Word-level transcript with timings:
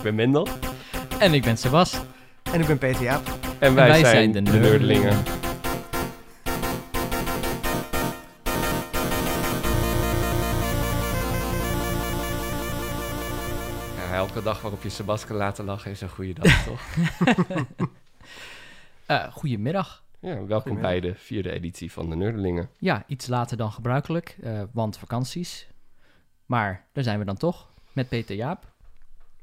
Ik 0.00 0.06
ben 0.06 0.14
Mendel. 0.14 0.48
En 1.18 1.34
ik 1.34 1.42
ben 1.42 1.56
Sebas. 1.56 2.00
En 2.52 2.60
ik 2.60 2.66
ben 2.66 2.78
Peter 2.78 3.02
Jaap. 3.02 3.26
En 3.58 3.74
wij, 3.74 3.88
wij 3.88 4.00
zijn, 4.00 4.32
zijn 4.32 4.44
de 4.44 4.50
de 4.50 4.58
Nerdelingen. 4.58 5.16
Ja, 13.96 14.14
elke 14.14 14.42
dag 14.42 14.60
waarop 14.60 14.82
je 14.82 14.88
Sebas 14.88 15.26
kan 15.26 15.36
laten 15.36 15.64
lachen 15.64 15.90
is 15.90 16.00
een 16.00 16.08
goede 16.08 16.32
dag, 16.32 16.62
toch? 16.68 16.82
Eh 19.06 19.32
goedemiddag. 19.32 20.04
Ja, 20.20 20.44
welkom 20.46 20.80
bij 20.80 21.00
de 21.00 21.14
vierde 21.14 21.50
editie 21.50 21.92
van 21.92 22.10
de 22.10 22.16
Nerdelingen. 22.16 22.70
Ja, 22.78 23.04
iets 23.06 23.26
later 23.26 23.56
dan 23.56 23.72
gebruikelijk, 23.72 24.36
eh, 24.42 24.62
want 24.72 24.98
vakanties. 24.98 25.68
Maar 26.46 26.86
daar 26.92 27.04
zijn 27.04 27.18
we 27.18 27.24
dan 27.24 27.36
toch, 27.36 27.68
met 27.92 28.08
Peter 28.08 28.36
Jaap. 28.36 28.69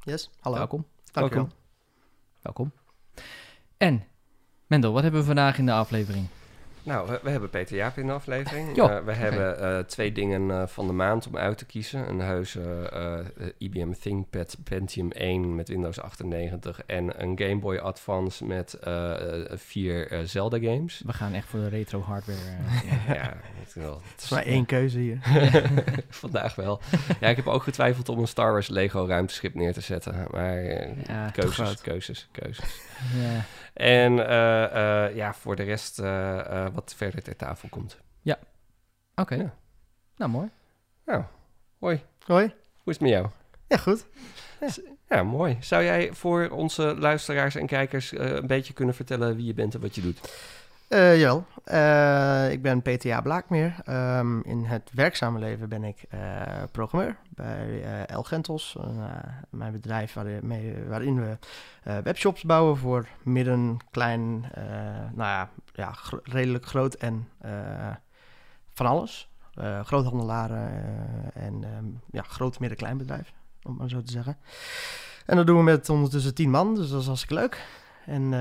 Yes, 0.08 0.30
hallo. 0.40 0.58
Welkom. 0.58 0.86
Dankjewel. 1.12 1.50
Welkom. 2.42 2.72
Welkom. 2.72 2.72
En, 3.78 4.04
Mendel, 4.68 4.92
wat 4.92 5.04
hebben 5.04 5.20
we 5.20 5.26
vandaag 5.26 5.58
in 5.58 5.66
de 5.66 5.72
aflevering? 5.72 6.28
Nou, 6.88 7.10
we, 7.10 7.20
we 7.24 7.30
hebben 7.30 7.50
Peter 7.50 7.76
Jaap 7.76 7.98
in 7.98 8.06
de 8.08 8.12
aflevering. 8.14 8.78
Eh, 8.78 9.00
we 9.06 9.14
hebben 9.14 9.60
eh, 9.60 9.80
twee 9.80 10.12
dingen 10.12 10.52
eh, 10.52 10.68
van 10.68 10.88
de 10.88 10.94
maand 10.94 11.28
om 11.28 11.38
uit 11.38 11.58
te 11.58 11.66
kiezen. 11.66 12.10
Een 12.10 12.20
heuse 12.20 12.90
eh, 13.38 13.46
IBM 13.58 13.92
ThinkPad 14.02 14.58
Pentium 14.64 15.12
1 15.12 15.56
met 15.56 15.68
Windows 15.68 16.00
98 16.02 16.82
en 16.86 17.22
een 17.24 17.40
Game 17.40 17.60
Boy 17.60 17.78
Advance 17.78 18.46
met 18.46 18.78
vier 19.54 20.12
eh, 20.12 20.20
Zelda 20.24 20.60
games. 20.60 21.02
We 21.06 21.14
gaan 21.14 21.34
echt 21.34 21.48
voor 21.48 21.60
de 21.60 21.68
retro 21.70 22.00
hardware. 22.02 22.38
eh, 23.08 23.08
ja, 23.16 23.34
het 23.60 23.68
is 23.68 23.74
wel. 23.74 24.02
Het 24.04 24.12
Het 24.12 24.22
is 24.24 24.30
maar 24.30 24.44
één 24.46 24.66
keuze 24.66 25.00
hier. 25.00 25.20
Vandaag 26.10 26.56
wel. 26.56 26.82
Ja, 27.20 27.28
ik 27.28 27.36
heb 27.36 27.48
ook 27.48 27.64
getwijfeld 27.64 28.10
om 28.10 28.20
een 28.20 28.28
Star 28.28 28.52
Wars 28.52 28.68
Lego 28.68 29.06
ruimteschip 29.08 29.54
neer 29.54 29.74
te 29.74 29.82
zetten. 29.82 30.28
Maar 30.32 30.64
Ja, 31.08 31.30
keuzes, 31.34 31.82
keuzes, 31.82 32.28
keuzes. 32.32 32.82
Ja. 33.14 33.44
En 33.74 34.28
eh, 34.28 35.06
eh, 35.06 35.16
ja, 35.16 35.34
voor 35.34 35.56
de 35.56 35.64
rest 35.64 36.00
eh, 36.00 36.40
eh, 36.40 36.74
wat 36.74 36.94
verder 36.98 37.24
ter 37.24 37.36
tafel 37.36 37.70
komt. 37.70 37.98
Oké. 39.20 39.36
Ja. 39.36 39.54
Nou, 40.18 40.32
mooi. 40.32 40.50
Hoi, 41.80 42.02
Hoi. 42.26 42.46
hoe 42.78 42.94
is 42.94 43.00
het 43.00 43.02
met 43.02 43.10
jou? 43.10 43.28
Ja, 43.68 43.78
goed. 43.78 44.06
Ja, 45.10 45.24
mooi. 45.24 45.58
Zou 45.60 45.84
jij 45.84 46.14
voor 46.14 46.50
onze 46.50 46.96
luisteraars 46.98 47.56
en 47.56 47.66
kijkers 47.68 48.14
eh, 48.14 48.32
een 48.32 48.48
beetje 48.48 48.74
kunnen 48.74 48.96
vertellen 48.96 49.36
wie 49.36 49.46
je 49.46 49.54
bent 49.54 49.74
en 49.74 49.82
wat 49.82 49.96
je 49.96 50.02
doet? 50.02 50.20
Eh 50.88 51.20
jawel. 51.20 51.46
Eh, 51.64 52.52
ik 52.52 52.62
ben 52.62 52.82
Jaap 53.00 53.24
Blaakmeer. 53.24 53.76
Ehm, 53.84 54.40
in 54.40 54.64
het 54.64 54.92
werkzame 54.94 55.40
leven 55.40 55.70
ben 55.70 55.84
ik 55.84 56.06
eh, 56.10 56.20
programmeur 56.72 57.18
bij 57.30 58.06
El 58.06 58.24
Gentos. 58.24 58.78
mijn 59.50 59.72
bedrijf 59.72 60.14
waarin 60.88 61.22
we 61.22 61.38
webshops 62.04 62.44
bouwen 62.44 62.78
voor 62.78 63.08
midden, 63.24 63.78
klein, 63.92 64.40
nou 65.14 65.30
ja, 65.30 65.50
ja 65.74 65.96
redelijk 66.24 66.66
groot 66.66 66.94
en 66.94 67.30
van 68.74 68.86
alles. 68.86 69.30
Groothandelaren 69.84 70.70
en 71.34 71.64
ehm, 71.64 71.86
ja, 72.12 72.22
groot, 72.22 72.60
midden, 72.60 72.78
klein 72.78 72.98
bedrijf, 72.98 73.34
om 73.64 73.76
maar 73.76 73.90
zo 73.90 74.02
te 74.02 74.12
zeggen. 74.12 74.38
En 75.26 75.36
dat 75.36 75.48
doen 75.48 75.58
we 75.58 75.64
met 75.64 75.90
ondertussen 75.90 76.34
tien 76.34 76.50
man, 76.50 76.76
dus 76.76 76.90
dat 76.90 77.02
is 77.02 77.08
hartstikke 77.08 77.36
leuk. 77.36 77.66
En 78.06 78.32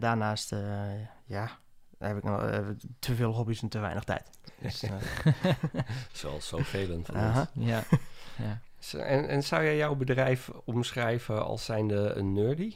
daarnaast, 0.00 0.52
eh, 0.52 1.60
heb 2.08 2.16
ik 2.16 2.24
nog, 2.24 2.42
eh, 2.42 2.58
te 2.98 3.14
veel 3.14 3.32
hobby's 3.32 3.62
en 3.62 3.68
te 3.68 3.78
weinig 3.78 4.04
tijd. 4.04 4.30
Dus, 4.60 4.82
eh, 4.82 4.92
Zoals 6.12 6.48
zoveel 6.48 7.02
van 7.02 7.16
ons. 7.16 7.48
Ja. 7.54 7.84
ja. 8.36 8.60
En, 8.92 9.28
en 9.28 9.42
zou 9.42 9.64
jij 9.64 9.76
jouw 9.76 9.94
bedrijf 9.94 10.50
omschrijven 10.64 11.44
als 11.44 11.64
zijnde 11.64 12.12
een 12.14 12.32
nerdy? 12.32 12.74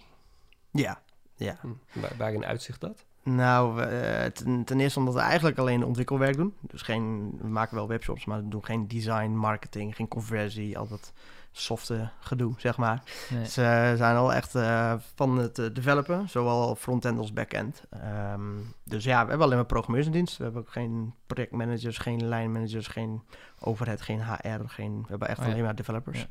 ja, 0.70 1.02
ja. 1.34 1.58
Hm, 1.60 2.00
Waar, 2.00 2.12
waarin 2.16 2.44
uitzicht 2.44 2.80
dat? 2.80 3.04
Nou, 3.22 3.82
eh, 3.82 4.24
ten, 4.24 4.64
ten 4.64 4.80
eerste 4.80 4.98
omdat 4.98 5.14
we 5.14 5.20
eigenlijk 5.20 5.58
alleen 5.58 5.84
ontwikkelwerk 5.84 6.36
doen. 6.36 6.54
Dus 6.60 6.82
geen, 6.82 7.36
we 7.40 7.48
maken 7.48 7.76
wel 7.76 7.88
webshops, 7.88 8.24
maar 8.24 8.42
we 8.42 8.48
doen 8.48 8.64
geen 8.64 8.88
design, 8.88 9.30
marketing, 9.30 9.96
geen 9.96 10.08
conversie, 10.08 10.78
al 10.78 10.88
dat 10.88 11.12
softe 11.58 12.08
gedoe, 12.20 12.54
zeg 12.56 12.76
maar. 12.76 13.02
Nee. 13.30 13.44
Ze 13.44 13.94
zijn 13.96 14.16
al 14.16 14.32
echt 14.32 14.54
eh, 14.54 14.94
van 15.14 15.38
het 15.38 15.58
eh, 15.58 15.66
developen, 15.72 16.28
zowel 16.28 16.74
front-end 16.74 17.18
als 17.18 17.32
back-end. 17.32 17.82
Ehm, 17.90 18.40
dus 18.84 19.04
ja, 19.04 19.22
we 19.22 19.28
hebben 19.28 19.46
alleen 19.46 19.56
maar 19.56 19.66
programmeurs 19.66 20.06
in 20.06 20.12
dienst. 20.12 20.36
We 20.36 20.44
hebben 20.44 20.62
ook 20.62 20.70
geen 20.70 21.14
projectmanagers, 21.26 21.98
geen 21.98 22.28
lijnmanagers, 22.28 22.86
geen 22.86 23.22
overhead, 23.60 24.00
geen 24.00 24.22
HR. 24.24 24.66
Geen, 24.66 25.00
we 25.02 25.08
hebben 25.08 25.28
echt 25.28 25.38
Oh 25.38 25.44
ja. 25.44 25.50
alleen 25.50 25.64
maar 25.64 25.74
developers. 25.74 26.18
Ja. 26.18 26.26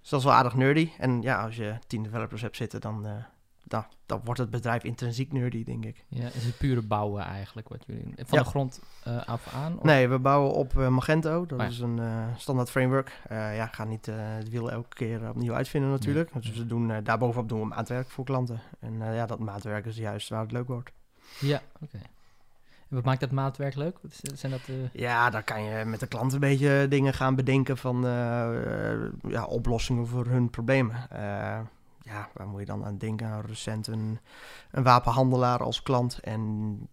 Dus 0.00 0.08
dat 0.10 0.20
is 0.20 0.26
wel 0.26 0.34
aardig 0.34 0.54
nerdy. 0.54 0.90
En 0.98 1.22
ja, 1.22 1.42
als 1.42 1.56
je 1.56 1.78
tien 1.86 2.02
developers 2.02 2.42
hebt 2.42 2.56
zitten, 2.56 2.80
dan, 2.80 3.06
eh, 3.06 3.12
dan, 3.68 3.84
dan 4.06 4.20
wordt 4.24 4.40
het 4.40 4.50
bedrijf 4.50 4.84
intrinsiek 4.84 5.32
nerdy, 5.32 5.64
denk 5.64 5.84
ik. 5.84 6.04
Ja, 6.08 6.26
is 6.26 6.44
het 6.44 6.58
pure 6.58 6.82
bouwen 6.82 7.22
eigenlijk 7.24 7.68
wat 7.68 7.84
jullie 7.86 8.02
doen? 8.02 8.14
Van 8.16 8.38
Ja. 8.38 8.44
de 8.44 8.50
grond 8.50 8.80
eh, 9.04 9.26
af 9.26 9.54
aan? 9.54 9.76
of- 9.76 9.82
Nee, 9.82 10.08
we 10.08 10.18
bouwen 10.18 10.52
op 10.52 10.78
eh, 10.78 10.88
Magento. 10.88 11.46
Dat 11.46 11.58
Oh 11.58 11.64
ja. 11.64 11.70
is 11.70 11.78
een 11.80 11.98
eh, 11.98 12.26
standaard 12.36 12.70
framework. 12.70 13.20
Ja, 13.28 13.66
ga 13.66 13.84
niet 13.84 14.06
het 14.06 14.48
wiel 14.50 14.70
elke 14.70 14.94
keer 14.94 15.28
opnieuw 15.28 15.54
uitvinden 15.54 15.90
natuurlijk. 15.90 16.30
Dus 16.32 16.50
we 16.56 16.66
doen, 16.66 16.92
daarbovenop 17.02 17.48
doen 17.48 17.60
we 17.60 17.66
maatwerk 17.66 18.10
voor 18.10 18.24
klanten. 18.24 18.60
En 18.80 18.98
ja, 19.14 19.26
dat 19.26 19.38
maatwerk 19.38 19.86
is 19.86 19.96
juist 19.96 20.28
waar 20.28 20.40
het 20.42 20.52
leuk 20.52 20.66
wordt. 20.66 20.90
Ja, 21.40 21.62
oké. 21.80 21.98
En 22.88 22.94
wat 22.96 23.04
maakt 23.04 23.20
dat 23.20 23.30
maatwerk 23.30 23.74
leuk? 23.74 23.96
Zijn 24.34 24.52
dat. 24.52 24.60
Ja, 24.92 25.30
dan 25.30 25.44
kan 25.44 25.62
je 25.62 25.84
met 25.84 26.00
de 26.00 26.06
klant 26.06 26.32
een 26.32 26.40
beetje 26.40 26.86
dingen 26.88 27.14
gaan 27.14 27.34
bedenken 27.34 27.76
van 27.76 28.00
ja, 29.28 29.44
oplossingen 29.48 30.06
voor 30.06 30.26
hun 30.26 30.50
problemen. 30.50 31.10
Eh, 31.10 31.58
ja, 32.06 32.28
waar 32.34 32.46
moet 32.46 32.60
je 32.60 32.66
dan 32.66 32.84
aan 32.84 32.98
denken? 32.98 33.42
Recent 33.46 33.86
een, 33.86 34.18
een 34.70 34.82
wapenhandelaar 34.82 35.62
als 35.62 35.82
klant. 35.82 36.18
En 36.20 36.40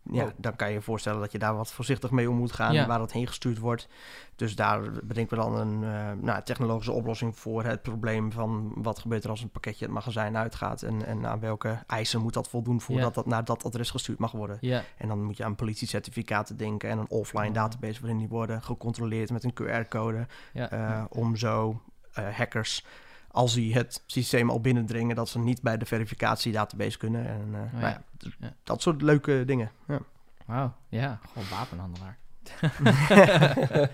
ja, 0.03 0.24
Oh. 0.24 0.29
dan 0.38 0.56
kan 0.56 0.68
je 0.68 0.74
je 0.74 0.81
voorstellen 0.81 1.19
dat 1.19 1.31
je 1.31 1.40
daar 1.40 1.56
wat 1.56 1.72
voorzichtig 1.72 2.12
mee 2.12 2.29
om 2.29 2.35
moet 2.35 2.51
gaan, 2.51 2.74
Ja. 2.74 2.88
waar 2.88 2.97
dat 3.00 3.12
heen 3.12 3.28
gestuurd 3.28 3.57
wordt. 3.59 3.88
Dus 4.35 4.56
daar 4.56 4.81
bedenken 5.03 5.38
we 5.38 5.44
dan 5.44 5.56
een 5.57 5.84
eh, 5.84 6.12
nou, 6.22 6.44
technologische 6.44 6.91
oplossing 6.91 7.38
voor 7.40 7.63
het 7.63 7.81
probleem 7.81 8.31
van 8.31 8.72
wat 8.75 9.00
gebeurt 9.00 9.24
er 9.24 9.29
als 9.29 9.41
een 9.41 9.50
pakketje 9.50 9.85
het 9.85 9.94
magazijn 9.94 10.38
uitgaat. 10.38 10.81
En, 10.81 11.06
en 11.06 11.25
aan 11.28 11.40
welke 11.40 11.84
eisen 11.88 12.22
moet 12.22 12.34
dat 12.34 12.50
voldoen 12.50 12.81
voordat 12.81 13.07
Ja. 13.16 13.22
dat 13.22 13.25
naar 13.25 13.45
dat 13.45 13.63
adres 13.63 13.91
gestuurd 13.91 14.19
mag 14.19 14.31
worden. 14.31 14.57
Ja, 14.62 14.84
En 14.97 15.07
dan 15.07 15.24
moet 15.24 15.38
je 15.38 15.44
aan 15.44 15.56
politiecertificaten 15.56 16.57
denken 16.57 16.90
en 16.90 16.97
een 16.97 17.09
offline 17.09 17.47
Oh. 17.47 17.53
database 17.53 18.00
waarin 18.01 18.18
die 18.18 18.28
worden 18.28 18.62
gecontroleerd 18.63 19.31
met 19.31 19.44
een 19.44 19.53
QR-code. 19.53 20.28
eh. 20.53 21.03
Om 21.09 21.35
zo 21.35 21.81
eh, 22.13 22.28
hackers, 22.38 22.85
als 23.34 23.54
die 23.54 23.74
het 23.74 24.04
systeem 24.06 24.50
al 24.50 24.62
binnendringen, 24.62 25.16
dat 25.16 25.30
ze 25.30 25.40
niet 25.40 25.62
bij 25.62 25.78
de 25.78 25.86
verificatiedatabase 25.86 26.98
kunnen. 26.98 27.28
En 27.28 27.42
eh, 27.54 27.60
nou 27.72 27.80
ja. 27.80 27.88
ja, 27.90 28.04
d- 28.18 28.28
Ja. 28.40 28.54
dat 28.64 28.82
soort 28.82 29.02
leuke 29.02 29.44
dingen. 29.46 29.72
Ja. 29.88 30.00
Wauw, 30.46 30.74
ja, 30.90 31.20
gewoon 31.34 31.48
wapenhandelaar. 31.50 32.18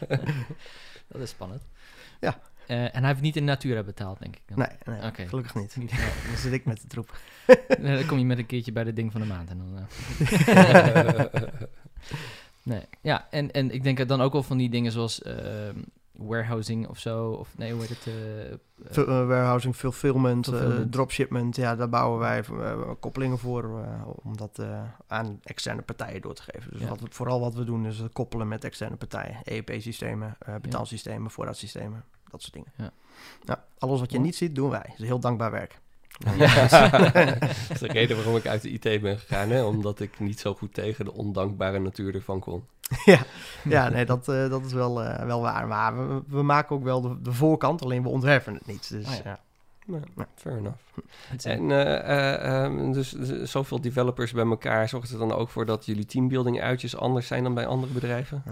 dat 1.07 1.21
is 1.21 1.29
spannend. 1.29 1.61
Ja. 2.19 2.39
Eh, 2.67 2.83
en 2.83 2.99
hij 2.99 3.07
heeft 3.07 3.21
niet 3.21 3.35
in 3.35 3.43
Natura 3.43 3.83
betaald, 3.83 4.19
denk 4.19 4.35
ik. 4.35 4.41
dan. 4.45 4.57
Nee, 4.85 4.97
nee 4.99 5.27
gelukkig 5.27 5.55
niet. 5.55 5.75
Ja, 5.79 5.97
dan 6.27 6.37
zit 6.37 6.53
ik 6.53 6.65
met 6.65 6.81
de 6.81 6.87
troep. 6.87 7.17
Nee, 7.79 7.95
dan 7.97 8.05
kom 8.05 8.17
je 8.17 8.25
met 8.25 8.37
een 8.37 8.45
keertje 8.45 8.71
bij 8.71 8.83
de 8.83 8.93
ding 8.93 9.11
van 9.11 9.21
de 9.21 9.27
maand. 9.27 9.49
En 9.49 9.57
dan, 9.57 9.77
eh. 9.77 11.43
nee, 12.63 12.81
ja, 13.01 13.27
en, 13.29 13.51
en 13.51 13.71
ik 13.71 13.83
denk 13.83 14.07
dan 14.07 14.21
ook 14.21 14.33
wel 14.33 14.43
van 14.43 14.57
die 14.57 14.69
dingen 14.69 14.91
zoals 14.91 15.21
ehm, 15.21 15.75
warehousing 16.21 16.87
of 16.87 16.99
zo. 16.99 17.29
Of 17.29 17.57
nee, 17.57 17.71
hoe 17.71 17.81
heet 17.81 17.89
het? 17.89 18.07
eh, 18.07 18.45
eh, 18.51 18.57
eh, 19.21 19.27
warehousing, 19.27 19.75
fulfillment, 19.75 20.45
Fulfillment. 20.45 20.91
dropshipment. 20.91 21.55
Ja, 21.55 21.75
daar 21.75 21.89
bouwen 21.89 22.19
wij 22.19 22.43
koppelingen 22.99 23.37
voor 23.37 23.85
om 24.23 24.37
dat 24.37 24.59
aan 25.07 25.39
externe 25.43 25.81
partijen 25.81 26.21
door 26.21 26.33
te 26.33 26.41
geven. 26.41 26.71
Dus 26.71 26.81
Ja. 26.81 26.87
wat 26.89 26.99
we, 26.99 27.07
vooral 27.09 27.39
wat 27.39 27.53
we 27.53 27.63
doen 27.63 27.85
is 27.85 27.99
het 27.99 28.13
koppelen 28.13 28.47
met 28.47 28.63
externe 28.63 28.95
partijen. 28.95 29.37
EEP-systemen, 29.43 30.37
betaalsystemen, 30.61 31.31
voorraadsystemen, 31.31 32.03
dat 32.29 32.41
soort 32.41 32.53
dingen. 32.53 32.71
Ja. 32.75 32.91
Ja, 33.43 33.63
alles 33.77 33.99
wat 33.99 34.11
je 34.11 34.19
niet 34.19 34.35
ziet, 34.35 34.55
doen 34.55 34.69
wij. 34.69 34.85
Dat 34.87 34.99
is 34.99 35.05
heel 35.05 35.19
dankbaar 35.19 35.51
werk. 35.51 35.79
Ja. 36.37 36.37
dat 37.39 37.49
is 37.69 37.79
de 37.79 37.87
reden 37.87 38.15
waarom 38.15 38.35
ik 38.35 38.47
uit 38.47 38.61
de 38.61 38.69
IT 38.69 39.01
ben 39.01 39.19
gegaan, 39.19 39.49
hè? 39.49 39.63
omdat 39.63 39.99
ik 39.99 40.19
niet 40.19 40.39
zo 40.39 40.53
goed 40.53 40.73
tegen 40.73 41.05
de 41.05 41.13
ondankbare 41.13 41.79
natuur 41.79 42.15
ervan 42.15 42.39
kon. 42.39 42.63
ja, 43.05 43.19
ja, 43.63 43.89
nee, 43.89 44.05
dat, 44.05 44.27
eh, 44.27 44.49
dat 44.49 44.65
is 44.65 44.73
wel, 44.73 45.03
eh, 45.03 45.25
wel 45.25 45.41
waar. 45.41 45.67
Maar 45.67 46.07
we, 46.07 46.21
we 46.27 46.41
maken 46.43 46.75
ook 46.75 46.83
wel 46.83 47.01
de, 47.01 47.21
de 47.21 47.33
voorkant, 47.33 47.81
alleen 47.83 48.03
we 48.03 48.09
ontwerpen 48.09 48.53
het 48.53 48.65
niet. 48.67 48.89
Dus 48.89 49.05
Ah, 49.05 49.13
ja. 49.15 49.21
ja. 49.25 49.39
Nou, 49.85 50.01
Ja. 50.17 50.27
fair 50.35 50.57
enough. 50.57 50.77
het 51.27 51.45
is- 51.45 51.51
En 51.51 51.71
ehm, 52.07 52.91
dus, 52.91 53.09
dus 53.11 53.51
zoveel 53.51 53.81
developers 53.81 54.31
bij 54.31 54.45
elkaar, 54.45 54.89
zorgt 54.89 55.11
er 55.11 55.17
dan 55.17 55.31
ook 55.33 55.49
voor 55.49 55.65
dat 55.65 55.85
jullie 55.85 56.05
teambuilding 56.05 56.61
uitjes 56.61 56.97
anders 56.97 57.27
zijn 57.27 57.43
dan 57.43 57.53
bij 57.53 57.65
andere 57.67 57.93
bedrijven? 57.93 58.43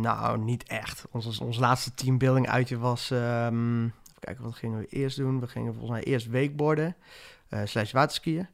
Nou, 0.00 0.38
niet 0.38 0.62
echt. 0.66 1.04
Ons, 1.10 1.40
ons 1.40 1.58
laatste 1.58 1.94
teambuilding 1.94 2.48
uitje 2.48 2.78
was... 2.78 3.10
ehm, 3.10 3.86
kijken, 4.24 4.44
wat 4.44 4.54
gingen 4.54 4.78
we 4.78 4.86
eerst 4.86 5.16
doen? 5.16 5.40
We 5.40 5.46
gingen 5.46 5.72
volgens 5.74 5.92
mij 5.92 6.02
eerst 6.02 6.26
weekborden, 6.28 6.96
eh 7.48 7.60
slash 7.64 7.92
waterskiën. 7.92 8.46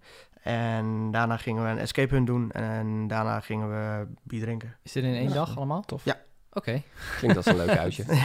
En 0.43 1.11
daarna 1.11 1.37
gingen 1.37 1.63
we 1.65 1.69
een 1.71 1.79
escape 1.79 2.15
hunt 2.15 2.27
doen. 2.27 2.51
En 2.51 3.07
daarna 3.09 3.41
gingen 3.41 3.69
we 3.71 4.07
bier 4.23 4.41
drinken. 4.41 4.77
is 4.83 4.93
dit 4.93 5.05
in 5.05 5.15
één 5.15 5.33
dag 5.33 5.57
allemaal? 5.57 5.83
Tof. 5.83 6.05
Ja. 6.05 6.21
Oké, 6.53 6.83
Klinkt 7.19 7.37
als 7.37 7.47
een 7.47 7.57
leuk 7.57 7.77
uitje. 7.77 8.05
mooi 8.09 8.25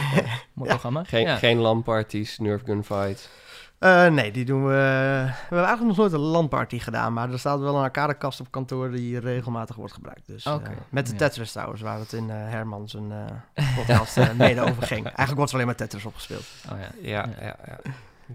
Ja. 0.54 0.64
programma. 0.64 1.04
Geen, 1.04 1.22
ja. 1.26 1.36
geen 1.36 1.58
LAN-parties, 1.58 2.38
Nerf 2.38 2.62
gun 2.64 2.84
Eh, 3.78 4.06
nee, 4.06 4.32
die 4.32 4.44
doen 4.44 4.64
we... 4.64 4.70
We 4.70 5.32
hebben 5.40 5.58
eigenlijk 5.66 5.86
nog 5.86 5.96
nooit 5.96 6.12
een 6.12 6.18
LAN-party 6.18 6.78
gedaan, 6.78 7.12
maar 7.12 7.30
er 7.32 7.38
staat 7.38 7.58
wel 7.60 7.76
een 7.76 7.82
arcadekast 7.82 8.40
op 8.40 8.50
kantoor 8.50 8.90
die 8.90 9.18
regelmatig 9.20 9.76
wordt 9.76 9.92
gebruikt. 9.92 10.26
Dus, 10.26 10.44
eh, 10.44 10.56
met 10.88 11.06
de 11.06 11.12
ja. 11.12 11.18
Tetris 11.18 11.52
trouwens, 11.52 11.80
waar 11.80 11.98
het 11.98 12.12
in 12.12 12.30
eh 12.30 12.36
Herman 12.36 12.88
zijn 12.88 13.12
eh 13.12 13.76
podcast 13.76 14.16
eh, 14.16 14.32
mede 14.44 14.60
over 14.60 14.82
ging. 14.82 15.04
Eigenlijk 15.04 15.36
wordt 15.36 15.48
er 15.50 15.54
alleen 15.54 15.66
maar 15.66 15.76
Tetris 15.76 16.04
opgespeeld. 16.04 16.44
Oh 16.72 16.78
ja. 16.78 16.88
Ja, 17.00 17.28
Ja. 17.40 17.46
ja, 17.46 17.56
ja. 17.66 17.78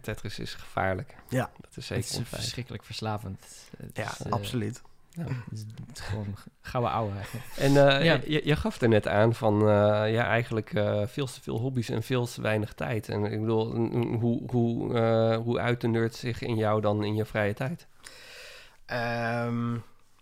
Tetris 0.02 0.40
is 0.40 0.54
gevaarlijk. 0.54 1.16
Ja. 1.30 1.50
Dat 1.62 1.78
is 1.78 1.86
zeker 1.86 2.04
het 2.04 2.12
is 2.14 2.18
een 2.20 2.26
verschrikkelijk 2.26 2.84
verslavend. 2.84 3.46
Het 3.78 3.98
Ja, 3.98 4.04
is, 4.04 4.30
absoluut. 4.32 4.82
Het 5.16 5.68
is 5.94 6.00
gewoon 6.00 6.36
gouden 6.62 6.92
ouwe 6.92 7.12
eigenlijk. 7.16 7.46
En 7.58 7.68
eh, 7.90 8.04
Ja. 8.06 8.20
je, 8.26 8.42
je 8.44 8.56
gaf 8.56 8.82
er 8.82 8.88
net 8.90 9.08
aan 9.08 9.34
van 9.36 9.60
eh, 9.62 9.68
ja, 10.14 10.24
eigenlijk 10.26 10.74
eh, 10.74 11.02
veel 11.06 11.26
te 11.26 11.42
veel 11.42 11.60
hobby's 11.60 11.90
en 11.90 12.04
veel 12.04 12.26
te 12.26 12.42
weinig 12.42 12.74
tijd. 12.74 13.10
En 13.10 13.24
ik 13.26 13.40
bedoel, 13.40 13.76
hoe, 14.20 14.42
hoe, 14.52 14.94
eh, 14.94 15.38
hoe 15.38 15.60
uit 15.60 15.82
de 15.82 15.88
nerd 15.88 16.16
zich 16.16 16.42
in 16.42 16.56
jou 16.56 16.82
dan 16.82 17.04
in 17.04 17.16
je 17.16 17.26
vrije 17.26 17.54
tijd? 17.54 17.88
Ehm, 18.86 19.72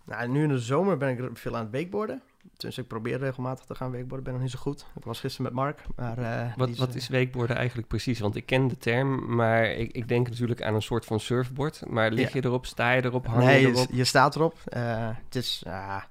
nou, 0.04 0.28
nu 0.28 0.42
in 0.42 0.48
de 0.48 0.58
zomer 0.58 0.96
ben 0.96 1.08
ik 1.08 1.36
veel 1.38 1.56
aan 1.56 1.62
het 1.64 1.72
wakeboarden. 1.72 2.22
Dus 2.56 2.78
ik 2.78 2.86
probeer 2.86 3.18
regelmatig 3.18 3.64
te 3.64 3.74
gaan 3.74 3.90
wakeboarden. 3.92 4.22
Ben 4.24 4.32
nog 4.32 4.42
niet 4.42 4.50
zo 4.50 4.58
goed. 4.58 4.86
Ik 4.96 5.04
was 5.04 5.20
gisteren 5.20 5.46
met 5.46 5.54
Mark. 5.62 5.82
Maar, 5.96 6.18
eh, 6.18 6.52
Wat, 6.56 6.76
wat 6.76 6.94
is 6.94 7.08
wakeboarden 7.08 7.56
eigenlijk 7.56 7.88
precies? 7.88 8.20
Want 8.20 8.36
ik 8.36 8.46
ken 8.46 8.68
de 8.68 8.76
term, 8.78 9.34
maar 9.34 9.64
ik, 9.64 9.92
ik 9.92 10.08
denk 10.08 10.28
natuurlijk 10.28 10.62
aan 10.62 10.74
een 10.74 10.82
soort 10.82 11.04
van 11.04 11.20
surfboard. 11.20 11.82
Maar 11.88 12.10
lig 12.10 12.32
Ja. 12.32 12.40
je 12.40 12.44
erop, 12.44 12.66
sta 12.66 12.90
je 12.92 13.04
erop, 13.04 13.26
hang 13.26 13.44
Nee, 13.44 13.60
je 13.60 13.66
erop? 13.68 13.86
je 13.90 14.04
staat 14.04 14.36
erop. 14.36 14.58
Eh, 14.64 15.08
het 15.24 15.34
is 15.34 15.62
ah, 15.66 16.02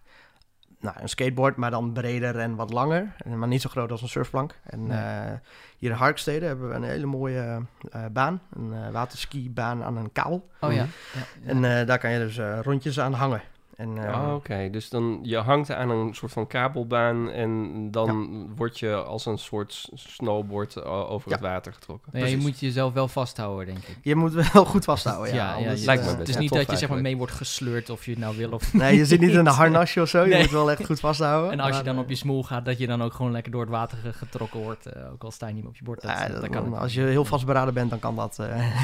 nou, 0.80 0.96
een 1.00 1.10
skateboard, 1.10 1.56
maar 1.56 1.72
dan 1.72 1.94
breder 1.94 2.40
en 2.40 2.56
wat 2.56 2.74
langer. 2.74 3.16
Maar 3.36 3.48
niet 3.48 3.62
zo 3.62 3.70
groot 3.70 3.92
als 3.92 4.02
een 4.02 4.08
surfplank. 4.10 4.60
En 4.64 4.88
Nee. 4.88 4.98
eh, 4.98 5.32
hier 5.78 5.90
in 5.90 5.96
Harkstede 5.96 6.46
hebben 6.46 6.70
we 6.70 6.76
een 6.76 6.84
hele 6.84 7.06
mooie 7.06 7.66
eh, 7.92 8.06
baan. 8.12 8.42
Een 8.54 8.74
eh 8.74 8.92
waterskibaan 8.92 9.84
aan 9.84 9.98
een 9.98 10.12
kaal. 10.12 10.48
Oh 10.60 10.72
ja. 10.72 10.78
ja, 10.78 10.86
ja. 11.14 11.50
En 11.50 11.80
eh, 11.80 11.88
daar 11.88 12.00
kan 12.00 12.12
je 12.12 12.20
dus 12.20 12.38
eh, 12.38 12.60
rondjes 12.62 13.00
aan 13.00 13.14
hangen. 13.14 13.42
En, 13.80 13.98
eh, 14.08 14.22
Oh, 14.28 14.34
Oké, 14.36 14.70
dus 14.72 14.90
dan 14.90 15.20
je 15.24 15.38
hangt 15.38 15.72
aan 15.72 15.90
een 15.90 16.14
soort 16.16 16.32
van 16.32 16.48
kabelbaan 16.48 17.30
en 17.30 17.92
dan 17.92 18.48
word 18.56 18.80
je 18.80 18.96
als 18.96 19.26
een 19.26 19.38
soort 19.38 19.90
snowboard 19.94 20.76
eh, 20.76 21.12
over 21.12 21.30
Ja. 21.30 21.36
het 21.36 21.46
water 21.46 21.74
getrokken. 21.74 22.20
Ja, 22.20 22.26
je 22.26 22.38
moet 22.38 22.60
jezelf 22.60 22.94
wel 22.94 23.08
vasthouden, 23.08 23.66
denk 23.66 23.86
ik. 23.86 23.98
Je 24.02 24.16
moet 24.16 24.34
wel 24.34 24.66
goed 24.74 24.84
vasthouden. 24.84 25.34
Ja, 25.34 25.50
ja, 25.50 25.54
anders, 25.56 25.80
je- 25.80 25.86
lijkt 25.86 26.04
me 26.04 26.10
eh, 26.10 26.16
best. 26.18 26.28
Het 26.28 26.36
is 26.36 26.42
niet 26.42 26.54
dat 26.54 26.72
je 26.72 26.78
zeg 26.78 26.90
maar 26.90 27.02
mee 27.02 27.18
wordt 27.18 27.34
gesleurd 27.34 27.90
of 27.90 28.06
je 28.06 28.12
het 28.12 28.20
nou 28.20 28.38
wil 28.38 28.52
of 28.52 28.74
Nee, 28.74 28.96
je 28.98 29.06
zit 29.06 29.20
niet 29.20 29.30
in 29.32 29.38
een 29.38 29.48
harnasje 29.48 30.02
of 30.02 30.10
zo. 30.10 30.24
Je 30.24 30.30
Nee. 30.30 30.40
moet 30.42 30.52
wel 30.52 30.72
echt 30.72 30.86
goed 30.86 31.00
vasthouden. 31.00 31.52
En 31.52 31.60
als 31.60 31.78
je 31.78 31.84
dan 31.84 31.96
eh, 31.96 32.02
op 32.02 32.10
je 32.10 32.16
smoel 32.16 32.44
gaat, 32.44 32.66
dat 32.66 32.78
je 32.78 32.88
dan 32.88 33.02
ook 33.04 33.14
gewoon 33.14 33.32
lekker 33.32 33.52
door 33.52 33.62
het 33.62 33.70
water 33.70 33.98
ge- 33.98 34.14
getrokken 34.14 34.60
wordt. 34.60 34.86
eh, 34.86 35.12
ook 35.12 35.24
al 35.24 35.32
sta 35.32 35.48
je 35.48 35.54
niet 35.54 35.62
meer 35.62 35.72
op 35.72 35.78
je 35.78 35.84
bord. 35.84 36.02
Dat, 36.02 36.12
ja, 36.12 36.28
dat 36.28 36.42
dan- 36.42 36.50
kan 36.50 36.74
als 36.78 36.94
je 36.94 37.02
heel 37.02 37.26
vastberaden 37.26 37.74
bent, 37.74 37.90
dan 37.90 38.00
kan 38.00 38.16
dat. 38.16 38.40
eh. 38.40 38.82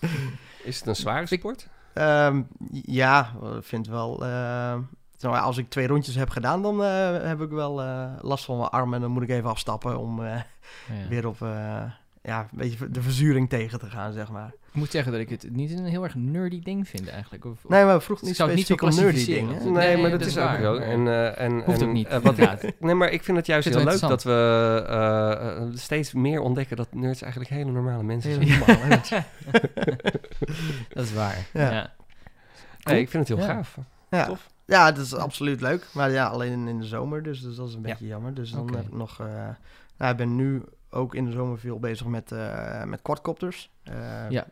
Is 0.62 0.78
het 0.78 0.86
een 0.86 0.96
zware 0.96 1.26
sport? 1.26 1.68
Ehm, 1.94 2.42
ja, 2.84 3.32
ik 3.56 3.64
vind 3.64 3.86
wel. 3.86 4.22
maar, 5.30 5.40
als 5.40 5.56
ik 5.56 5.70
twee 5.70 5.86
rondjes 5.86 6.14
heb 6.14 6.30
gedaan, 6.30 6.62
dan 6.62 6.82
eh, 6.84 7.22
heb 7.22 7.40
ik 7.40 7.50
wel 7.50 7.82
eh, 7.82 8.12
last 8.20 8.44
van 8.44 8.56
mijn 8.56 8.68
armen. 8.70 8.94
En 8.94 9.00
dan 9.00 9.10
moet 9.10 9.22
ik 9.22 9.28
even 9.28 9.50
afstappen 9.50 9.98
om 9.98 10.24
eh, 10.24 10.34
Ja. 10.34 11.08
weer 11.08 11.26
op 11.26 11.36
ja, 12.22 12.40
een 12.40 12.48
beetje 12.58 12.90
de 12.90 13.02
verzuring 13.02 13.48
tegen 13.48 13.78
te 13.78 13.90
gaan, 13.90 14.12
zeg 14.12 14.30
maar. 14.30 14.52
Ik 14.72 14.76
moet 14.76 14.90
zeggen 14.90 15.12
dat 15.12 15.20
ik 15.20 15.28
het 15.28 15.46
niet 15.50 15.78
een 15.78 15.84
heel 15.84 16.02
erg 16.04 16.14
nerdy 16.14 16.62
ding 16.62 16.88
vind 16.88 17.08
eigenlijk. 17.08 17.44
Of, 17.44 17.68
Nee, 17.68 17.84
maar 17.84 17.96
Ik 17.96 18.08
niet 18.08 18.22
niet 18.22 18.34
specifiek 18.34 18.82
om 18.82 18.94
nerdy 18.94 19.24
dingen. 19.24 19.62
Nee, 19.62 19.72
Nee, 19.72 19.96
maar 19.96 20.10
dat, 20.10 20.18
dat 20.18 20.28
is 20.28 20.36
ook 20.38 20.44
waar, 20.44 20.60
zo. 20.60 20.74
En, 20.76 21.08
eh, 21.08 21.40
en, 21.40 21.62
Hoeft 21.64 21.80
en, 21.80 21.86
ook 21.86 21.92
niet, 21.92 22.06
eh, 22.08 22.18
wat, 22.18 22.36
nee, 22.80 22.94
maar 22.94 23.10
ik 23.10 23.22
vind 23.24 23.36
het 23.36 23.46
juist 23.46 23.68
heel 23.68 23.84
leuk 23.84 24.00
dat 24.00 24.22
we 24.22 24.84
eh, 24.88 25.62
steeds 25.74 26.12
meer 26.12 26.40
ontdekken 26.40 26.76
dat 26.76 26.94
nerds 26.94 27.22
eigenlijk 27.22 27.52
hele 27.52 27.70
normale 27.70 28.02
mensen 28.02 28.32
zijn. 28.32 29.22
Dat 30.94 31.04
is 31.04 31.12
waar. 31.12 31.46
Ja. 31.52 31.70
Ja. 31.70 31.92
Nee, 32.82 33.00
ik 33.00 33.08
vind 33.10 33.28
het 33.28 33.38
heel 33.38 33.46
Ja. 33.46 33.54
gaaf. 33.54 33.76
Ja. 34.10 34.26
Tof. 34.26 34.50
ja, 34.64 34.92
dat 34.92 35.04
is 35.04 35.14
absoluut 35.14 35.60
leuk. 35.60 35.86
Maar 35.92 36.10
ja, 36.10 36.26
alleen 36.26 36.68
in 36.68 36.78
de 36.78 36.86
zomer, 36.86 37.22
dus, 37.22 37.40
dus 37.40 37.56
dat 37.56 37.68
is 37.68 37.74
een 37.74 37.80
Ja. 37.82 37.88
beetje 37.88 38.06
jammer. 38.06 38.34
Dus 38.34 38.50
dan 38.50 38.74
heb 38.74 38.84
ik 38.86 38.92
nog... 38.94 39.20
eh, 39.20 39.26
nou, 39.96 40.10
ik 40.10 40.16
ben 40.16 40.36
nu 40.36 40.62
ook 40.90 41.14
in 41.14 41.24
de 41.24 41.30
zomer 41.30 41.58
veel 41.58 41.78
bezig 41.78 42.06
met, 42.06 42.32
eh 42.32 42.84
met 42.84 43.02
quadcopters. 43.02 43.70
Eh, 43.90 44.30
Ja. 44.30 44.46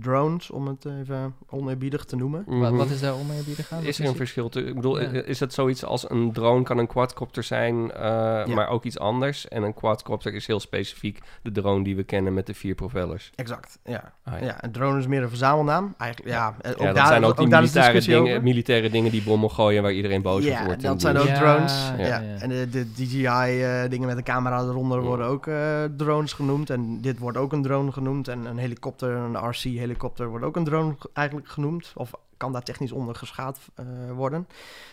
Drones, 0.00 0.50
om 0.50 0.66
het 0.66 0.84
even 0.84 1.34
oneerbiedig 1.50 2.04
te 2.04 2.16
noemen. 2.16 2.44
Wat, 2.46 2.56
Mhm. 2.70 2.76
wat 2.76 2.90
is 2.90 3.00
daar 3.00 3.14
te 3.56 3.62
gaan? 3.62 3.82
Is 3.84 3.98
er 3.98 4.06
een 4.06 4.16
verschil 4.16 4.48
tussen? 4.48 4.70
Ik 4.70 4.76
bedoel, 4.76 5.00
Ja. 5.00 5.08
is 5.22 5.40
het 5.40 5.52
zoiets 5.52 5.84
als 5.84 6.10
een 6.10 6.32
drone 6.32 6.62
kan 6.62 6.78
een 6.78 6.86
quadcopter 6.86 7.42
zijn, 7.42 7.92
eh, 7.92 8.46
maar 8.46 8.68
ook 8.68 8.84
iets 8.84 8.98
anders? 8.98 9.48
En 9.48 9.62
een 9.62 9.74
quadcopter 9.74 10.34
is 10.34 10.46
heel 10.46 10.60
specifiek 10.60 11.20
de 11.42 11.50
drone 11.52 11.84
die 11.84 11.96
we 11.96 12.02
kennen 12.02 12.34
met 12.34 12.46
de 12.46 12.54
vier 12.54 12.74
propellers. 12.74 13.30
Exact, 13.34 13.78
ja. 13.84 14.12
Ah, 14.24 14.40
Ja, 14.42 14.64
een 14.64 14.72
drone 14.72 14.98
is 14.98 15.06
meer 15.06 15.22
een 15.22 15.28
verzamelnaam. 15.28 15.94
Eigenlijk, 15.98 16.30
ja, 16.34 16.54
eh, 16.60 16.70
ook 16.70 16.78
Ja, 16.78 16.86
dat 16.86 16.94
daar, 16.94 17.06
zijn 17.06 17.24
ook 17.24 17.36
die 17.36 17.46
militaire 17.48 18.00
dingen, 18.00 18.22
over. 18.22 18.42
militaire 18.42 18.90
dingen 18.90 19.10
die 19.10 19.22
bommen 19.22 19.50
gooien 19.50 19.82
waar 19.82 19.92
iedereen 19.92 20.22
boos 20.22 20.44
Ja, 20.44 20.52
over 20.54 20.64
wordt. 20.66 20.82
dat 20.82 21.00
zijn 21.00 21.16
ook 21.16 21.26
drones. 21.26 21.88
ja, 21.98 22.06
Ja, 22.06 22.06
ja. 22.20 22.36
En 22.38 22.48
de, 22.48 22.68
de 22.70 22.92
DJI-dingen 22.92 24.06
met 24.06 24.16
een 24.16 24.22
camera 24.24 24.60
eronder 24.62 24.98
Ja. 25.00 25.04
worden 25.06 25.26
ook 25.26 25.46
eh, 25.46 25.84
drones 25.96 26.32
genoemd. 26.32 26.70
En 26.70 27.00
dit 27.00 27.18
wordt 27.18 27.38
ook 27.38 27.52
een 27.52 27.62
drone 27.62 27.92
genoemd. 27.92 28.28
En 28.28 28.38
een 28.44 28.56
helikopter, 28.58 28.76
een 29.02 29.48
RC-helikopter, 29.48 30.28
wordt 30.28 30.44
ook 30.44 30.56
een 30.56 30.64
drone 30.64 30.94
ge- 30.98 31.10
eigenlijk 31.12 31.48
genoemd. 31.48 31.92
Of 31.96 32.10
kan 32.36 32.52
daar 32.52 32.62
technisch 32.62 32.92
onder 32.92 33.14
geschaad 33.14 33.58
eh, 33.74 33.86
worden. 34.12 34.48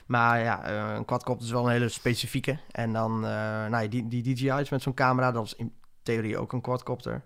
Maar 0.05 0.39
ja, 0.39 0.63
eh, 0.63 0.95
een 0.95 1.05
quadcopter 1.05 1.45
is 1.45 1.51
wel 1.51 1.65
een 1.65 1.71
hele 1.71 1.89
specifieke. 1.89 2.57
En 2.71 2.93
dan, 2.93 3.15
eh, 3.15 3.29
nou 3.69 3.83
ja, 3.83 3.87
die, 3.87 4.07
die 4.07 4.21
DJI's 4.23 4.69
met 4.69 4.81
zo'n 4.81 4.93
camera, 4.93 5.31
dat 5.31 5.45
is 5.45 5.55
in 5.55 5.73
theorie 6.03 6.37
ook 6.37 6.53
een 6.53 6.61
quadcopter. 6.61 7.23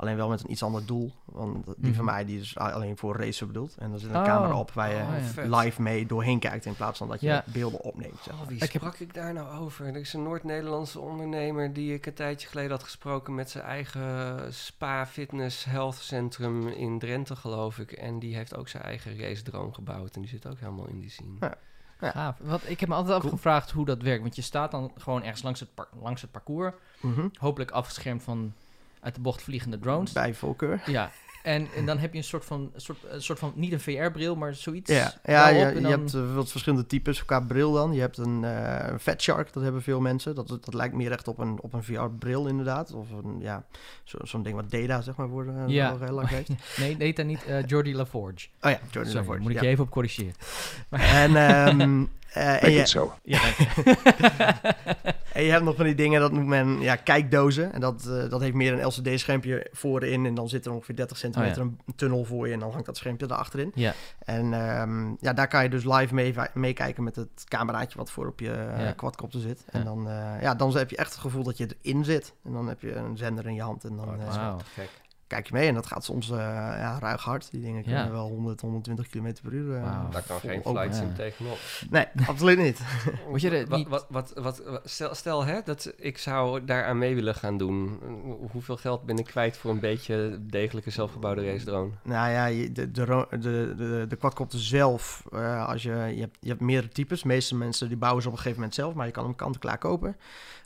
Alleen 0.00 0.16
wel 0.16 0.28
met 0.28 0.42
een 0.44 0.50
iets 0.50 0.62
ander 0.62 0.86
doel. 0.86 1.12
Want 1.24 1.64
die 1.76 1.94
van 1.94 2.04
Mhm. 2.04 2.14
mij 2.14 2.24
die 2.24 2.40
is 2.40 2.56
alleen 2.58 2.96
voor 2.96 3.16
racen 3.16 3.46
bedoeld. 3.46 3.74
En 3.78 3.92
er 3.92 3.98
zit 3.98 4.10
een 4.10 4.16
Oh. 4.16 4.24
camera 4.24 4.54
op 4.58 4.70
waar 4.72 4.88
je 4.90 4.94
Oh, 5.02 5.18
ja. 5.18 5.22
vet. 5.24 5.46
live 5.48 5.82
mee 5.82 6.06
doorheen 6.06 6.38
kijkt. 6.38 6.64
In 6.66 6.74
plaats 6.76 6.98
van 6.98 7.08
dat 7.08 7.20
je 7.20 7.26
Ja. 7.26 7.44
beelden 7.46 7.80
opneemt. 7.80 8.18
Zeg 8.22 8.32
maar. 8.34 8.42
Oh, 8.42 8.48
wie 8.48 8.56
Ik 8.56 8.72
heb- 8.72 8.82
sprak 8.82 8.98
ik 8.98 9.14
daar 9.14 9.32
nou 9.32 9.58
over? 9.58 9.86
Er 9.86 9.96
is 9.96 10.12
een 10.12 10.22
Noord-Nederlandse 10.22 11.00
ondernemer 11.00 11.72
die 11.72 11.94
ik 11.94 12.06
een 12.06 12.14
tijdje 12.14 12.48
geleden 12.48 12.70
had 12.70 12.82
gesproken 12.82 13.34
met 13.34 13.50
zijn 13.50 13.64
eigen 13.64 14.54
spa, 14.54 15.06
fitness, 15.06 15.64
health 15.64 15.94
centrum 15.96 16.68
in 16.68 16.98
Drenthe, 16.98 17.36
geloof 17.36 17.78
ik. 17.78 17.92
En 17.92 18.18
die 18.18 18.36
heeft 18.36 18.56
ook 18.56 18.68
zijn 18.68 18.82
eigen 18.82 19.18
race 19.18 19.42
drone 19.42 19.72
gebouwd 19.74 20.14
en 20.14 20.20
die 20.20 20.30
zit 20.30 20.46
ook 20.46 20.58
helemaal 20.58 20.86
in 20.88 21.00
die 21.00 21.10
scene. 21.10 21.36
Ja. 21.40 21.54
Ja. 22.00 22.10
Gaaf. 22.10 22.36
Wat, 22.40 22.60
ik 22.66 22.80
heb 22.80 22.88
me 22.88 22.94
altijd 22.94 23.18
Cool. 23.20 23.24
afgevraagd 23.32 23.70
hoe 23.70 23.84
dat 23.86 24.02
werkt. 24.02 24.22
Want 24.22 24.36
je 24.36 24.42
staat 24.42 24.70
dan 24.70 24.92
gewoon 24.96 25.22
ergens 25.22 25.42
langs 25.42 25.60
het, 25.60 25.74
par- 25.74 25.88
langs 26.02 26.22
het 26.22 26.30
parcours. 26.30 26.74
Mhm. 27.00 27.28
Hopelijk 27.38 27.70
afgeschermd 27.70 28.22
van 28.22 28.52
uit 29.00 29.14
de 29.14 29.20
bocht 29.20 29.42
vliegende 29.42 29.78
drones. 29.78 30.12
Bij 30.12 30.34
voorkeur. 30.34 30.82
Ja. 30.86 31.10
En, 31.42 31.68
en 31.76 31.86
dan 31.86 31.98
heb 31.98 32.12
je 32.12 32.18
een 32.18 32.24
soort 32.24 32.44
van, 32.44 32.72
soort, 32.76 32.98
een 33.08 33.22
soort 33.22 33.38
van 33.38 33.52
niet 33.54 33.72
een 33.72 33.80
VR-bril, 33.80 34.36
maar 34.36 34.54
zoiets. 34.54 34.90
Ja, 34.90 35.14
ja 35.24 35.48
je, 35.48 35.86
hebt 35.88 36.14
eh, 36.14 36.34
wat 36.34 36.50
verschillende 36.50 36.86
types 36.86 37.24
qua 37.24 37.40
bril 37.40 37.72
dan. 37.72 37.92
Je 37.92 38.00
hebt 38.00 38.18
een 38.18 38.44
eh 38.44 38.94
Fat 38.98 39.22
Shark, 39.22 39.52
dat 39.52 39.62
hebben 39.62 39.82
veel 39.82 40.00
mensen. 40.00 40.34
Dat, 40.34 40.48
dat 40.48 40.74
lijkt 40.74 40.94
meer 40.94 41.12
echt 41.12 41.28
op 41.28 41.38
een, 41.38 41.60
op 41.60 41.72
een 41.72 41.82
VR-bril 41.84 42.46
inderdaad. 42.46 42.92
Of 42.92 43.10
een, 43.10 43.40
ja, 43.40 43.64
zo- 44.04 44.18
zo'n 44.22 44.42
ding 44.42 44.54
wat 44.54 44.70
Data 44.70 45.00
zeg 45.00 45.16
maar 45.16 45.28
voor 45.28 45.46
eh, 45.46 45.62
Ja. 45.66 45.96
heel 45.98 46.12
lang 46.12 46.28
heeft. 46.28 46.48
Nee, 46.78 46.96
heet 46.98 47.16
dat 47.16 47.26
niet 47.26 47.44
uh, 47.48 47.66
Jordi 47.66 47.94
LaForge. 47.94 48.48
Oh 48.60 48.70
ja, 48.70 48.78
Sorry, 48.90 49.14
LaForge, 49.14 49.40
moet 49.40 49.50
ik 49.50 49.56
ja. 49.56 49.62
je 49.62 49.68
even 49.68 49.84
op 49.84 49.90
corrigeren. 49.90 50.32
En, 50.90 51.36
ehm, 51.36 52.04
eh, 52.32 52.62
en, 52.62 52.70
je, 52.72 52.78
het 52.78 52.88
zo. 52.88 53.12
Ja, 53.22 53.40
en 55.32 55.42
je 55.44 55.50
hebt 55.50 55.64
nog 55.64 55.76
van 55.76 55.84
die 55.84 55.94
dingen, 55.94 56.20
dat 56.20 56.32
noemt 56.32 56.46
men 56.46 56.80
ja, 56.80 56.96
kijkdozen. 56.96 57.72
En 57.72 57.80
dat, 57.80 58.06
eh, 58.06 58.30
dat 58.30 58.40
heeft 58.40 58.54
meer 58.54 58.72
een 58.72 58.86
LCD-schermpje 58.86 59.66
voorin. 59.72 60.26
En 60.26 60.34
dan 60.34 60.48
zit 60.48 60.66
er 60.66 60.72
ongeveer 60.72 60.96
30 60.96 61.16
centimeter 61.16 61.62
een 61.62 61.78
tunnel 61.96 62.24
voor 62.24 62.46
je. 62.46 62.52
En 62.52 62.58
dan 62.60 62.70
hangt 62.70 62.86
dat 62.86 62.96
schermpje 62.96 63.26
erachterin. 63.26 63.72
Ja. 63.74 63.92
En 64.18 64.52
ehm, 64.52 65.08
ja, 65.20 65.32
daar 65.32 65.48
kan 65.48 65.62
je 65.62 65.68
dus 65.68 65.84
live 65.84 66.14
mee 66.14 66.34
meekijken 66.54 67.02
met 67.04 67.16
het 67.16 67.44
cameraatje 67.48 67.98
wat 67.98 68.10
voor 68.10 68.26
op 68.26 68.40
je 68.40 68.52
eh, 68.52 68.84
Ja. 68.84 68.92
quadcopter 68.92 69.40
zit. 69.40 69.64
Ja. 69.72 69.78
En 69.78 69.84
dan, 69.84 70.08
eh, 70.08 70.42
ja, 70.42 70.54
dan 70.54 70.76
heb 70.76 70.90
je 70.90 70.96
echt 70.96 71.10
het 71.12 71.20
gevoel 71.20 71.42
dat 71.42 71.56
je 71.56 71.68
erin 71.82 72.04
zit. 72.04 72.34
En 72.44 72.52
dan 72.52 72.68
heb 72.68 72.80
je 72.80 72.94
een 72.94 73.16
zender 73.16 73.46
in 73.46 73.54
je 73.54 73.62
hand 73.62 73.84
en 73.84 73.96
dan 73.96 74.08
Oh, 74.08 74.14
eh, 74.28 74.34
Wauw. 74.36 74.56
gek. 74.74 74.90
Kijk 75.30 75.46
je 75.46 75.52
mee. 75.52 75.68
En 75.68 75.74
dat 75.74 75.86
gaat 75.86 76.04
soms 76.04 76.30
eh, 76.30 76.36
ja, 76.36 76.98
ruig 77.00 77.22
hard. 77.24 77.50
Die 77.50 77.60
dingen 77.60 77.82
kunnen 77.82 78.04
Ja. 78.04 78.10
wel 78.10 78.28
100, 78.28 78.60
120 78.60 79.06
km 79.08 79.32
per 79.42 79.52
uur. 79.52 79.76
eh. 79.76 79.82
Daar 80.10 80.22
kan 80.26 80.38
geen 80.40 80.58
open. 80.64 80.70
flight 80.80 80.96
sim 80.96 81.06
Ja. 81.08 81.14
tegenop. 81.14 81.58
Nee, 81.90 82.06
absoluut 82.26 82.58
niet. 82.58 82.80
Moet 83.28 83.40
je 83.40 83.50
er 83.50 83.76
niet- 83.76 83.88
wat, 83.88 84.06
wat, 84.10 84.32
wat, 84.34 84.62
wat- 84.66 84.80
stel, 84.84 85.14
stel 85.14 85.44
hè, 85.44 85.60
dat 85.64 85.92
ik 85.96 86.18
zou 86.18 86.64
daaraan 86.64 86.98
mee 86.98 87.14
willen 87.14 87.34
gaan 87.34 87.56
doen. 87.58 87.98
Hoeveel 88.52 88.76
geld 88.76 89.02
ben 89.04 89.18
ik 89.18 89.24
kwijt 89.24 89.56
voor 89.56 89.70
een 89.70 89.80
beetje 89.80 90.38
degelijke 90.40 90.90
zelfgebouwde 90.90 91.44
race 91.52 91.64
drone? 91.64 91.90
Nou 92.02 92.30
ja, 92.30 92.46
je- 92.46 92.72
de, 92.72 92.90
de, 92.90 93.26
de, 93.30 93.74
de, 93.76 94.04
de 94.08 94.16
quadcopter 94.16 94.58
zelf, 94.60 95.24
eh, 95.32 95.68
als 95.68 95.82
je, 95.82 95.90
je, 95.90 96.20
hebt, 96.20 96.36
je 96.40 96.48
hebt 96.48 96.60
meerdere 96.60 96.92
types. 96.92 97.22
De 97.22 97.28
meeste 97.28 97.56
mensen 97.56 97.88
die 97.88 97.96
bouwen 97.96 98.22
ze 98.22 98.28
op 98.28 98.34
een 98.34 98.38
gegeven 98.40 98.60
moment 98.60 98.78
zelf, 98.78 98.94
maar 98.94 99.06
je 99.06 99.12
kan 99.12 99.24
hem 99.24 99.34
kant-en-klaar 99.36 99.78
kopen. 99.78 100.16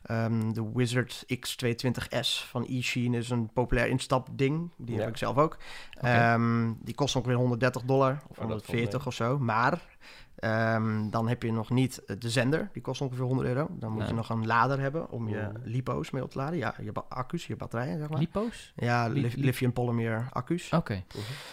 Ehm, 0.04 0.52
de 0.52 0.70
Wizard 0.74 1.24
X220S 1.36 2.44
van 2.48 2.64
eSheen 2.66 3.14
is 3.14 3.30
een 3.30 3.50
populair 3.52 3.86
instapding. 3.88 4.70
Die 4.76 4.94
Ja. 4.94 5.00
heb 5.00 5.10
ik 5.10 5.16
zelf 5.16 5.36
ook. 5.36 5.56
Ehm, 6.00 6.72
die 6.82 6.94
kost 6.94 7.16
ongeveer 7.16 7.36
130 7.36 7.82
dollar 7.82 8.12
of 8.28 8.36
valt 8.36 8.48
140 8.48 8.98
mee. 8.98 9.06
of 9.06 9.14
zo. 9.14 9.38
Maar 9.38 9.80
ehm, 10.34 11.10
dan 11.10 11.28
heb 11.28 11.42
je 11.42 11.52
nog 11.52 11.70
niet 11.70 12.02
de 12.18 12.30
zender. 12.30 12.68
Die 12.72 12.82
kost 12.82 13.00
ongeveer 13.00 13.24
100 13.24 13.48
euro. 13.48 13.68
Dan 13.70 13.92
moet 13.92 14.06
je 14.08 14.14
nog 14.14 14.28
een 14.30 14.46
lader 14.46 14.80
hebben 14.80 15.10
om 15.10 15.28
je 15.28 15.48
lipo's 15.62 16.10
mee 16.10 16.22
op 16.22 16.30
te 16.30 16.38
laden. 16.38 16.58
Ja, 16.58 16.74
je 16.82 16.92
accu's, 17.08 17.46
je 17.46 17.56
batterijen, 17.56 17.98
zeg 17.98 18.08
maar. 18.08 18.18
Lipo's? 18.18 18.72
ja, 18.76 19.06
Li- 19.06 19.20
li- 19.20 19.32
li- 19.34 19.44
lithium 19.44 19.72
polymer 19.72 20.26
accu's. 20.30 20.72
Oké. 20.72 21.02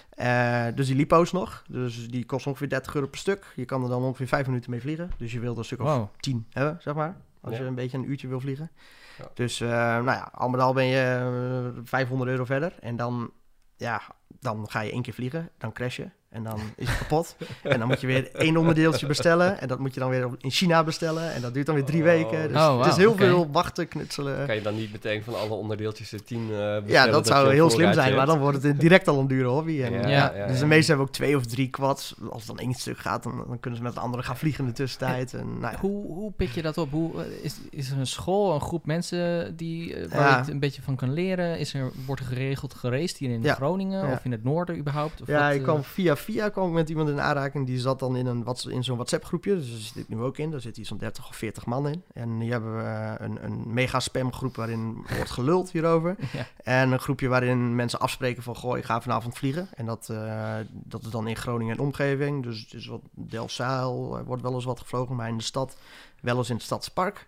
Eh, 0.09 0.65
dus 0.75 0.87
die 0.87 0.95
lipo's 0.95 1.31
nog. 1.31 1.63
Dus 1.69 2.09
die 2.09 2.25
kost 2.25 2.47
ongeveer 2.47 2.69
30 2.69 2.95
euro 2.95 3.07
per 3.07 3.19
stuk. 3.19 3.53
Je 3.55 3.65
kan 3.65 3.83
er 3.83 3.89
dan 3.89 4.03
ongeveer 4.03 4.27
5 4.27 4.47
minuten 4.47 4.71
mee 4.71 4.81
vliegen. 4.81 5.11
Dus 5.17 5.31
je 5.31 5.39
wilt 5.39 5.53
er 5.53 5.59
een 5.59 5.65
stuk 5.65 5.81
of 5.81 5.87
Wow. 5.95 6.07
10 6.19 6.45
hebben, 6.49 6.77
zeg 6.81 6.93
maar. 6.93 7.15
Als 7.41 7.53
Ja. 7.55 7.61
je 7.61 7.67
een 7.67 7.75
beetje 7.75 7.97
een 7.97 8.09
uurtje 8.09 8.27
wil 8.27 8.39
vliegen. 8.39 8.71
Ja. 9.17 9.25
Dus, 9.33 9.61
eh, 9.61 9.69
nou 9.69 10.05
ja, 10.05 10.29
al 10.33 10.49
met 10.49 10.59
al 10.61 10.73
ben 10.73 10.85
je 10.85 11.71
eh, 11.75 11.81
500 11.83 12.29
euro 12.29 12.45
verder. 12.45 12.75
En 12.79 12.95
dan, 12.95 13.31
ja, 13.75 14.01
dan 14.39 14.65
ga 14.69 14.81
je 14.81 14.91
één 14.91 15.01
keer 15.01 15.13
vliegen. 15.13 15.49
Dan 15.57 15.71
crash 15.71 15.95
je. 15.97 16.07
En 16.29 16.43
dan 16.43 16.59
is 16.75 16.87
het 16.89 16.97
kapot. 16.97 17.35
en 17.63 17.79
dan 17.79 17.87
moet 17.87 18.01
je 18.01 18.07
weer 18.07 18.31
één 18.35 18.57
onderdeeltje 18.57 19.07
bestellen. 19.07 19.59
En 19.59 19.67
dat 19.67 19.79
moet 19.79 19.93
je 19.93 19.99
dan 19.99 20.09
weer 20.09 20.27
in 20.37 20.51
China 20.51 20.83
bestellen. 20.83 21.33
En 21.33 21.41
dat 21.41 21.53
duurt 21.53 21.65
dan 21.65 21.75
weer 21.75 21.83
drie 21.83 21.99
Oh. 21.99 22.05
weken. 22.05 22.47
Dus 22.47 22.57
Oh, 22.57 22.77
het 22.79 22.91
is 22.91 22.97
heel 22.97 23.15
veel 23.15 23.51
wachten, 23.51 23.87
knutselen. 23.87 24.45
Kan 24.45 24.55
je 24.55 24.61
dan 24.61 24.75
niet 24.75 24.91
meteen 24.91 25.23
van 25.23 25.39
alle 25.39 25.53
onderdeeltjes 25.53 26.11
er 26.11 26.23
tien 26.23 26.41
eh 26.41 26.47
bestellen? 26.49 26.87
Ja, 26.87 27.07
dat 27.07 27.27
zou 27.27 27.53
heel 27.53 27.69
slim 27.69 27.93
zijn, 27.93 28.15
maar 28.15 28.25
dan 28.25 28.39
wordt 28.39 28.63
het 28.63 28.79
direct 28.79 29.07
al 29.07 29.19
een 29.19 29.27
dure 29.27 29.47
hobby. 29.47 29.81
En, 29.81 29.91
Ja, 29.93 29.99
ja, 30.01 30.07
ja, 30.09 30.33
ja, 30.35 30.47
dus 30.47 30.55
de 30.55 30.61
ja. 30.61 30.67
meesten 30.67 30.87
hebben 30.87 31.05
ook 31.05 31.13
twee 31.13 31.35
of 31.37 31.45
drie 31.45 31.69
quads. 31.69 32.15
Als 32.29 32.47
het 32.47 32.55
dan 32.57 32.59
één 32.65 32.73
stuk 32.73 32.97
gaat, 32.97 33.23
dan, 33.23 33.43
dan 33.47 33.59
kunnen 33.59 33.79
ze 33.79 33.85
met 33.85 33.93
de 33.93 33.99
andere 33.99 34.23
gaan 34.23 34.37
vliegen 34.37 34.63
in 34.63 34.69
de 34.69 34.75
tussentijd. 34.75 35.33
En, 35.33 35.59
nou 35.59 35.73
ja. 35.73 35.79
Hoe, 35.79 36.05
hoe 36.05 36.31
pik 36.31 36.49
je 36.49 36.61
dat 36.61 36.77
op? 36.77 36.91
Hoe, 36.91 37.21
eh, 37.23 37.43
is, 37.43 37.55
is 37.69 37.91
er 37.91 37.97
een 37.97 38.07
school, 38.07 38.53
een 38.53 38.61
groep 38.61 38.85
mensen 38.85 39.55
die, 39.57 39.95
eh, 39.95 40.09
waar 40.11 40.19
Ja. 40.21 40.29
je 40.29 40.35
het 40.35 40.47
een 40.49 40.59
beetje 40.59 40.81
van 40.81 40.95
kan 40.95 41.13
leren? 41.13 41.59
Is 41.59 41.73
er, 41.73 41.91
wordt 42.05 42.21
er 42.21 42.27
geregeld 42.27 42.73
geraced 42.73 43.17
hier 43.17 43.29
in 43.29 43.41
Ja. 43.41 43.53
Groningen 43.53 44.07
Ja. 44.07 44.20
Of 44.21 44.25
in 44.25 44.31
het 44.31 44.43
noorden 44.43 44.77
überhaupt? 44.77 45.21
Of 45.21 45.27
Ja, 45.27 45.45
wat, 45.45 45.51
ik 45.53 45.57
eh, 45.57 45.63
kwam 45.63 45.83
via 45.83 46.15
via 46.15 46.49
kwam 46.49 46.67
ik 46.67 46.73
met 46.73 46.89
iemand 46.89 47.09
in 47.09 47.21
aanraking. 47.21 47.65
Die 47.65 47.79
zat 47.79 47.99
dan 47.99 48.15
in, 48.15 48.25
een, 48.25 48.43
wat, 48.43 48.65
in 48.69 48.83
zo'n 48.83 48.95
WhatsApp 48.95 49.25
groepje. 49.25 49.55
Dus 49.55 49.69
daar 49.69 49.79
zit 49.79 49.95
ik 49.95 50.07
nu 50.07 50.21
ook 50.21 50.37
in. 50.37 50.51
Daar 50.51 50.61
zit 50.61 50.75
hier 50.75 50.85
zo'n 50.85 50.97
30 50.97 51.29
of 51.29 51.35
40 51.35 51.65
man 51.65 51.87
in. 51.87 52.03
En 52.13 52.39
hier 52.39 52.51
hebben 52.51 52.75
we 52.75 53.15
een, 53.17 53.43
een 53.43 53.73
mega 53.73 53.99
spam 53.99 54.33
groep 54.33 54.55
waarin 54.55 54.93
wordt 55.15 55.31
geluld 55.31 55.71
hierover. 55.71 56.15
Ja. 56.31 56.45
En 56.63 56.91
een 56.91 56.99
groepje 56.99 57.27
waarin 57.27 57.75
mensen 57.75 57.99
afspreken 57.99 58.43
van... 58.43 58.55
Goh, 58.55 58.77
ik 58.77 58.83
ga 58.83 59.01
vanavond 59.01 59.37
vliegen. 59.37 59.69
En 59.75 59.85
dat, 59.85 60.09
eh, 60.09 60.55
dat 60.71 61.01
is 61.01 61.09
dan 61.09 61.27
in 61.27 61.35
Groningen 61.35 61.75
en 61.75 61.81
omgeving. 61.81 62.43
Dus 62.43 62.59
het 62.59 62.73
is 62.73 62.87
wat 62.87 63.01
Delfzijl 63.11 64.17
eh, 64.17 64.25
wordt 64.25 64.41
wel 64.41 64.53
eens 64.53 64.65
wat 64.65 64.79
gevlogen. 64.79 65.15
Maar 65.15 65.27
in 65.27 65.37
de 65.37 65.43
stad 65.43 65.77
wel 66.21 66.37
eens 66.37 66.49
in 66.49 66.55
het 66.55 66.63
stadspark. 66.63 67.27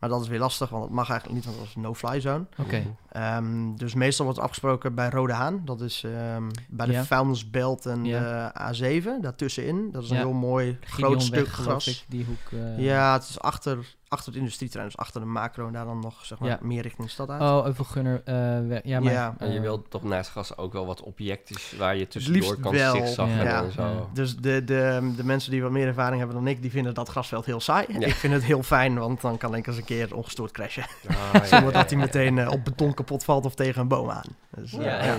Maar 0.00 0.08
dat 0.10 0.22
is 0.22 0.28
weer 0.28 0.38
lastig, 0.38 0.68
want 0.68 0.82
dat 0.82 0.92
mag 0.92 1.10
eigenlijk 1.10 1.36
niet, 1.38 1.44
want 1.46 1.58
dat 1.58 1.66
is 1.68 1.74
een 1.74 1.80
no-fly 1.82 2.20
zone. 2.20 2.44
Oké. 2.58 2.82
Ehm, 3.12 3.74
dus 3.76 3.94
meestal 3.94 4.24
wordt 4.24 4.40
afgesproken 4.40 4.94
bij 4.94 5.08
Rode 5.10 5.32
Haan. 5.32 5.62
Dat 5.64 5.80
is 5.80 6.04
ehm, 6.04 6.48
bij 6.68 6.86
de 6.86 6.92
Ja. 6.92 7.04
vuilnisbelt 7.04 7.86
en 7.86 8.04
Ja. 8.04 8.52
de 8.52 8.74
A7, 8.74 9.20
daartussenin. 9.20 9.90
Dat 9.90 10.02
is 10.02 10.10
een 10.10 10.16
Ja. 10.16 10.22
heel 10.22 10.32
mooi 10.32 10.78
groot 10.80 11.22
stuk 11.22 11.48
gras. 11.48 11.86
ik, 11.86 12.04
die 12.08 12.24
hoek. 12.24 12.60
eh, 12.60 12.78
Ja, 12.84 13.12
het 13.12 13.22
is 13.28 13.40
achter, 13.40 13.96
achter 14.10 14.28
het 14.32 14.40
industrieterrein, 14.40 14.88
dus 14.90 14.98
achter 14.98 15.20
de 15.20 15.26
macro. 15.26 15.66
En 15.66 15.72
daar 15.72 15.84
dan 15.84 16.00
nog 16.00 16.24
zeg 16.26 16.38
maar, 16.38 16.48
Ja. 16.48 16.58
meer 16.62 16.82
richting 16.82 17.06
de 17.06 17.12
stad 17.12 17.30
uit. 17.30 17.40
Oh, 17.40 17.66
Euvelgunner. 17.66 18.22
eh 18.24 18.34
weg. 18.68 18.80
ja, 18.84 19.00
maar, 19.00 19.12
Ja. 19.12 19.34
En 19.38 19.48
je 19.50 19.56
eh, 19.56 19.60
wilt 19.60 19.90
toch 19.90 20.02
naast 20.02 20.30
gas 20.30 20.56
ook 20.56 20.72
wel 20.72 20.86
wat 20.86 21.00
objectjes 21.02 21.74
waar 21.78 21.96
je 21.96 22.08
tussendoor 22.08 22.60
kan 22.60 22.72
wel, 22.72 22.94
zigzaggen 22.96 23.44
ja. 23.44 23.62
en 23.64 23.72
zo. 23.72 23.82
Ja. 23.82 24.06
Dus 24.12 24.36
de, 24.36 24.64
de, 24.64 25.12
de 25.16 25.24
mensen 25.24 25.50
die 25.50 25.62
wat 25.62 25.70
meer 25.70 25.86
ervaring 25.86 26.18
hebben 26.18 26.36
dan 26.36 26.46
ik, 26.46 26.62
die 26.62 26.70
vinden 26.70 26.94
dat 26.94 27.08
grasveld 27.08 27.44
heel 27.46 27.60
saai. 27.60 27.86
Ja. 27.88 28.06
Ik 28.06 28.14
vind 28.14 28.32
het 28.32 28.44
heel 28.44 28.62
fijn, 28.62 28.98
want 28.98 29.20
dan 29.20 29.36
kan 29.38 29.54
ik 29.54 29.66
eens 29.66 29.76
een 29.76 29.84
keer 29.84 30.14
ongestoord 30.16 30.50
crashen. 30.52 30.84
Ah, 31.08 31.16
ja, 31.32 31.44
Zonder 31.54 31.72
ja, 31.72 31.78
dat 31.78 31.90
hij 31.90 31.98
meteen 31.98 32.38
eh, 32.38 32.50
op 32.50 32.64
beton 32.64 32.94
kapot 32.94 33.24
valt 33.24 33.44
of 33.44 33.54
tegen 33.54 33.80
een 33.80 33.88
boom 33.88 34.10
aan. 34.10 34.36
Dus, 34.50 34.70
Ja, 34.70 35.16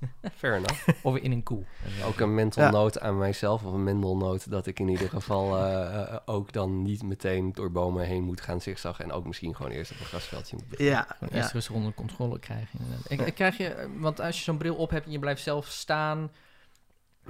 eh, 0.00 0.30
Fair 0.36 0.54
enough. 0.54 0.88
Of 1.02 1.16
in 1.16 1.32
een 1.32 1.42
koe. 1.42 1.64
Ook 2.04 2.20
een 2.20 2.34
mental 2.34 2.62
Ja. 2.64 2.70
note 2.70 3.00
aan 3.00 3.18
mijzelf, 3.18 3.64
of 3.64 3.72
een 3.72 3.84
mental 3.84 4.16
note, 4.16 4.50
dat 4.50 4.66
ik 4.66 4.78
in 4.78 4.88
ieder 4.88 5.08
geval 5.08 5.56
eh, 5.56 6.02
eh, 6.02 6.16
ook 6.24 6.52
dan 6.52 6.82
niet 6.82 7.02
meteen 7.02 7.52
door 7.52 7.72
bomen 7.72 8.04
heen 8.06 8.22
moet 8.22 8.40
gaan 8.40 8.60
zigzaggen. 8.60 9.04
En 9.04 9.12
ook 9.12 9.26
misschien 9.26 9.54
gewoon 9.56 9.72
eerst 9.72 9.90
op 9.90 10.00
een 10.00 10.06
grasveldje 10.06 10.56
moet 10.56 10.68
beginnen. 10.68 10.94
Ja, 11.20 11.28
eerst 11.30 11.52
rustig 11.52 11.74
onder 11.74 11.94
controle 11.94 12.38
krijgen. 12.38 12.78
inderdaad. 12.78 13.06
En, 13.06 13.26
en 13.26 13.34
krijg 13.34 13.56
je, 13.56 13.66
eh, 13.68 13.86
want 13.96 14.20
als 14.20 14.36
je 14.36 14.42
zo'n 14.42 14.58
bril 14.58 14.74
op 14.74 14.90
hebt 14.90 15.06
en 15.06 15.12
je 15.12 15.18
blijft 15.18 15.42
zelf 15.42 15.66
staan, 15.66 16.30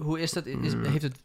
hoe 0.00 0.20
is 0.20 0.32
dat? 0.32 0.46
Is, 0.46 0.74
Mm. 0.74 0.84
heeft 0.84 1.02
het, 1.02 1.20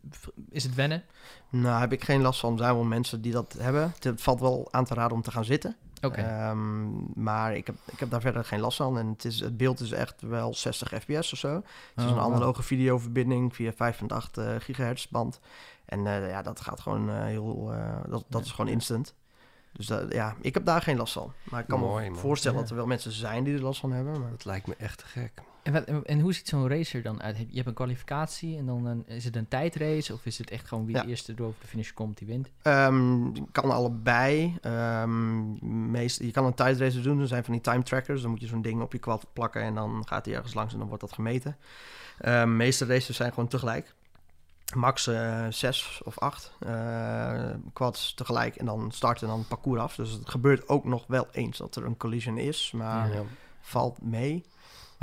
is 0.50 0.64
het 0.64 0.76
wennen? 0.76 1.04
Nou, 1.50 1.80
heb 1.80 1.92
ik 1.94 2.04
geen 2.04 2.22
last 2.22 2.40
van. 2.40 2.52
Er 2.54 2.58
zijn 2.58 2.74
wel 2.74 2.84
mensen 2.84 3.22
die 3.22 3.32
dat 3.32 3.56
hebben. 3.60 3.94
Het 4.00 4.22
valt 4.22 4.40
wel 4.40 4.68
aan 4.72 4.86
te 4.86 4.94
raden 4.94 5.16
om 5.18 5.22
te 5.24 5.32
gaan 5.32 5.46
zitten. 5.46 5.76
Oké. 6.02 6.22
Ehm, 6.22 7.22
maar 7.24 7.56
ik 7.56 7.66
heb, 7.68 7.76
ik 7.92 8.00
heb 8.00 8.10
daar 8.10 8.22
verder 8.22 8.46
geen 8.46 8.60
last 8.60 8.78
van. 8.78 8.98
En 8.98 9.08
het, 9.08 9.26
is, 9.26 9.40
het 9.40 9.58
beeld 9.58 9.80
is 9.80 9.92
echt 9.92 10.22
wel 10.22 10.54
60 10.54 10.90
fps 11.02 11.34
of 11.34 11.40
zo. 11.40 11.56
Het 11.56 11.64
is 11.96 12.04
Oh, 12.04 12.12
een 12.12 12.20
analoge 12.20 12.64
videoverbinding 12.64 13.56
via 13.56 13.72
5.8 13.74 14.38
eh, 14.38 14.56
gigahertz 14.60 15.08
band. 15.08 15.40
En 15.86 16.08
eh, 16.08 16.30
ja, 16.30 16.42
dat 16.42 16.60
gaat 16.62 16.80
gewoon 16.80 17.10
eh, 17.10 17.24
heel... 17.24 17.72
eh, 17.74 17.96
dat 18.10 18.24
dat 18.28 18.40
Ja. 18.40 18.46
is 18.46 18.52
gewoon 18.52 18.72
instant. 18.72 19.14
Dus 19.74 19.86
dat, 19.88 20.14
ja, 20.14 20.36
ik 20.42 20.54
heb 20.54 20.66
daar 20.66 20.82
geen 20.82 20.98
last 20.98 21.14
van. 21.14 21.34
Maar 21.44 21.60
ik 21.60 21.68
kan 21.68 21.80
Mooi, 21.80 22.04
me 22.06 22.10
man. 22.12 22.20
voorstellen 22.20 22.56
Ja. 22.58 22.62
dat 22.62 22.72
er 22.72 22.78
wel 22.78 22.86
mensen 22.88 23.12
zijn 23.12 23.44
die 23.44 23.56
er 23.56 23.62
last 23.62 23.80
van 23.80 23.92
hebben. 23.92 24.22
Maar... 24.22 24.30
Dat 24.30 24.46
lijkt 24.46 24.68
me 24.68 24.76
echt 24.78 24.98
te 24.98 25.06
gek. 25.06 25.32
En, 25.64 25.74
wat, 25.74 25.84
en, 25.84 26.06
en 26.06 26.20
hoe 26.20 26.34
ziet 26.34 26.48
zo'n 26.48 26.68
racer 26.70 27.02
dan 27.02 27.22
uit? 27.22 27.38
Je 27.38 27.56
hebt 27.56 27.68
een 27.68 27.74
kwalificatie 27.74 28.58
en 28.58 28.66
dan 28.66 28.86
een, 28.86 29.04
is 29.08 29.26
het 29.26 29.36
een 29.36 29.48
tijdrace 29.48 30.14
of 30.14 30.26
is 30.26 30.38
het 30.38 30.50
echt 30.50 30.68
gewoon 30.68 30.86
wie 30.86 30.96
Ja. 30.96 31.02
de 31.02 31.08
eerste 31.10 31.34
door 31.34 31.48
over 31.48 31.62
de 31.62 31.68
finish 31.68 31.92
komt, 31.92 32.18
die 32.18 32.28
wint? 32.28 32.50
Ehm, 32.62 33.32
kan 33.52 33.72
allebei. 33.72 34.58
Ehm, 34.62 35.92
meest, 35.92 36.20
je 36.22 36.32
kan 36.32 36.46
een 36.46 36.54
tijdrace 36.54 37.02
doen. 37.02 37.20
Er 37.22 37.28
zijn 37.28 37.44
van 37.44 37.54
die 37.54 37.62
time 37.62 37.84
trackers. 37.84 38.22
Dan 38.22 38.32
moet 38.32 38.42
je 38.42 38.48
zo'n 38.48 38.62
ding 38.62 38.82
op 38.82 38.92
je 38.92 39.00
quad 39.00 39.26
plakken 39.34 39.62
en 39.62 39.74
dan 39.76 40.04
gaat 40.08 40.26
hij 40.26 40.36
ergens 40.36 40.54
langs 40.54 40.74
en 40.74 40.80
dan 40.80 40.88
wordt 40.88 41.04
dat 41.04 41.14
gemeten. 41.14 41.58
Ehm, 42.20 42.40
De 42.40 42.46
meeste 42.56 42.86
races 42.86 43.16
zijn 43.16 43.30
gewoon 43.34 43.50
tegelijk. 43.50 43.94
Max 44.76 45.08
eh, 45.08 45.46
zes 45.50 46.02
of 46.06 46.20
acht 46.20 46.52
quads 47.74 48.14
tegelijk 48.14 48.56
en 48.56 48.66
dan 48.66 48.92
starten 48.92 49.28
dan 49.28 49.40
het 49.40 49.48
parcours 49.48 49.80
af. 49.82 49.96
Dus 49.96 50.12
het 50.12 50.30
gebeurt 50.30 50.68
ook 50.70 50.84
nog 50.86 51.04
wel 51.08 51.28
eens 51.32 51.58
dat 51.58 51.76
er 51.76 51.86
een 51.86 51.98
collision 51.98 52.38
is, 52.38 52.72
maar 52.76 53.14
Ja. 53.14 53.22
valt 53.62 54.02
mee. 54.02 54.44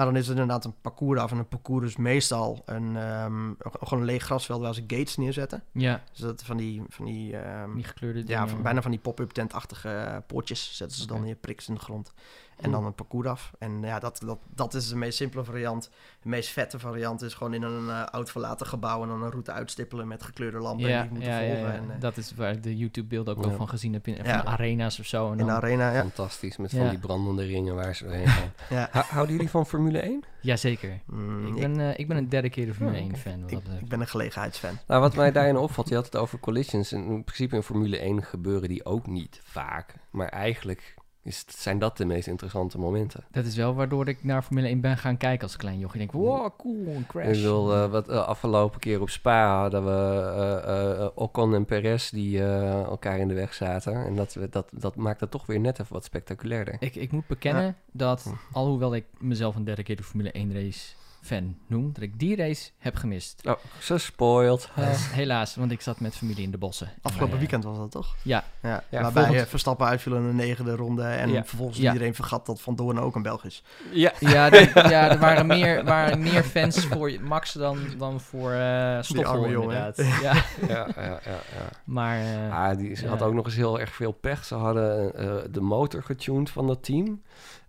Maar 0.01 0.09
dan 0.09 0.19
is 0.19 0.29
het 0.29 0.39
inderdaad 0.39 0.65
een 0.65 0.81
parcours 0.81 1.21
af. 1.21 1.31
En 1.31 1.39
een 1.39 1.49
parcours 1.49 1.87
is 1.87 1.97
meestal 1.97 2.63
een, 2.65 2.97
ehm, 2.97 3.53
gewoon 3.59 3.99
een 4.01 4.05
leeg 4.05 4.23
grasveld 4.23 4.61
waar 4.61 4.75
ze 4.75 4.85
gates 4.87 5.17
neerzetten. 5.17 5.63
Ja, 5.73 6.03
Dus 6.11 6.21
dat 6.21 6.43
van 6.43 6.57
die, 6.57 6.83
van 6.89 7.05
die 7.05 7.37
ehm, 7.37 7.75
die 7.75 7.85
gekleurde 7.85 8.23
ja, 8.27 8.49
van, 8.49 8.63
bijna 8.63 8.83
van 8.83 8.91
die 8.91 9.01
pop-up 9.01 9.31
tentachtige 9.31 10.23
poortjes 10.27 10.77
zetten 10.77 10.99
ze 10.99 11.07
dan 11.07 11.23
neer, 11.23 11.35
priks 11.35 11.69
in 11.69 11.75
de 11.75 11.81
grond. 11.81 12.13
En 12.61 12.67
Hm. 12.67 12.71
dan 12.73 12.85
een 12.85 12.95
parcours 12.95 13.27
af. 13.29 13.53
En 13.59 13.83
ja, 13.83 13.99
dat, 13.99 14.21
dat, 14.25 14.39
dat 14.55 14.75
is 14.75 14.89
de 14.89 14.97
meest 14.97 15.17
simpele 15.17 15.45
variant. 15.45 15.91
De 16.23 16.29
meest 16.29 16.49
vette 16.51 16.79
variant 16.79 17.23
is 17.23 17.35
gewoon 17.35 17.55
in 17.55 17.63
een 17.63 17.89
eh, 17.89 18.05
oud 18.05 18.31
verlaten 18.31 18.67
gebouw... 18.67 19.03
en 19.03 19.09
dan 19.09 19.23
een 19.23 19.31
route 19.31 19.53
uitstippelen 19.53 20.09
met 20.09 20.23
gekleurde 20.23 20.59
lampen 20.59 20.89
Ja, 20.89 21.03
die 21.03 21.11
moeten 21.11 21.29
ja, 21.31 21.39
volgen. 21.39 21.59
ja. 21.59 21.73
En, 21.73 21.91
eh, 21.91 22.01
dat 22.01 22.17
is 22.17 22.35
waar 22.35 22.53
ik 22.53 22.63
de 22.63 22.77
YouTube-beelden 22.77 23.35
ook 23.37 23.41
wel 23.43 23.51
Ja. 23.51 23.57
van 23.57 23.69
gezien 23.69 23.93
heb. 23.93 24.07
In, 24.07 24.15
Ja. 24.25 24.43
Van 24.43 24.53
arena's 24.53 24.99
of 24.99 25.07
zo. 25.07 25.27
En 25.33 25.39
in 25.39 25.47
dan, 25.47 25.55
arena, 25.57 25.93
ja. 25.93 26.01
Fantastisch, 26.01 26.57
met 26.57 26.71
Ja. 26.71 26.79
van 26.79 26.89
die 26.89 26.99
brandende 26.99 27.45
ringen 27.45 27.75
waar 27.75 27.95
ze 27.95 28.05
doorheen 28.05 28.27
gaan. 28.69 28.89
Houden 29.09 29.35
jullie 29.35 29.51
van 29.51 29.67
Formule 29.67 29.99
1? 29.99 30.25
Jazeker. 30.43 31.01
Mm, 31.07 31.47
Ik 31.47 31.55
ik, 31.55 31.61
ben, 31.61 31.81
eh, 31.81 31.99
ik 31.99 32.09
ben 32.09 32.17
een 32.17 32.29
dedicated 32.29 32.75
Formule 32.75 32.97
Ja, 32.97 33.03
1 33.03 33.11
oké. 33.11 33.19
fan. 33.21 33.41
Wat 33.43 33.51
ik, 33.53 33.59
ik 33.81 33.89
ben 33.89 34.01
een 34.01 34.09
gelegenheidsfan. 34.09 34.79
Nou, 34.87 35.01
wat 35.01 35.15
mij 35.17 35.33
daarin 35.41 35.57
opvalt, 35.57 35.89
je 35.89 35.95
had 35.95 36.05
het 36.05 36.17
over 36.17 36.39
collisions. 36.39 36.93
En 36.93 37.05
in 37.05 37.25
principe 37.25 37.57
in 37.57 37.63
Formule 37.63 37.99
1 37.99 38.23
gebeuren 38.23 38.69
die 38.69 38.85
ook 38.85 39.07
niet 39.07 39.41
vaak. 39.45 39.95
Maar 40.11 40.29
eigenlijk 40.29 40.95
is 41.23 41.45
zijn 41.49 41.79
dat 41.79 41.97
de 41.97 42.05
meest 42.05 42.27
interessante 42.27 42.79
momenten. 42.79 43.25
Dat 43.31 43.45
is 43.45 43.57
wel 43.57 43.75
waardoor 43.75 44.09
ik 44.09 44.25
naar 44.25 44.43
Formule 44.43 44.67
1 44.67 44.81
ben 44.81 44.97
gaan 44.97 45.17
kijken 45.17 45.43
als 45.43 45.57
klein 45.57 45.79
jochie. 45.79 46.01
Ik 46.01 46.11
denk, 46.11 46.25
wow, 46.25 46.51
cool, 46.59 46.87
een 46.87 47.07
crash. 47.07 47.37
Ik 47.37 47.43
wil 47.43 47.75
eh, 47.75 47.91
wat 47.91 48.09
eh, 48.09 48.27
afgelopen 48.27 48.81
keer 48.81 49.01
op 49.01 49.11
Spa 49.11 49.61
hadden 49.61 49.85
we 49.85 50.61
eh, 50.67 51.07
Ocon 51.15 51.55
en 51.55 51.65
Perez 51.65 52.11
die 52.11 52.43
elkaar 52.43 53.19
in 53.19 53.29
de 53.29 53.35
weg 53.35 53.55
zaten. 53.55 53.95
En 53.95 54.17
dat, 54.17 54.37
dat, 54.51 54.71
dat 54.73 54.97
maakt 54.97 55.21
het 55.21 55.31
toch 55.31 55.47
weer 55.47 55.61
net 55.61 55.81
even 55.81 55.93
wat 55.93 56.05
spectaculairder. 56.05 56.77
Ik, 56.79 56.95
ik 56.95 57.13
moet 57.13 57.27
bekennen 57.27 57.77
dat, 57.93 58.23
Hm. 58.23 58.57
alhoewel 58.57 58.95
ik 58.95 59.05
mezelf 59.19 59.57
een 59.57 59.65
dedicated 59.65 60.05
Formule 60.05 60.31
1 60.33 60.53
race 60.53 60.95
fan 61.21 61.57
noem, 61.67 61.93
dat 61.93 62.03
ik 62.03 62.19
die 62.19 62.37
race 62.37 62.71
heb 62.79 62.97
gemist. 62.97 63.43
Oh, 63.47 63.55
zo 63.79 63.99
spoiled. 63.99 64.69
Dus 64.77 65.13
helaas, 65.13 65.55
want 65.57 65.71
ik 65.73 65.81
zat 65.81 66.01
met 66.01 66.15
familie 66.17 66.43
in 66.45 66.51
de 66.51 66.59
bossen. 66.59 66.89
Afgelopen 67.03 67.33
eh, 67.35 67.39
weekend 67.41 67.65
was 67.65 67.77
dat 67.77 67.91
toch? 67.91 68.15
Ja, 68.23 68.45
Ja, 68.63 68.85
Ja, 68.91 69.03
waarbij 69.03 69.23
volgend- 69.25 69.45
eh, 69.45 69.51
Verstappen 69.51 69.87
uitviel 69.87 70.17
in 70.17 70.27
de 70.27 70.33
negende 70.33 70.77
ronde... 70.77 71.03
en 71.03 71.31
Ja. 71.31 71.45
vervolgens 71.45 71.79
Ja. 71.79 71.93
iedereen 71.93 72.15
vergat 72.15 72.47
dat 72.47 72.61
Van 72.61 72.75
Doorn 72.77 72.99
ook 73.01 73.15
een 73.15 73.23
Belg 73.23 73.45
is. 73.45 73.63
Ja. 73.93 74.13
Ja, 74.21 74.51
de- 74.51 74.71
ja, 74.75 75.11
er 75.11 75.19
waren 75.19 75.47
meer, 75.47 75.85
waren 75.85 76.21
meer 76.21 76.43
fans 76.45 76.87
voor 76.87 77.13
Max 77.23 77.53
dan, 77.53 77.79
dan 77.99 78.21
voor 78.21 78.53
eh 78.53 78.99
Stoffel 79.03 79.45
inderdaad. 79.45 79.97
Ja, 79.97 80.05
ja, 80.23 80.43
ja, 80.69 80.87
ja, 80.97 81.21
ja. 81.25 81.41
maar 81.85 82.21
eh, 82.21 82.59
Ah, 82.69 82.77
die, 82.79 82.95
ze 82.95 83.09
had 83.09 83.23
ook 83.23 83.35
nog 83.35 83.45
eens 83.45 83.55
heel 83.55 83.81
erg 83.81 83.93
veel 83.95 84.13
pech. 84.13 84.45
Ze 84.45 84.55
hadden 84.55 85.15
eh, 85.17 85.35
de 85.51 85.61
motor 85.61 86.03
getuned 86.03 86.51
van 86.51 86.67
dat 86.67 86.85
team. 86.85 87.23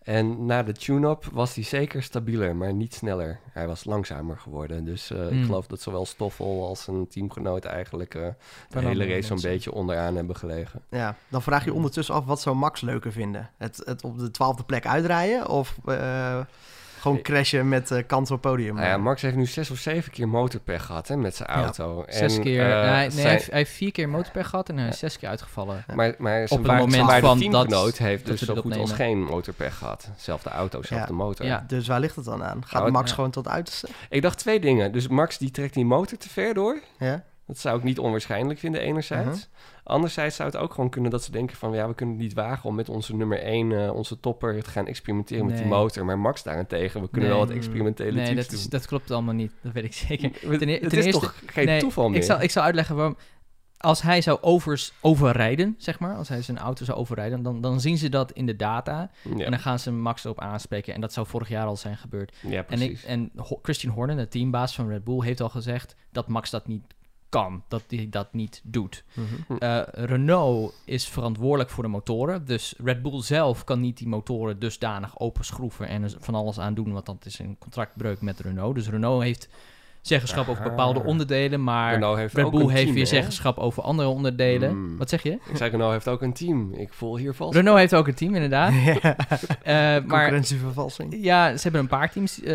En 0.03 0.45
na 0.45 0.63
de 0.63 0.71
tune-up 0.73 1.25
was 1.31 1.55
hij 1.55 1.63
zeker 1.63 2.03
stabieler, 2.03 2.55
maar 2.55 2.73
niet 2.73 2.93
sneller. 2.93 3.39
Hij 3.51 3.67
was 3.67 3.83
langzamer 3.85 4.37
geworden. 4.37 4.85
Dus 4.85 5.11
eh, 5.11 5.23
ik 5.23 5.29
Hmm. 5.29 5.45
geloof 5.45 5.67
dat 5.67 5.81
zowel 5.81 6.05
Stoffel 6.05 6.67
als 6.67 6.87
een 6.87 7.07
teamgenoot 7.07 7.65
eigenlijk 7.65 8.15
eh, 8.15 8.27
de 8.69 8.79
hele 8.79 9.05
race 9.07 9.27
zo'n 9.27 9.41
beetje 9.41 9.71
onderaan 9.71 10.15
hebben 10.15 10.35
gelegen. 10.35 10.81
Ja, 10.89 11.15
dan 11.27 11.41
vraag 11.41 11.65
je 11.65 11.73
ondertussen 11.73 12.15
af 12.15 12.25
wat 12.25 12.41
zou 12.41 12.55
Max 12.55 12.81
leuker 12.81 13.11
vinden. 13.11 13.49
Het, 13.57 13.81
het 13.85 14.03
op 14.03 14.19
de 14.19 14.31
twaalfde 14.31 14.63
plek 14.63 14.85
uitrijden 14.85 15.49
of... 15.49 15.77
eh, 15.85 16.39
Gewoon 17.01 17.21
crashen 17.21 17.69
met 17.69 17.91
eh 17.91 18.03
kans 18.07 18.31
op 18.31 18.41
podium. 18.41 18.75
Nou 18.75 18.87
ja, 18.87 18.97
Max 18.97 19.21
heeft 19.21 19.35
nu 19.35 19.45
zes 19.45 19.71
of 19.71 19.77
zeven 19.77 20.11
keer 20.11 20.27
motorpech 20.27 20.85
gehad 20.85 21.07
hè, 21.07 21.17
met 21.17 21.35
zijn 21.35 21.49
Ja. 21.51 21.63
auto. 21.63 22.03
Zes 22.07 22.35
En, 22.37 22.43
keer. 22.43 22.71
eh, 22.71 22.81
nee, 22.91 22.99
nee, 22.99 23.09
zijn- 23.09 23.23
hij, 23.25 23.31
heeft, 23.31 23.47
hij 23.49 23.57
heeft 23.57 23.71
vier 23.71 23.91
keer 23.91 24.09
motorpech 24.09 24.47
gehad 24.47 24.69
en 24.69 24.77
hij 24.77 24.87
is 24.87 24.99
zes 24.99 25.17
keer 25.17 25.29
uitgevallen. 25.29 25.83
Maar, 25.95 26.15
maar 26.17 26.47
zijn 26.47 26.59
het 26.59 26.69
waar- 26.69 26.79
moment 26.79 27.05
waarde 27.05 27.27
van 27.27 27.51
dat- 27.51 27.97
heeft 27.97 28.25
dus 28.25 28.41
zo 28.41 28.55
goed 28.55 28.77
als 28.77 28.91
geen 28.91 29.23
motorpech 29.23 29.77
gehad. 29.77 30.09
Zelfde 30.15 30.49
auto, 30.49 30.81
zelfde 30.83 31.11
Ja. 31.11 31.15
motor. 31.17 31.45
Ja. 31.45 31.63
Dus 31.67 31.87
waar 31.87 31.99
ligt 31.99 32.15
het 32.15 32.25
dan 32.25 32.43
aan? 32.43 32.61
Gaat 32.65 32.81
Nou, 32.81 32.91
Max 32.91 33.09
ja. 33.09 33.15
gewoon 33.15 33.31
tot 33.31 33.47
uiterste? 33.47 33.87
Ik 34.09 34.21
dacht 34.21 34.37
twee 34.37 34.59
dingen. 34.59 34.91
Dus 34.91 35.07
Max 35.07 35.37
die 35.37 35.51
trekt 35.51 35.73
die 35.73 35.85
motor 35.85 36.17
te 36.17 36.29
ver 36.29 36.53
door. 36.53 36.79
Ja? 36.99 37.23
Dat 37.47 37.57
zou 37.59 37.77
ik 37.77 37.83
niet 37.83 37.99
onwaarschijnlijk 37.99 38.59
vinden 38.59 38.81
enerzijds. 38.81 39.27
Mhm. 39.27 39.37
Anderzijds 39.83 40.35
zou 40.35 40.49
het 40.49 40.57
ook 40.57 40.73
gewoon 40.73 40.89
kunnen 40.89 41.11
dat 41.11 41.23
ze 41.23 41.31
denken 41.31 41.57
van... 41.57 41.73
ja, 41.73 41.87
we 41.87 41.93
kunnen 41.95 42.15
het 42.15 42.23
niet 42.23 42.33
wagen 42.33 42.69
om 42.69 42.75
met 42.75 42.89
onze 42.89 43.15
nummer 43.15 43.39
1, 43.39 43.93
onze 43.93 44.19
topper... 44.19 44.63
te 44.63 44.69
gaan 44.69 44.87
experimenteren 44.87 45.45
met 45.45 45.57
die 45.57 45.65
motor. 45.65 46.05
Maar 46.05 46.19
Max 46.19 46.43
daarentegen, 46.43 47.01
we 47.01 47.09
kunnen 47.09 47.29
Nee. 47.29 47.37
wel 47.37 47.47
wat 47.47 47.55
experimentele 47.55 48.11
Nee, 48.21 48.35
dat, 48.35 48.51
is, 48.51 48.61
doen. 48.61 48.69
dat 48.69 48.85
klopt 48.87 49.11
allemaal 49.11 49.33
niet. 49.33 49.51
Dat 49.61 49.71
weet 49.73 49.83
ik 49.83 49.93
zeker. 50.07 50.31
ten 50.31 50.69
e- 50.69 50.79
het 50.79 50.89
ten 50.89 50.99
is 50.99 51.05
eerste- 51.05 51.21
toch 51.21 51.41
geen 51.45 51.65
Nee, 51.65 51.79
toeval 51.79 52.09
meer? 52.09 52.17
Ik 52.17 52.23
zal, 52.23 52.41
ik 52.41 52.51
zal 52.51 52.63
uitleggen 52.63 52.95
waarom. 52.95 53.17
Als 53.77 54.01
hij 54.01 54.21
zou 54.21 54.37
overs, 54.41 54.93
overrijden, 55.01 55.75
zeg 55.77 55.99
maar, 55.99 56.15
als 56.15 56.27
hij 56.29 56.41
zijn 56.41 56.57
auto 56.57 56.85
zou 56.85 56.97
overrijden, 56.97 57.43
dan, 57.43 57.61
dan 57.61 57.79
zien 57.81 57.97
ze 57.97 58.09
dat 58.09 58.31
in 58.31 58.45
de 58.45 58.55
data. 58.55 59.11
ja, 59.35 59.45
En 59.45 59.51
dan 59.51 59.59
gaan 59.59 59.79
ze 59.79 59.91
Max 59.91 60.23
erop 60.23 60.39
aanspreken. 60.39 60.93
En 60.93 61.01
dat 61.01 61.13
zou 61.13 61.27
vorig 61.27 61.49
jaar 61.49 61.65
al 61.65 61.75
zijn 61.75 61.97
gebeurd. 61.97 62.35
ja, 62.41 62.57
En, 62.57 62.65
precies. 62.65 63.01
ik, 63.03 63.07
en 63.07 63.31
Ho- 63.35 63.59
Christian 63.61 63.93
Horner, 63.93 64.15
de 64.15 64.27
teambaas 64.27 64.75
van 64.75 64.87
Red 64.87 65.03
Bull, 65.03 65.21
heeft 65.25 65.41
al 65.41 65.49
gezegd 65.49 65.95
dat 66.11 66.27
Max 66.27 66.49
dat 66.49 66.67
niet 66.67 66.83
kan. 67.31 67.63
Dat 67.67 67.83
hij 67.87 68.07
dat 68.09 68.33
niet 68.33 68.61
doet. 68.63 69.03
Mhm. 69.13 69.57
Eh, 69.57 69.81
Renault 69.91 70.73
is 70.85 71.07
verantwoordelijk 71.07 71.69
voor 71.69 71.83
de 71.83 71.89
motoren. 71.89 72.45
Dus 72.45 72.75
Red 72.83 73.01
Bull 73.01 73.21
zelf 73.21 73.63
kan 73.63 73.79
niet 73.79 73.97
die 73.97 74.07
motoren 74.07 74.59
dusdanig 74.59 75.19
openschroeven 75.19 75.87
en 75.87 76.03
er 76.03 76.15
van 76.19 76.35
alles 76.35 76.59
aan 76.59 76.73
doen, 76.73 76.91
want 76.93 77.05
dat 77.05 77.25
is 77.25 77.39
een 77.39 77.57
contractbreuk 77.59 78.21
met 78.21 78.39
Renault. 78.39 78.75
Dus 78.75 78.89
Renault 78.89 79.23
heeft 79.23 79.49
zeggenschap 80.01 80.47
over 80.47 80.63
bepaalde 80.63 80.99
Ah. 80.99 81.05
onderdelen, 81.05 81.63
maar 81.63 81.93
Renault 81.93 82.17
heeft 82.17 82.33
Red 82.35 82.49
Bull 82.51 82.67
heeft 82.69 82.81
team, 82.83 82.93
weer 82.93 83.07
zeggenschap 83.07 83.57
over 83.57 83.83
andere 83.83 84.07
onderdelen. 84.09 84.75
Mm. 84.77 84.97
Wat 84.97 85.09
zeg 85.09 85.23
je? 85.23 85.29
Ik 85.31 85.57
zei, 85.57 85.69
Renault 85.69 85.91
heeft 85.91 86.07
ook 86.07 86.21
een 86.21 86.33
team. 86.33 86.73
Ik 86.73 86.93
voel 86.93 87.17
hier 87.17 87.33
vals. 87.33 87.55
Renault 87.55 87.77
heeft 87.77 87.95
ook 87.95 88.07
een 88.07 88.13
team, 88.13 88.33
inderdaad. 88.35 88.73
Ja. 88.83 89.17
Eh, 89.63 89.73
maar 89.73 90.01
Concurrentievervalsing. 90.07 91.15
ja, 91.23 91.55
ze 91.55 91.61
hebben 91.63 91.81
een 91.81 91.87
paar 91.87 92.11
teams, 92.11 92.39
eh, 92.41 92.45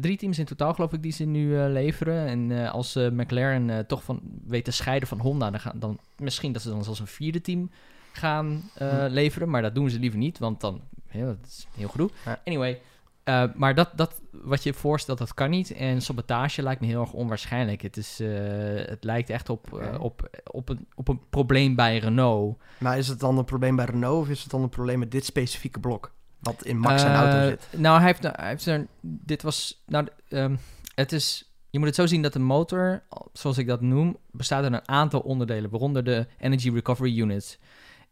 drie 0.00 0.16
teams 0.16 0.38
in 0.38 0.44
totaal 0.44 0.74
geloof 0.74 0.92
ik, 0.92 1.02
die 1.02 1.12
ze 1.12 1.24
nu 1.24 1.58
eh, 1.58 1.68
leveren. 1.68 2.26
En 2.26 2.62
eh, 2.64 2.72
als 2.72 2.96
eh, 2.96 3.10
McLaren 3.10 3.70
eh, 3.70 3.78
toch 3.78 4.02
van 4.04 4.20
weet 4.46 4.64
te 4.64 4.70
scheiden 4.70 5.08
van 5.08 5.18
Honda, 5.20 5.50
dan, 5.50 5.60
gaan, 5.60 5.78
dan 5.78 5.98
misschien 6.16 6.52
dat 6.52 6.62
ze 6.62 6.68
dan 6.70 6.84
zelfs 6.84 7.00
een 7.00 7.06
vierde 7.06 7.40
team 7.40 7.70
gaan 8.12 8.70
eh, 8.74 8.88
Hm. 8.88 9.06
leveren. 9.12 9.50
Maar 9.50 9.62
dat 9.62 9.74
doen 9.74 9.90
ze 9.90 9.98
liever 9.98 10.18
niet, 10.18 10.38
want 10.38 10.60
dan 10.60 10.80
ja, 11.10 11.24
dat 11.24 11.36
is 11.46 11.66
heel 11.76 11.88
gedoe. 11.88 12.10
Ja. 12.24 12.40
Anyway, 12.44 12.80
eh, 13.26 13.44
maar 13.54 13.74
dat, 13.74 13.90
dat 13.94 14.20
wat 14.30 14.62
je 14.62 14.74
voorstelt, 14.74 15.18
dat 15.18 15.34
kan 15.34 15.50
niet. 15.50 15.72
En 15.72 16.02
sabotage 16.02 16.62
lijkt 16.62 16.80
me 16.80 16.86
heel 16.86 17.00
erg 17.00 17.12
onwaarschijnlijk. 17.12 17.82
Het, 17.82 17.96
is, 17.96 18.20
eh, 18.20 18.28
het 18.74 19.04
lijkt 19.04 19.30
echt 19.30 19.48
op, 19.48 19.78
eh, 19.80 20.00
op, 20.00 20.42
op, 20.50 20.68
een, 20.68 20.86
op 20.94 21.08
een 21.08 21.20
probleem 21.30 21.74
bij 21.74 21.98
Renault. 21.98 22.58
Maar 22.78 22.98
is 22.98 23.08
het 23.08 23.20
dan 23.20 23.38
een 23.38 23.44
probleem 23.44 23.76
bij 23.76 23.84
Renault 23.84 24.22
of 24.22 24.28
is 24.28 24.42
het 24.42 24.50
dan 24.50 24.62
een 24.62 24.68
probleem 24.68 24.98
met 24.98 25.10
dit 25.10 25.24
specifieke 25.24 25.80
blok? 25.80 26.12
Wat 26.38 26.64
in 26.64 26.78
Max 26.78 27.00
zijn 27.00 27.14
auto 27.14 27.48
zit. 27.48 27.68
Nou, 27.70 27.98
hij 27.98 28.06
heeft, 28.06 28.22
hij 28.22 28.48
heeft 28.48 28.66
er. 28.66 28.86
Dit 29.00 29.42
was. 29.42 29.82
Nou, 29.86 30.06
ehm, 30.28 30.56
het 30.94 31.12
is. 31.12 31.50
Je 31.70 31.78
moet 31.78 31.86
het 31.86 31.96
zo 31.96 32.06
zien 32.06 32.22
dat 32.22 32.32
de 32.32 32.38
motor, 32.38 33.02
zoals 33.32 33.58
ik 33.58 33.66
dat 33.66 33.80
noem, 33.80 34.16
bestaat 34.30 34.62
uit 34.62 34.72
een 34.72 34.88
aantal 34.88 35.20
onderdelen, 35.20 35.70
waaronder 35.70 36.04
de 36.04 36.26
Energy 36.38 36.70
Recovery 36.70 37.18
Units. 37.20 37.58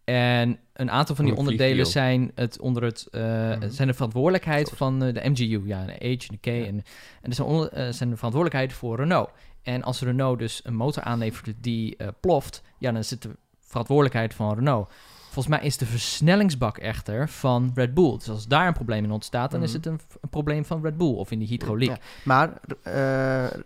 En 0.04 0.58
een 0.72 0.90
aantal 0.90 1.14
van 1.16 1.24
die 1.24 1.36
onderdelen 1.36 1.86
zijn, 1.86 2.30
het 2.34 2.60
onder 2.60 2.82
het, 2.82 3.06
eh, 3.10 3.20
Mhm. 3.22 3.70
zijn 3.70 3.88
de 3.88 3.94
verantwoordelijkheid 3.94 4.70
van 4.74 5.02
eh, 5.04 5.14
de 5.14 5.28
MGU, 5.30 5.62
ja, 5.66 5.84
de 5.84 5.92
H 5.92 6.02
en 6.02 6.16
de 6.18 6.36
K. 6.40 6.46
En, 6.46 6.64
en 6.66 6.84
dat 7.22 7.34
zijn, 7.34 7.48
onder- 7.48 7.72
eh, 7.72 7.92
zijn 7.92 8.08
de 8.10 8.16
verantwoordelijkheid 8.16 8.72
voor 8.72 8.96
Renault. 8.96 9.30
En 9.62 9.82
als 9.82 10.00
Renault 10.00 10.38
dus 10.38 10.60
een 10.64 10.74
motor 10.74 11.02
aanlevert 11.02 11.52
die 11.60 11.96
ploft, 12.20 12.62
ja, 12.78 12.92
dan 12.92 13.00
het 13.08 13.22
de 13.22 13.36
verantwoordelijkheid 13.60 14.34
van 14.34 14.54
Renault. 14.54 14.92
Volgens 15.30 15.56
mij 15.56 15.64
is 15.66 15.76
de 15.76 15.86
versnellingsbak 15.86 16.78
echter 16.78 17.28
van 17.28 17.70
Red 17.74 17.94
Bull. 17.94 18.16
Dus 18.18 18.28
als 18.28 18.46
daar 18.46 18.66
een 18.66 18.72
probleem 18.72 19.04
in 19.04 19.10
ontstaat, 19.10 19.50
dan 19.50 19.62
is 19.62 19.68
Mhm. 19.68 19.76
het 19.76 19.86
een, 19.86 20.00
een 20.20 20.28
probleem 20.28 20.64
van 20.64 20.82
Red 20.82 20.96
Bull 20.96 21.14
of 21.14 21.30
in 21.30 21.38
de 21.38 21.44
hydrauliek. 21.44 21.88
Ja. 21.88 21.98
Maar 22.24 22.60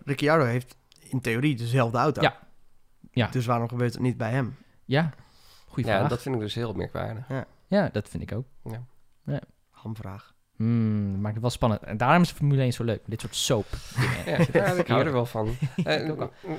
Ricciardo 0.04 0.44
heeft 0.44 0.76
in 0.98 1.20
theorie 1.20 1.56
dezelfde 1.56 1.98
auto. 1.98 2.22
Ja. 2.22 2.38
Ja. 3.12 3.26
Dus 3.30 3.46
waarom 3.46 3.68
gebeurt 3.68 3.92
het 3.92 4.02
niet 4.02 4.16
bij 4.16 4.30
hem? 4.30 4.56
Ja, 4.84 5.10
goeie 5.68 5.90
Ja, 5.90 5.96
vraag. 5.96 6.08
dat 6.08 6.22
vind 6.22 6.34
ik 6.34 6.40
dus 6.40 6.54
heel 6.54 6.72
merkwaardig. 6.72 7.24
Ja, 7.66 7.88
dat 7.92 8.08
vind 8.08 8.22
ik 8.22 8.32
ook. 8.32 8.46
Hamvraag. 9.70 10.34
Hmm, 10.56 11.10
dat 11.12 11.20
maakt 11.20 11.32
het 11.32 11.42
wel 11.42 11.50
spannend. 11.50 11.82
En 11.82 11.96
daarom 11.96 12.22
is 12.22 12.30
Formule 12.30 12.62
1 12.62 12.72
zo 12.72 12.84
leuk. 12.84 13.00
Dit 13.06 13.20
soort 13.20 13.34
soap. 13.34 13.66
Ja, 14.26 14.36
ja, 14.52 14.64
ik 14.72 14.86
hou 14.86 15.04
er 15.04 15.12
wel 15.12 15.26
van. 15.26 15.48
Eh, 15.84 16.08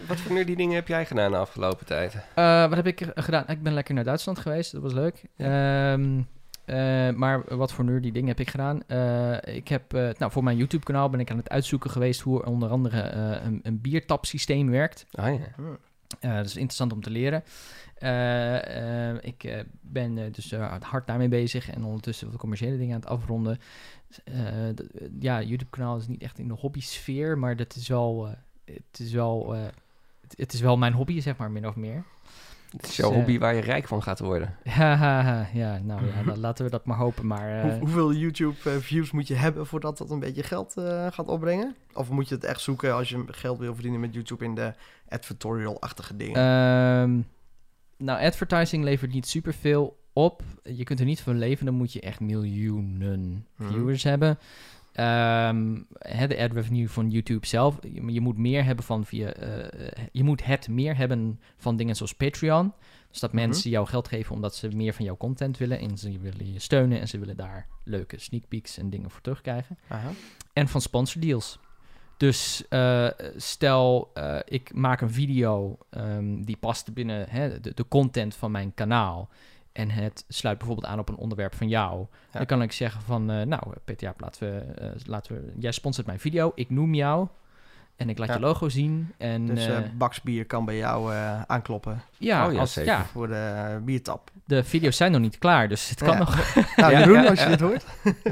wat 0.08 0.18
voor 0.20 0.34
nerdy 0.34 0.56
dingen 0.56 0.76
heb 0.76 0.88
jij 0.88 1.06
gedaan 1.06 1.32
de 1.32 1.38
afgelopen 1.38 1.86
tijd? 1.86 2.16
Eh, 2.36 2.62
wat 2.68 2.76
heb 2.76 2.88
ik 2.88 3.12
gedaan? 3.16 3.44
Ik 3.48 3.64
ben 3.64 3.74
lekker 3.74 3.94
naar 3.94 4.04
Duitsland 4.04 4.40
geweest. 4.40 4.72
Dat 4.72 4.82
was 4.82 4.94
leuk. 4.94 5.24
Ehm, 5.38 6.22
eh, 6.66 7.10
maar 7.10 7.58
wat 7.58 7.72
voor 7.72 7.86
nerdy 7.86 8.12
dingen 8.12 8.28
heb 8.28 8.40
ik 8.40 8.50
gedaan? 8.50 8.82
Eh, 8.88 9.56
ik 9.56 9.68
heb, 9.68 9.94
eh, 9.94 10.10
nou, 10.18 10.32
voor 10.32 10.44
mijn 10.44 10.58
YouTube-kanaal 10.58 11.10
ben 11.10 11.20
ik 11.20 11.32
aan 11.32 11.38
het 11.38 11.50
uitzoeken 11.50 11.90
geweest 11.90 12.22
hoe 12.22 12.46
onder 12.46 12.70
andere 12.70 13.02
eh, 13.02 13.46
een, 13.46 13.60
een 13.64 13.82
biertapsysteem 13.82 14.70
werkt. 14.70 15.06
Ah 15.12 15.40
ja. 15.40 16.38
Dat 16.38 16.46
is 16.46 16.54
interessant 16.56 16.94
om 16.94 17.02
te 17.02 17.10
leren. 17.10 17.44
Eh, 18.00 19.10
eh, 19.12 19.18
ik 19.22 19.44
eh, 19.44 19.60
ben 19.82 20.18
eh, 20.18 20.24
dus 20.32 20.52
eh, 20.52 20.74
hard 20.82 21.08
daarmee 21.08 21.28
bezig 21.28 21.70
en 21.70 21.84
ondertussen 21.84 22.28
wat 22.30 22.38
commerciële 22.40 22.78
dingen 22.78 22.94
aan 22.96 23.00
het 23.02 23.10
afronden. 23.10 23.60
Ja, 25.20 25.42
YouTube-kanaal 25.42 25.98
is 25.98 26.08
niet 26.08 26.22
echt 26.22 26.40
in 26.40 26.48
de 26.48 26.54
hobby-sfeer, 26.54 27.38
maar 27.38 27.56
dat 27.56 27.76
is 27.76 27.88
wel, 27.88 28.28
eh, 28.66 28.74
het, 28.92 29.00
is 29.00 29.12
wel 29.12 29.56
eh, 29.56 29.62
het, 30.22 30.34
het 30.38 30.54
is 30.54 30.62
wel 30.62 30.78
mijn 30.78 30.94
hobby, 30.94 31.20
zeg 31.22 31.38
maar, 31.38 31.52
min 31.52 31.68
of 31.68 31.76
meer. 31.76 32.04
Het 32.70 32.88
is 32.88 32.96
jouw 32.96 33.08
Dus, 33.08 33.18
eh, 33.18 33.24
hobby 33.24 33.40
waar 33.40 33.56
je 33.56 33.62
rijk 33.62 33.88
van 33.88 34.04
gaat 34.04 34.20
worden. 34.20 34.56
Ja, 35.54 35.80
nou 35.84 36.06
ja, 36.06 36.24
dan 36.26 36.40
laten 36.40 36.66
we 36.66 36.72
dat 36.72 36.86
maar 36.86 36.98
hopen. 36.98 37.28
Maar 37.28 37.56
eh, 37.58 37.62
Hoe- 37.62 37.80
hoeveel 37.80 38.14
YouTube-views 38.14 39.12
moet 39.12 39.28
je 39.28 39.36
hebben 39.36 39.66
voordat 39.68 39.98
dat 39.98 40.10
een 40.10 40.20
beetje 40.20 40.44
geld 40.44 40.78
eh, 40.78 41.08
gaat 41.12 41.28
opbrengen? 41.28 41.76
Of 41.94 42.10
moet 42.10 42.30
je 42.30 42.36
het 42.36 42.44
echt 42.44 42.62
zoeken 42.62 42.94
als 42.94 43.10
je 43.10 43.24
geld 43.28 43.60
wil 43.60 43.74
verdienen 43.74 44.00
met 44.00 44.14
YouTube 44.14 44.44
in 44.46 44.56
de 44.56 44.74
advertorial-achtige 45.10 46.16
dingen? 46.18 46.36
Ehm, 46.36 47.20
nou, 48.00 48.22
advertising 48.22 48.84
levert 48.84 49.14
niet 49.14 49.28
superveel 49.28 49.98
op. 50.14 50.44
Je 50.64 50.84
kunt 50.84 51.00
er 51.00 51.06
niet 51.06 51.22
van 51.22 51.38
leven, 51.38 51.66
dan 51.66 51.76
moet 51.76 51.94
je 51.94 52.02
echt 52.02 52.20
miljoenen 52.20 53.46
Mhm. 53.58 53.72
viewers 53.72 54.04
hebben. 54.04 54.38
Ehm, 54.94 55.74
de 56.28 56.38
ad 56.40 56.52
revenue 56.52 56.90
van 56.90 57.10
YouTube 57.10 57.46
zelf. 57.48 57.78
Je, 57.94 58.12
je 58.12 58.22
moet 58.22 58.38
meer 58.38 58.64
hebben 58.64 58.86
van 58.86 59.06
via. 59.06 59.34
eh, 59.34 60.06
je 60.12 60.24
moet 60.24 60.46
het 60.46 60.68
meer 60.68 60.98
hebben 60.98 61.40
van 61.58 61.78
dingen 61.78 61.96
zoals 61.96 62.14
Patreon. 62.16 62.74
Dus 63.12 63.20
dat 63.20 63.34
Mhm. 63.34 63.42
mensen 63.42 63.70
jou 63.70 63.88
geld 63.88 64.08
geven 64.08 64.36
omdat 64.36 64.56
ze 64.56 64.68
meer 64.68 64.94
van 64.94 65.06
jouw 65.06 65.18
content 65.18 65.58
willen. 65.58 65.80
En 65.80 65.98
ze 65.98 66.20
willen 66.20 66.54
je 66.54 66.60
steunen 66.60 67.00
en 67.00 67.08
ze 67.08 67.20
willen 67.20 67.38
daar 67.38 67.68
leuke 67.84 68.20
sneak 68.20 68.48
peeks 68.48 68.78
en 68.78 68.90
dingen 68.90 69.10
voor 69.10 69.22
terugkrijgen 69.22 69.78
Aha. 69.88 70.12
en 70.54 70.68
van 70.68 70.82
sponsordeals. 70.82 71.60
Dus 72.20 72.68
eh, 72.70 73.08
stel, 73.36 74.12
eh, 74.14 74.38
ik 74.46 74.74
maak 74.74 75.02
een 75.02 75.12
video 75.12 75.78
ehm, 75.90 76.42
die 76.42 76.58
past 76.58 76.94
binnen 76.94 77.30
hè, 77.30 77.60
de, 77.60 77.74
de 77.74 77.88
content 77.88 78.36
van 78.36 78.52
mijn 78.52 78.74
kanaal. 78.74 79.30
En 79.72 79.90
het 79.90 80.26
sluit 80.28 80.58
bijvoorbeeld 80.58 80.88
aan 80.88 81.00
op 81.00 81.10
een 81.10 81.16
onderwerp 81.16 81.56
van 81.56 81.68
jou. 81.68 82.06
Ja. 82.32 82.38
Dan 82.38 82.46
kan 82.46 82.62
ik 82.62 82.72
zeggen 82.72 83.02
van, 83.02 83.32
eh, 83.32 83.46
nou 83.46 83.62
Peter, 83.86 84.14
laten 84.18 84.52
we, 84.52 84.94
laten 85.06 85.36
we, 85.36 85.54
jij 85.60 85.72
sponsort 85.72 86.08
mijn 86.08 86.20
video, 86.20 86.52
ik 86.56 86.70
noem 86.70 86.94
jou. 86.94 87.28
En 88.00 88.10
ik 88.10 88.18
laat 88.18 88.28
Ja. 88.28 88.34
je 88.34 88.40
logo 88.40 88.70
zien. 88.70 89.14
En 89.18 89.46
Dus 89.46 89.68
eh 89.68 89.78
eh, 89.78 89.84
Baksbier 89.98 90.46
kan 90.46 90.66
bij 90.66 90.78
jou 90.78 91.14
eh, 91.14 91.42
aankloppen 91.42 92.02
ja, 92.18 92.48
Oh 92.48 92.54
ja, 92.54 92.60
als, 92.60 92.74
zeker. 92.74 92.92
ja, 92.92 93.06
voor 93.06 93.28
de 93.28 93.80
biertap. 93.84 94.32
de 94.46 94.64
video's 94.64 94.98
zijn 94.98 95.12
nog 95.12 95.22
niet 95.22 95.38
klaar, 95.38 95.70
dus 95.70 95.90
het 95.90 96.00
kan 96.00 96.12
Ja. 96.14 96.18
nog. 96.18 96.36
Nou, 96.76 96.92
Ja, 96.94 97.00
Jeroen, 97.00 97.22
ja, 97.24 97.30
als 97.30 97.40
je 97.40 97.46
ja. 97.50 97.50
dit 97.56 97.60
hoort. 97.60 97.86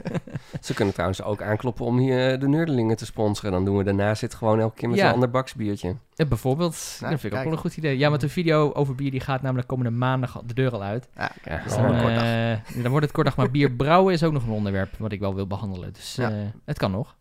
Ze 0.65 0.73
kunnen 0.73 0.93
trouwens 0.93 1.21
ook 1.23 1.41
aankloppen 1.41 1.86
om 1.86 1.97
hier 1.97 2.39
de 2.39 2.47
nerdelingen 2.47 2.95
te 2.97 3.06
sponsoren. 3.06 3.51
Dan 3.51 3.65
doen 3.65 3.77
we 3.77 3.84
daarna 3.84 4.15
zit 4.15 4.36
gewoon 4.36 4.60
elke 4.60 4.75
keer 4.75 4.89
met 4.89 4.97
Ja. 4.97 5.08
een 5.08 5.13
ander 5.13 5.30
baksbiertje. 5.30 5.95
Eh, 6.15 6.27
bijvoorbeeld, 6.27 6.97
Nou, 6.99 7.12
dat 7.12 7.19
vind 7.21 7.34
ik 7.34 7.39
ook 7.39 7.45
wel 7.45 7.53
een 7.53 7.60
goed 7.60 7.77
idee. 7.77 7.97
Ja, 7.97 8.10
want 8.10 8.21
de 8.21 8.30
video 8.30 8.71
over 8.73 8.95
bier 8.95 9.12
die 9.12 9.19
gaat 9.19 9.41
namelijk 9.41 9.67
komende 9.67 9.91
maandag 9.91 10.41
de 10.45 10.53
deur 10.53 10.71
al 10.71 10.84
uit. 10.84 11.08
Ja, 11.15 11.32
Ja, 11.43 11.62
Dus 11.63 11.73
Oh, 11.73 11.82
dan, 11.88 12.10
eh, 12.10 12.58
dan 12.82 12.89
wordt 12.91 13.06
het 13.06 13.12
kort 13.15 13.25
dag, 13.27 13.36
maar 13.36 13.51
bier 13.51 13.71
brouwen 13.71 14.13
is 14.13 14.23
ook 14.23 14.34
nog 14.34 14.43
een 14.43 14.49
onderwerp 14.51 14.93
wat 14.97 15.12
ik 15.12 15.19
wel 15.19 15.36
wil 15.36 15.47
behandelen. 15.47 15.93
Dus 15.93 16.15
Ja. 16.15 16.30
eh, 16.30 16.36
het 16.65 16.77
kan 16.77 16.91
nog. 16.91 17.15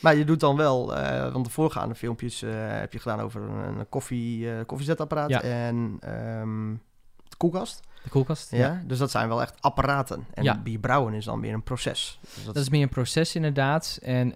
Maar 0.00 0.14
je 0.16 0.24
doet 0.24 0.40
dan 0.40 0.56
wel, 0.56 0.96
eh, 0.96 1.32
want 1.32 1.44
de 1.44 1.50
voorgaande 1.50 1.94
filmpjes 1.94 2.42
eh, 2.42 2.50
heb 2.54 2.92
je 2.92 2.98
gedaan 2.98 3.20
over 3.20 3.42
een, 3.42 3.78
een 3.78 3.88
koffie, 3.88 4.50
eh, 4.52 4.66
koffiezetapparaat 4.66 5.30
Ja. 5.30 5.40
en 5.42 5.96
ehm, 6.00 6.72
de 7.28 7.36
koelkast. 7.36 7.80
De 8.02 8.08
koelkast. 8.12 8.50
Ja. 8.50 8.82
dus 8.86 8.98
dat 8.98 9.10
zijn 9.10 9.28
wel 9.28 9.40
echt 9.42 9.62
apparaten. 9.62 10.26
En 10.34 10.42
Ja. 10.44 10.58
bier 10.62 10.78
brouwen 10.78 11.14
is 11.14 11.24
dan 11.24 11.40
weer 11.40 11.52
een 11.54 11.62
proces. 11.62 12.18
Dus 12.22 12.44
dat, 12.44 12.54
Dat 12.54 12.62
is 12.62 12.68
meer 12.70 12.82
een 12.82 12.88
proces 12.88 13.34
inderdaad. 13.34 13.98
En, 14.02 14.32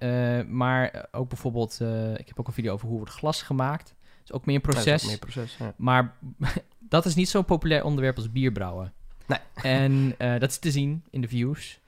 maar 0.57 1.07
ook 1.13 1.29
bijvoorbeeld, 1.29 1.81
ik 2.17 2.29
heb 2.29 2.41
ook 2.41 2.47
een 2.47 2.53
video 2.53 2.73
over 2.73 2.89
hoe 2.89 2.97
wordt 2.97 3.13
glas 3.13 3.43
gemaakt. 3.43 3.85
Dat 3.89 4.25
is 4.25 4.33
ook 4.33 4.47
meer 4.47 4.57
een 4.57 4.63
dat 4.63 4.75
is 4.75 4.79
ook 4.81 4.85
proces. 4.85 5.09
meer 5.09 5.19
proces. 5.19 5.57
Maar 5.77 6.15
dat 6.89 7.07
is 7.07 7.15
niet 7.15 7.29
zo'n 7.29 7.45
populair 7.45 7.85
onderwerp 7.85 8.17
als 8.17 8.33
bierbrouwen. 8.33 8.93
Nee. 9.27 9.39
En 9.55 10.15
dat 10.41 10.51
is 10.51 10.59
te 10.59 10.71
zien 10.71 11.05
in 11.11 11.21
de 11.21 11.29
views. 11.29 11.81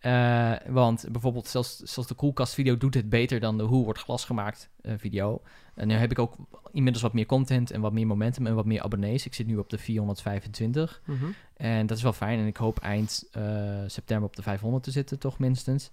Eh, 0.00 0.52
want 0.68 1.06
bijvoorbeeld 1.12 1.46
zelfs, 1.46 1.76
zelfs 1.76 2.08
de 2.08 2.14
koelkast 2.14 2.54
video 2.54 2.76
doet 2.76 2.94
het 2.94 3.08
beter 3.08 3.40
dan 3.40 3.56
de 3.58 3.62
hoe 3.64 3.84
wordt 3.84 3.98
glas 4.00 4.24
gemaakt 4.24 4.70
eh, 4.80 4.92
video. 4.96 5.42
En 5.74 5.88
nu 5.88 5.94
heb 5.94 6.10
ik 6.10 6.18
ook 6.18 6.36
inmiddels 6.72 7.02
wat 7.02 7.12
meer 7.12 7.26
content 7.26 7.70
en 7.70 7.80
wat 7.80 7.92
meer 7.92 8.06
momentum 8.06 8.46
en 8.46 8.54
wat 8.54 8.64
meer 8.64 8.82
abonnees. 8.82 9.26
Ik 9.26 9.34
zit 9.34 9.46
nu 9.46 9.56
op 9.56 9.70
de 9.70 9.78
425 9.78 11.02
Mhm. 11.04 11.24
en 11.56 11.86
dat 11.86 11.96
is 11.96 12.02
wel 12.02 12.12
fijn. 12.12 12.38
En 12.38 12.46
ik 12.46 12.56
hoop 12.56 12.78
eind 12.78 13.28
eh, 13.32 13.78
september 13.86 14.26
op 14.28 14.36
de 14.36 14.42
500 14.42 14.82
te 14.84 14.90
zitten, 14.90 15.18
toch 15.18 15.38
minstens. 15.38 15.90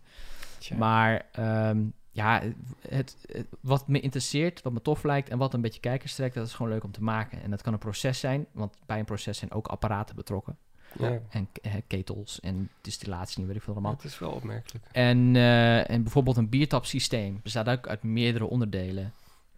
Tja. 0.57 0.75
Maar 0.77 1.25
ehm, 1.31 1.83
ja, 2.11 2.41
het, 2.89 3.17
het- 3.31 3.47
wat 3.61 3.87
me 3.87 3.99
interesseert, 3.99 4.61
wat 4.61 4.73
me 4.73 4.81
tof 4.81 5.03
lijkt 5.03 5.29
en 5.29 5.37
wat 5.37 5.53
een 5.53 5.61
beetje 5.61 5.79
kijkers 5.79 6.15
trekt, 6.15 6.35
dat 6.35 6.47
is 6.47 6.53
gewoon 6.53 6.71
leuk 6.71 6.83
om 6.83 6.91
te 6.91 7.03
maken. 7.03 7.41
En 7.43 7.49
dat 7.49 7.61
kan 7.61 7.73
een 7.73 7.79
proces 7.79 8.19
zijn, 8.19 8.45
want 8.51 8.77
bij 8.85 8.99
een 8.99 9.05
proces 9.05 9.37
zijn 9.37 9.51
ook 9.51 9.67
apparaten 9.67 10.15
betrokken. 10.15 10.57
Ja. 10.99 11.21
En 11.29 11.49
ketels 11.87 12.39
en 12.39 12.69
distillatie, 12.81 13.45
weet 13.45 13.55
ik 13.55 13.61
veel 13.61 13.73
allemaal. 13.73 13.91
Het 13.91 14.03
is 14.03 14.19
wel 14.19 14.31
opmerkelijk. 14.31 14.85
En, 14.91 15.35
eh, 15.35 15.89
en 15.89 16.03
bijvoorbeeld 16.03 16.37
een 16.37 16.49
biertapsysteem 16.49 17.39
bestaat 17.43 17.69
ook 17.69 17.87
uit 17.87 18.03
meerdere 18.03 18.45
onderdelen. 18.45 19.13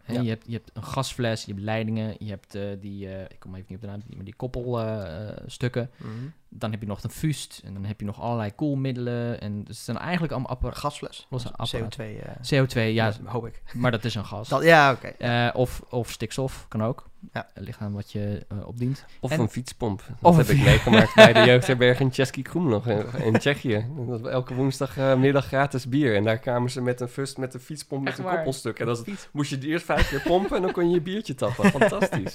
Ja. 0.06 0.20
je, 0.20 0.28
hebt, 0.28 0.46
je 0.46 0.52
hebt 0.52 0.70
een 0.74 0.84
gasfles, 0.84 1.44
je 1.44 1.52
hebt 1.52 1.64
leidingen, 1.64 2.14
je 2.18 2.28
hebt 2.28 2.54
eh, 2.54 2.62
die, 2.80 3.08
eh, 3.08 3.20
ik 3.20 3.36
kom 3.38 3.54
even 3.54 3.66
niet 3.68 3.76
op 3.76 3.84
de 3.84 3.90
naam, 3.90 4.02
die, 4.06 4.16
maar 4.16 4.24
die 4.24 4.34
koppelstukken. 4.34 5.90
Mhm. 5.96 6.10
Dan 6.52 6.70
heb 6.70 6.80
je 6.80 6.86
nog 6.86 7.02
een 7.02 7.10
fust 7.10 7.60
en 7.64 7.72
dan 7.74 7.84
heb 7.84 8.00
je 8.00 8.06
nog 8.06 8.20
allerlei 8.20 8.54
koelmiddelen. 8.54 9.40
En 9.40 9.58
dus 9.64 9.76
het 9.76 9.84
zijn 9.84 9.98
eigenlijk 9.98 10.32
allemaal 10.32 10.50
appara- 10.50 10.74
Gasfles. 10.74 11.26
Losse 11.30 11.52
apparaten. 11.56 11.90
CO2. 11.90 12.22
eh, 12.22 12.60
CO2, 12.64 12.80
ja, 12.94 13.12
hoop 13.24 13.46
ik. 13.46 13.62
maar 13.74 13.90
dat 13.90 14.04
is 14.04 14.14
een 14.14 14.24
gas. 14.24 14.48
Dat, 14.48 14.62
ja, 14.62 14.92
oké. 14.92 15.06
Eh, 15.08 15.48
of, 15.52 15.82
of 15.90 16.10
stikstof, 16.10 16.64
kan 16.68 16.82
ook. 16.84 17.08
Ja. 17.32 17.48
Het 17.54 17.64
ligt 17.64 17.80
aan 17.80 17.92
wat 17.92 18.12
je 18.12 18.46
eh, 18.48 18.66
opdient. 18.66 19.04
Of 19.20 19.30
En- 19.30 19.40
een 19.40 19.48
fietspomp. 19.48 20.02
Dat 20.08 20.16
Of 20.20 20.36
heb 20.36 20.48
een 20.48 20.56
ik 20.56 20.62
meegemaakt 20.64 21.14
bij 21.14 21.32
de 21.32 21.40
jeugdherberg 21.50 22.00
in 22.00 22.10
Český 22.10 22.42
Krumlov 22.42 22.86
in, 22.86 23.04
in 23.24 23.38
Tsjechië. 23.38 23.86
Dat 23.96 24.20
was 24.20 24.30
elke 24.32 24.54
woensdagmiddag 24.54 25.46
gratis 25.46 25.88
bier. 25.88 26.16
En 26.16 26.24
daar 26.24 26.38
kwamen 26.38 26.70
ze 26.70 26.80
met 26.82 27.00
een 27.00 27.08
fust 27.08 27.36
met 27.38 27.54
een 27.54 27.60
fietspomp 27.60 28.00
met 28.02 28.08
Echt 28.10 28.18
een 28.18 28.24
waar? 28.24 28.34
koppelstuk. 28.34 28.78
En 28.78 28.86
dat 28.86 29.04
moest 29.32 29.50
je 29.50 29.56
het 29.56 29.64
eerst 29.64 29.84
vijf 29.84 30.08
keer 30.08 30.20
pompen 30.22 30.56
en 30.56 30.62
dan 30.62 30.72
kon 30.72 30.88
je 30.88 30.94
je 30.94 31.00
biertje 31.00 31.34
tappen. 31.34 31.70
Fantastisch. 31.80 32.34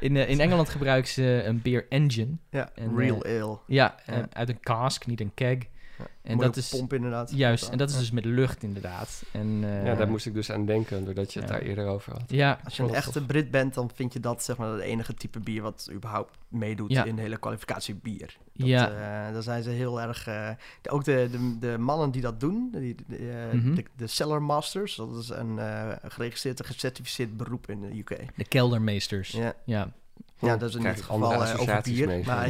In, 0.00 0.16
in 0.16 0.40
Engeland 0.40 0.68
gebruiken 0.68 1.10
ze 1.10 1.42
een 1.44 1.62
beer 1.62 1.86
engine. 1.88 2.36
Ja, 2.50 2.70
En, 2.74 2.96
real 2.96 3.24
ale. 3.42 3.58
Ja, 3.66 3.94
Ja. 4.06 4.28
uit 4.32 4.48
een 4.48 4.60
cask, 4.60 5.06
niet 5.06 5.20
een 5.20 5.34
keg. 5.34 5.58
Ja. 5.98 6.06
En 6.22 6.38
dat 6.38 6.56
is 6.56 6.68
pomp 6.68 6.92
inderdaad. 6.92 7.30
juist, 7.34 7.68
en 7.68 7.78
dat 7.78 7.88
is 7.88 7.94
Ja. 7.94 8.00
dus 8.00 8.10
met 8.10 8.24
lucht 8.24 8.62
inderdaad. 8.62 9.22
En, 9.32 9.58
eh, 9.62 9.84
Ja, 9.86 9.94
daar 9.94 10.08
moest 10.08 10.26
ik 10.26 10.34
dus 10.34 10.50
aan 10.52 10.66
denken, 10.66 11.04
doordat 11.04 11.32
je 11.32 11.38
het 11.40 11.48
daar 11.48 11.60
eerder 11.60 11.86
over 11.86 12.12
had. 12.12 12.22
Ja, 12.26 12.60
Als 12.64 12.76
je 12.76 12.82
een 12.82 12.94
echte 12.94 13.24
Brit 13.24 13.50
bent, 13.50 13.74
dan 13.74 13.90
vind 13.94 14.12
je 14.12 14.20
dat 14.20 14.42
zeg 14.42 14.56
maar 14.56 14.68
het 14.72 14.80
enige 14.80 15.14
type 15.14 15.40
bier 15.40 15.62
wat 15.62 15.88
überhaupt 15.92 16.38
meedoet 16.48 16.92
Ja. 16.92 17.04
in 17.04 17.16
de 17.16 17.22
hele 17.22 17.36
kwalificatie 17.38 17.94
bier. 17.94 18.36
Dat, 18.54 18.68
Ja. 18.68 18.88
eh, 18.90 19.32
daar 19.32 19.42
zijn 19.42 19.62
ze 19.62 19.70
heel 19.70 20.00
erg. 20.00 20.26
eh, 20.26 20.50
de- 20.82 20.90
ook 20.90 21.04
de, 21.04 21.28
de, 21.30 21.58
de 21.58 21.78
mannen 21.78 22.10
die 22.10 22.22
dat 22.22 22.40
doen, 22.40 22.68
die, 22.72 22.94
de, 23.08 23.48
Mhm. 23.52 23.74
de, 23.74 23.84
de 23.96 24.06
Cellar 24.06 24.42
Masters, 24.42 24.94
dat 24.96 25.16
is 25.16 25.28
een 25.28 25.58
eh, 25.58 25.88
geregistreerd 26.02 26.58
en 26.60 26.66
gecertificeerd 26.66 27.36
beroep 27.36 27.68
in 27.70 27.80
de 27.80 27.98
UK. 27.98 28.26
De 28.36 28.44
keldermeesters. 28.44 29.30
Ja, 29.30 29.52
Ja. 29.64 29.92
Ja 30.38 30.56
dat 30.56 30.68
is 30.68 30.74
in 30.74 30.80
andere 30.86 31.02
geval 31.02 31.22
eh, 31.22 31.28
over 31.38 31.54
associaties 31.54 31.96
bier. 31.96 32.06
mee. 32.06 32.24
Maar, 32.24 32.48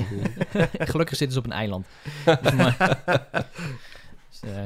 Gelukkig 0.92 1.16
zitten 1.16 1.32
ze 1.32 1.38
op 1.38 1.44
een 1.44 1.52
eiland. 1.52 1.86
Dus 2.42 2.52
maar- 2.60 2.98
dus, 4.30 4.40
eh, 4.50 4.62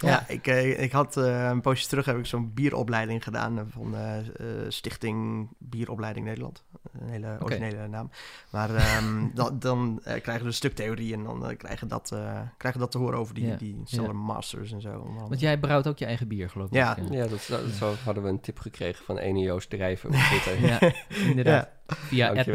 Ja, 0.00 0.24
ik, 0.28 0.46
eh, 0.46 0.82
ik 0.82 0.92
had 0.92 1.16
eh, 1.16 1.48
een 1.48 1.60
poosje 1.60 1.88
terug 1.88 2.04
heb 2.06 2.18
ik 2.18 2.26
zo'n 2.26 2.54
bieropleiding 2.54 3.24
gedaan 3.24 3.58
eh, 3.58 3.64
van 3.68 3.94
eh, 3.96 4.18
eh, 4.18 4.24
Stichting 4.68 5.48
Bieropleiding 5.58 6.26
Nederland. 6.26 6.64
Een 7.00 7.08
hele 7.08 7.36
originele 7.42 7.88
naam. 7.88 8.10
Maar 8.50 8.74
ehm, 8.74 9.26
dan, 9.34 9.58
dan 9.58 10.00
eh, 10.04 10.20
krijgen 10.20 10.42
we 10.42 10.48
een 10.48 10.54
stuk 10.54 10.74
theorie 10.74 11.14
en 11.14 11.22
dan 11.24 11.56
krijgen, 11.56 11.88
we 11.88 11.94
dat, 11.94 12.12
eh, 12.12 12.18
krijgen 12.56 12.80
we 12.80 12.86
dat 12.86 12.90
te 12.90 12.98
horen 12.98 13.18
over 13.18 13.34
die, 13.34 13.46
Ja, 13.46 13.56
die 13.56 13.76
ja. 13.76 13.82
Cellar 13.84 14.16
Masters 14.16 14.72
en 14.72 14.80
zo. 14.80 15.14
want 15.28 15.40
jij 15.40 15.58
brouwt 15.58 15.86
ook 15.88 15.98
je 15.98 16.04
eigen 16.06 16.28
bier, 16.28 16.50
geloof 16.50 16.68
ik. 16.68 16.74
Ja. 16.74 16.96
Ja, 17.10 17.26
dat, 17.26 17.46
dat- 17.48 17.60
zo 17.78 17.94
hadden 18.04 18.22
we 18.22 18.28
een 18.28 18.40
tip 18.40 18.58
gekregen 18.58 19.04
van 19.04 19.18
ene 19.18 19.38
Joost 19.38 19.70
Drijven 19.70 20.08
op 20.08 20.14
Twitter. 20.30 20.60
Ja, 20.66 20.92
inderdaad. 21.28 21.68
Via 21.86 22.32
Ed. 22.34 22.46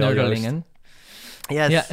Yes. 1.47 1.67
Ja. 1.69 1.85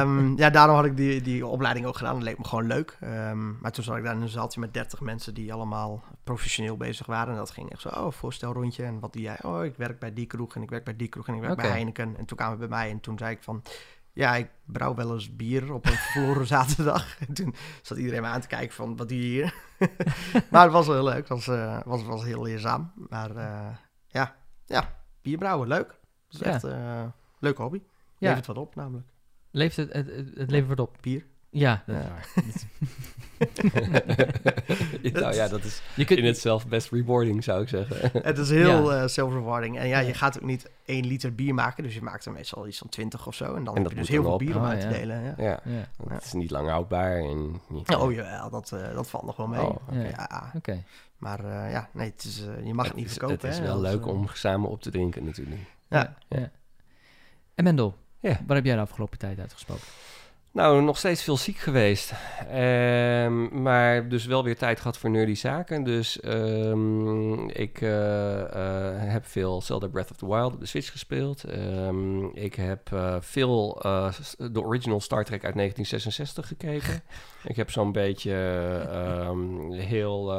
Ehm, 0.00 0.36
ja, 0.36 0.50
daarom 0.50 0.76
had 0.76 0.84
ik 0.84 0.96
die, 0.96 1.20
die 1.22 1.46
opleiding 1.46 1.86
ook 1.86 1.96
gedaan. 1.96 2.14
Dat 2.14 2.22
leek 2.22 2.38
me 2.38 2.44
gewoon 2.44 2.66
leuk. 2.66 2.96
Ehm, 3.00 3.58
maar 3.60 3.72
toen 3.72 3.84
zat 3.84 3.96
ik 3.96 4.04
daar 4.04 4.14
in 4.14 4.20
een 4.22 4.28
zaaltje 4.28 4.60
met 4.60 4.74
30 4.74 5.00
mensen 5.00 5.34
die 5.34 5.52
allemaal 5.52 6.02
professioneel 6.24 6.76
bezig 6.76 7.06
waren. 7.06 7.32
En 7.32 7.38
dat 7.38 7.50
ging 7.50 7.70
echt 7.70 7.80
zo, 7.80 7.88
oh, 7.88 8.12
voorstelrondje. 8.12 8.84
En 8.84 9.00
wat 9.00 9.12
doe 9.12 9.22
jij? 9.22 9.38
Oh, 9.42 9.64
ik 9.64 9.76
werk 9.76 9.98
bij 9.98 10.12
die 10.12 10.26
kroeg 10.26 10.54
en 10.54 10.62
ik 10.62 10.70
werk 10.70 10.84
bij 10.84 10.96
die 10.96 11.08
kroeg 11.08 11.28
en 11.28 11.34
ik 11.34 11.40
werk 11.40 11.56
bij. 11.56 11.68
Heineken. 11.70 12.16
En 12.16 12.24
toen 12.24 12.36
kwamen 12.36 12.58
we 12.58 12.68
bij 12.68 12.78
mij 12.78 12.90
en 12.90 13.00
toen 13.00 13.18
zei 13.18 13.30
ik 13.30 13.42
van... 13.42 13.62
Ja, 14.12 14.34
ik 14.34 14.50
brouw 14.64 14.94
wel 14.94 15.12
eens 15.14 15.36
bier 15.36 15.72
op 15.72 15.86
een 15.86 15.92
verloren 15.92 16.46
zaterdag. 16.56 17.18
En 17.28 17.34
toen 17.34 17.54
zat 17.82 17.98
iedereen 17.98 18.22
me 18.22 18.28
aan 18.28 18.40
te 18.40 18.46
kijken 18.46 18.74
van, 18.74 18.96
wat 18.96 19.08
doe 19.08 19.18
je 19.18 19.24
hier? 19.24 19.54
maar 20.50 20.62
het 20.62 20.72
was 20.72 20.86
wel 20.86 20.94
heel 20.94 21.04
leuk. 21.04 21.16
Het 21.16 21.28
was, 21.28 21.48
eh, 21.48 21.78
was, 21.84 22.04
was 22.04 22.24
heel 22.24 22.42
leerzaam. 22.42 22.92
Maar 23.08 23.36
eh, 23.36 23.66
ja, 24.06 24.34
ja, 24.66 24.94
bier 25.22 25.38
brouwen, 25.38 25.68
leuk. 25.68 25.88
Dat 26.28 26.40
is 26.40 26.46
Ja. 26.46 26.52
echt 26.52 26.62
een 26.62 26.78
uh, 26.80 27.02
leuke 27.38 27.62
hobby. 27.62 27.82
Ja. 28.18 28.28
Levert 28.28 28.46
wat 28.46 28.56
op 28.58 28.74
namelijk. 28.74 29.06
Leeft 29.50 29.76
het, 29.76 29.92
het, 29.92 30.06
het, 30.06 30.30
het 30.34 30.50
leven 30.50 30.66
wordt 30.66 30.80
op. 30.80 30.96
Bier. 31.00 31.24
Ja, 31.50 31.82
dat 31.86 31.96
is 31.96 32.02
Ja. 32.02 32.18
nou 35.20 35.34
ja, 35.34 35.48
dat 35.48 35.64
is 35.64 35.82
Je 35.96 36.04
kunt, 36.04 36.18
in 36.18 36.24
het 36.24 36.38
zelf 36.38 36.66
best 36.68 36.90
rewarding, 36.90 37.44
zou 37.44 37.62
ik 37.62 37.68
zeggen. 37.68 38.10
Het 38.24 38.38
is 38.38 38.50
heel 38.50 38.92
Ja. 38.92 39.02
eh 39.02 39.08
self-rewarding. 39.08 39.78
En 39.78 39.88
ja, 39.88 39.98
je 39.98 40.14
gaat 40.14 40.36
ook 40.36 40.44
niet 40.44 40.70
één 40.84 41.06
liter 41.06 41.34
bier 41.34 41.54
maken. 41.54 41.82
Dus 41.82 41.94
je 41.94 42.02
maakt 42.02 42.24
er 42.24 42.32
meestal 42.32 42.66
iets 42.66 42.78
van 42.78 42.88
20 42.88 43.26
of 43.26 43.34
zo. 43.34 43.54
En 43.54 43.64
dan 43.64 43.76
En 43.76 43.82
heb 43.82 43.90
je 43.92 43.98
dus 43.98 44.08
heel 44.08 44.22
veel 44.22 44.32
op. 44.32 44.38
bier 44.38 44.56
om 44.56 44.62
Oh, 44.62 44.68
uit 44.68 44.80
te 44.80 44.86
ja. 44.86 44.92
delen. 44.92 45.22
Ja. 45.22 45.34
ja, 45.38 45.60
ja, 45.64 45.88
want 45.96 46.08
Ja. 46.10 46.14
het 46.14 46.24
is 46.24 46.32
niet 46.32 46.50
lang 46.50 46.68
houdbaar 46.68 47.16
en 47.18 47.60
niet... 47.68 47.94
Oh 47.96 48.12
jawel, 48.12 48.50
dat, 48.50 48.72
eh, 48.72 48.94
dat 48.94 49.08
valt 49.10 49.24
nog 49.24 49.36
wel 49.36 49.46
mee. 49.46 49.60
Oh, 49.60 49.76
ja. 49.90 50.02
Ja, 50.02 50.52
Oké. 50.56 50.82
maar 51.16 51.44
eh, 51.44 51.70
ja, 51.72 51.88
nee, 51.92 52.10
het 52.10 52.24
is, 52.24 52.44
je 52.64 52.74
mag 52.74 52.86
het, 52.86 52.94
niet 52.96 53.10
verkopen. 53.10 53.34
Het 53.36 53.44
is 53.44 53.58
hè. 53.58 53.64
wel 53.64 53.80
leuk 53.80 54.06
om 54.06 54.26
samen 54.32 54.70
op 54.70 54.82
te 54.82 54.90
drinken 54.90 55.24
natuurlijk. 55.24 55.60
Ja. 55.88 56.14
ja. 56.28 56.50
En 57.54 57.64
Mendel, 57.64 57.96
Ja. 58.20 58.40
waar 58.46 58.56
heb 58.56 58.64
jij 58.64 58.74
de 58.74 58.80
afgelopen 58.80 59.18
tijd 59.18 59.38
uitgesproken? 59.38 59.84
Nou, 60.52 60.82
nog 60.82 60.98
steeds 60.98 61.22
veel 61.22 61.36
ziek 61.36 61.56
geweest. 61.56 62.12
Ehm, 62.50 63.62
maar 63.62 64.08
dus 64.08 64.26
wel 64.26 64.44
weer 64.44 64.56
tijd 64.56 64.78
gehad 64.78 64.98
voor 64.98 65.10
nerdy 65.10 65.34
zaken. 65.34 65.84
Dus 65.84 66.20
ehm, 66.20 67.48
ik 67.48 67.80
eh, 67.80 68.40
eh, 68.40 69.12
heb 69.12 69.26
veel 69.26 69.62
Zelda 69.62 69.86
Breath 69.86 70.10
of 70.10 70.16
the 70.16 70.26
Wild 70.26 70.52
op 70.52 70.60
de 70.60 70.66
Switch 70.66 70.90
gespeeld. 70.90 71.44
Ehm, 71.44 72.24
ik 72.24 72.54
heb 72.54 72.92
eh, 72.92 73.16
veel 73.20 73.80
de 74.52 74.62
original 74.62 75.00
Star 75.00 75.24
Trek 75.24 75.44
uit 75.44 75.54
1966 75.54 76.46
gekeken. 76.46 77.02
ik 77.52 77.56
heb 77.56 77.70
zo'n 77.70 77.92
beetje 77.92 78.32
heel 79.72 80.32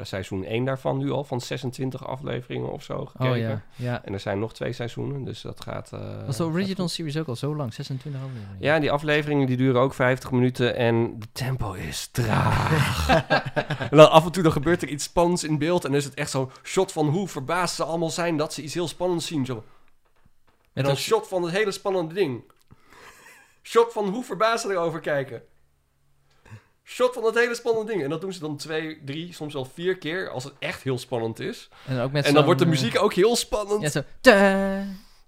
seizoen 0.00 0.44
1 0.44 0.64
daarvan 0.64 0.98
nu 0.98 1.10
al, 1.10 1.24
van 1.24 1.40
26 1.40 2.06
afleveringen 2.06 2.72
of 2.72 2.82
zo 2.82 3.06
gekeken. 3.06 3.30
Oh 3.30 3.38
ja, 3.38 3.62
ja. 3.76 4.04
En 4.04 4.12
er 4.12 4.20
zijn 4.20 4.38
nog 4.38 4.54
twee 4.54 4.72
seizoenen, 4.72 5.24
dus 5.24 5.42
dat 5.42 5.60
gaat... 5.60 5.90
Was 6.26 6.36
de 6.36 6.44
original 6.44 6.88
series 6.88 7.18
ook 7.18 7.28
al 7.28 7.36
zo 7.36 7.56
lang? 7.56 7.74
26 7.74 8.20
afleveringen? 8.20 8.56
Ja, 8.58 8.78
die 8.78 8.90
afleveringen 9.32 9.46
die 9.46 9.56
duren 9.56 9.80
ook 9.80 9.94
50 9.94 10.30
minuten 10.30 10.76
en 10.76 11.18
de 11.18 11.26
tempo 11.32 11.72
is 11.72 12.08
traag. 12.12 13.08
en 13.90 13.96
dan 13.96 14.10
af 14.10 14.24
en 14.24 14.32
toe 14.32 14.42
dan 14.42 14.52
gebeurt 14.52 14.82
er 14.82 14.88
iets 14.88 15.04
spannends 15.04 15.44
in 15.44 15.58
beeld 15.58 15.84
en 15.84 15.90
dan 15.90 15.98
is 15.98 16.04
het 16.04 16.14
echt 16.14 16.30
zo'n 16.30 16.50
shot 16.62 16.92
van 16.92 17.08
hoe 17.08 17.28
verbaasd 17.28 17.74
ze 17.74 17.84
allemaal 17.84 18.10
zijn 18.10 18.36
dat 18.36 18.54
ze 18.54 18.62
iets 18.62 18.74
heel 18.74 18.88
spannends 18.88 19.26
zien. 19.26 19.46
Zo. 19.46 19.54
En 19.54 19.62
Met 20.72 20.84
dan 20.84 20.92
een 20.92 21.00
shot 21.00 21.28
van 21.28 21.42
het 21.42 21.52
hele 21.52 21.72
spannende 21.72 22.14
ding. 22.14 22.42
Shot 23.62 23.92
van 23.92 24.08
hoe 24.08 24.24
verbaasd 24.24 24.64
ze 24.64 24.70
erover 24.70 25.00
kijken. 25.00 25.42
Shot 26.84 27.14
van 27.14 27.24
het 27.24 27.34
hele 27.34 27.54
spannende 27.54 27.92
ding. 27.92 28.02
En 28.02 28.10
dat 28.10 28.20
doen 28.20 28.32
ze 28.32 28.40
dan 28.40 28.56
twee, 28.56 29.04
drie, 29.04 29.32
soms 29.32 29.54
wel 29.54 29.64
vier 29.64 29.98
keer 29.98 30.28
als 30.28 30.44
het 30.44 30.52
echt 30.58 30.82
heel 30.82 30.98
spannend 30.98 31.40
is. 31.40 31.68
En, 31.86 32.00
ook 32.00 32.12
met 32.12 32.24
en 32.24 32.34
dan 32.34 32.44
wordt 32.44 32.58
de 32.58 32.64
eh, 32.64 32.70
muziek 32.70 32.98
ook 32.98 33.14
heel 33.14 33.36
spannend. 33.36 33.82
Ja, 33.82 33.88
zo... 33.88 34.02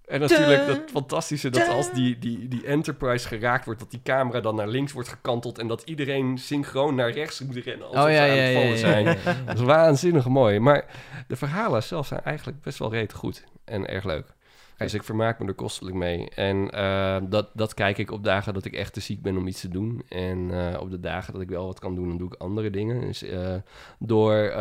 En 0.07 0.21
natuurlijk 0.21 0.67
dat 0.67 0.81
fantastische 0.91 1.51
dat 1.51 1.69
als 1.69 1.93
die, 1.93 2.19
die, 2.19 2.49
die 2.49 2.67
Enterprise 2.67 3.29
geraakt 3.29 3.65
wordt, 3.65 3.81
dat 3.81 3.91
die 3.91 4.01
camera 4.03 4.41
dan 4.41 4.55
naar 4.55 4.69
links 4.69 4.93
wordt 4.93 5.09
gekanteld 5.09 5.59
en 5.59 5.67
dat 5.67 5.83
iedereen 5.83 6.39
synchroon 6.39 6.95
naar 6.95 7.11
rechts 7.11 7.41
moet 7.41 7.57
rennen 7.57 7.87
alsof 7.87 8.05
Oh 8.05 8.11
ja, 8.11 8.17
ze 8.17 8.31
aan 8.31 8.37
ja, 8.37 8.43
het 8.43 8.53
vallen 8.53 8.69
ja, 8.69 8.77
zijn. 8.77 9.05
ja, 9.05 9.17
ja. 9.25 9.37
Dat 9.47 9.59
is 9.59 9.65
waanzinnig 9.65 10.29
mooi. 10.29 10.59
Maar 10.59 10.85
de 11.29 11.37
verhalen 11.37 11.83
zelf 11.83 12.07
zijn 12.07 12.21
eigenlijk 12.21 12.61
best 12.61 12.79
wel 12.79 12.91
reet 12.91 13.13
goed 13.13 13.45
en 13.65 13.87
erg 13.87 14.05
leuk. 14.05 14.34
Dus 14.79 14.95
ik 14.95 15.03
vermaak 15.03 15.39
me 15.39 15.47
er 15.47 15.55
kostelijk 15.55 15.97
mee. 15.97 16.31
En 16.31 16.71
eh, 16.71 17.17
dat, 17.29 17.49
dat 17.53 17.75
kijk 17.75 17.99
ik 17.99 18.11
op 18.11 18.25
dagen 18.25 18.55
dat 18.55 18.65
ik 18.65 18.73
echt 18.73 18.93
te 18.93 19.01
ziek 19.01 19.23
ben 19.23 19.37
om 19.37 19.47
iets 19.47 19.61
te 19.61 19.69
doen. 19.69 20.03
En 20.09 20.51
eh, 20.51 20.81
op 20.81 20.91
de 20.91 21.01
dagen 21.01 21.33
dat 21.33 21.43
ik 21.43 21.49
wel 21.49 21.67
wat 21.67 21.79
kan 21.79 21.95
doen, 21.95 22.09
dan 22.09 22.19
doe 22.19 22.27
ik 22.27 22.35
andere 22.35 22.71
dingen. 22.71 23.01
Dus 23.01 23.23
eh, 23.23 23.55
door 23.99 24.53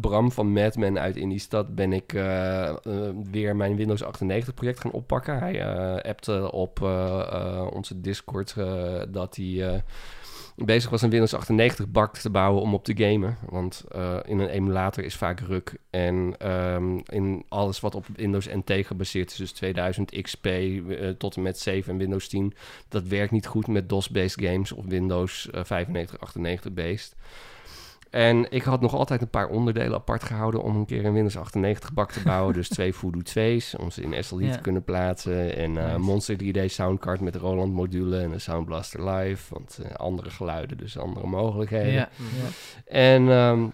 Bram 0.00 0.32
van 0.32 0.52
Mad 0.52 0.76
Men 0.76 0.98
uit 0.98 1.16
in 1.16 1.28
die 1.28 1.38
stad 1.38 1.74
ben 1.74 1.92
ik 1.92 2.12
weer 3.30 3.56
mijn 3.56 3.76
Windows 3.76 4.02
98 4.02 4.54
project 4.54 4.80
gaan 4.80 4.90
oppakken. 4.90 5.38
Hij 5.38 5.64
appte 6.02 6.52
op 6.52 6.80
onze 7.72 8.00
Discord 8.00 8.54
dat 9.08 9.36
hij... 9.36 9.82
eh, 10.56 10.64
bezig 10.64 10.90
was 10.90 11.02
een 11.02 11.10
Windows 11.10 11.34
98 11.34 11.88
bak 11.88 12.16
te 12.16 12.30
bouwen 12.30 12.62
om 12.62 12.74
op 12.74 12.84
te 12.84 12.96
gamen. 12.96 13.38
Want 13.48 13.84
eh, 13.90 14.16
in 14.24 14.38
een 14.38 14.48
emulator 14.48 15.04
is 15.04 15.14
vaak 15.14 15.40
ruk. 15.40 15.76
En 15.90 16.34
ehm, 16.38 16.98
in 17.06 17.44
alles 17.48 17.80
wat 17.80 17.94
op 17.94 18.06
Windows 18.16 18.46
NT 18.46 18.86
gebaseerd 18.86 19.30
is, 19.30 19.36
dus 19.36 19.52
2000 19.52 20.22
XP 20.22 20.46
eh, 20.46 21.08
tot 21.18 21.36
en 21.36 21.42
met 21.42 21.58
7 21.58 21.92
en 21.92 21.98
Windows 21.98 22.28
10, 22.28 22.54
dat 22.88 23.02
werkt 23.02 23.32
niet 23.32 23.46
goed 23.46 23.66
met 23.66 23.88
DOS-based 23.88 24.44
games 24.44 24.72
of 24.72 24.84
Windows 24.84 25.50
eh, 25.50 25.64
95, 25.64 26.20
98 26.20 26.72
based. 26.72 27.14
En 28.12 28.46
ik 28.50 28.62
had 28.62 28.80
nog 28.80 28.94
altijd 28.94 29.22
een 29.22 29.30
paar 29.30 29.48
onderdelen 29.48 29.94
apart 29.94 30.22
gehouden 30.24 30.62
om 30.62 30.76
een 30.76 30.84
keer 30.86 31.04
een 31.04 31.12
Windows 31.12 31.36
98 31.36 31.92
bak 31.92 32.12
te 32.12 32.20
bouwen. 32.22 32.54
dus 32.54 32.68
twee 32.76 32.92
Voodoo 32.94 33.20
2's 33.58 33.74
om 33.78 33.90
ze 33.90 34.02
in 34.02 34.24
SLI 34.24 34.44
Ja. 34.46 34.52
te 34.52 34.60
kunnen 34.60 34.84
plaatsen. 34.84 35.56
En 35.56 35.76
eh, 35.78 35.84
Nice. 35.84 35.98
Monster 35.98 36.36
3D 36.42 36.64
soundcard 36.66 37.20
met 37.20 37.36
Roland 37.36 37.72
module 37.72 38.20
en 38.20 38.32
een 38.32 38.40
Sound 38.40 38.66
Blaster 38.66 39.10
Live. 39.10 39.54
Want 39.54 39.78
eh, 39.82 39.94
andere 39.94 40.30
geluiden, 40.30 40.76
dus 40.76 40.98
andere 40.98 41.26
mogelijkheden. 41.26 41.92
Ja, 41.92 42.08
ja. 42.16 42.48
En 42.84 43.28
ehm, 43.30 43.64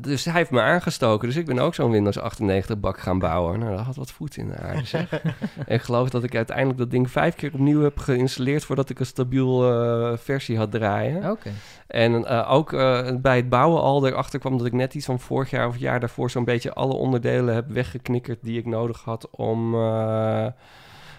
dus 0.00 0.24
hij 0.24 0.34
heeft 0.34 0.50
me 0.50 0.60
aangestoken. 0.60 1.28
Dus 1.28 1.36
ik 1.36 1.46
ben 1.46 1.58
ook 1.58 1.74
zo'n 1.74 1.90
Windows 1.90 2.18
98 2.18 2.80
bak 2.80 2.98
gaan 2.98 3.18
bouwen. 3.18 3.58
Nou, 3.58 3.76
dat 3.76 3.84
had 3.84 3.96
wat 3.96 4.10
voet 4.10 4.36
in 4.36 4.48
de 4.48 4.56
aarde, 4.56 4.84
zeg. 4.84 5.12
en 5.22 5.34
ik 5.74 5.82
geloof 5.82 6.10
dat 6.10 6.24
ik 6.24 6.34
uiteindelijk 6.34 6.78
dat 6.78 6.90
ding 6.90 7.10
vijf 7.10 7.34
keer 7.34 7.52
opnieuw 7.52 7.82
heb 7.82 7.98
geïnstalleerd... 7.98 8.64
voordat 8.64 8.90
ik 8.90 8.98
een 8.98 9.06
stabiel 9.06 9.72
eh, 9.72 10.18
versie 10.18 10.56
had 10.56 10.70
draaien. 10.70 11.30
Oké. 11.30 11.50
En 11.86 12.24
eh, 12.24 12.52
ook 12.52 12.72
eh, 12.72 13.16
bij 13.16 13.36
het 13.36 13.48
bouwen 13.48 13.82
al 13.82 14.06
erachter 14.06 14.38
kwam 14.38 14.58
dat 14.58 14.66
ik 14.66 14.72
net 14.72 14.94
iets 14.94 15.06
van 15.06 15.20
vorig 15.20 15.50
jaar 15.50 15.68
of 15.68 15.76
jaar 15.76 16.00
daarvoor... 16.00 16.30
zo'n 16.30 16.44
beetje 16.44 16.72
alle 16.72 16.94
onderdelen 16.94 17.54
heb 17.54 17.68
weggeknikkerd 17.68 18.38
die 18.42 18.58
ik 18.58 18.66
nodig 18.66 19.02
had 19.04 19.30
om, 19.30 19.74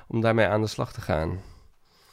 om 0.08 0.22
daarmee 0.22 0.46
aan 0.46 0.62
de 0.62 0.68
slag 0.68 0.94
te 0.94 1.02
gaan. 1.02 1.40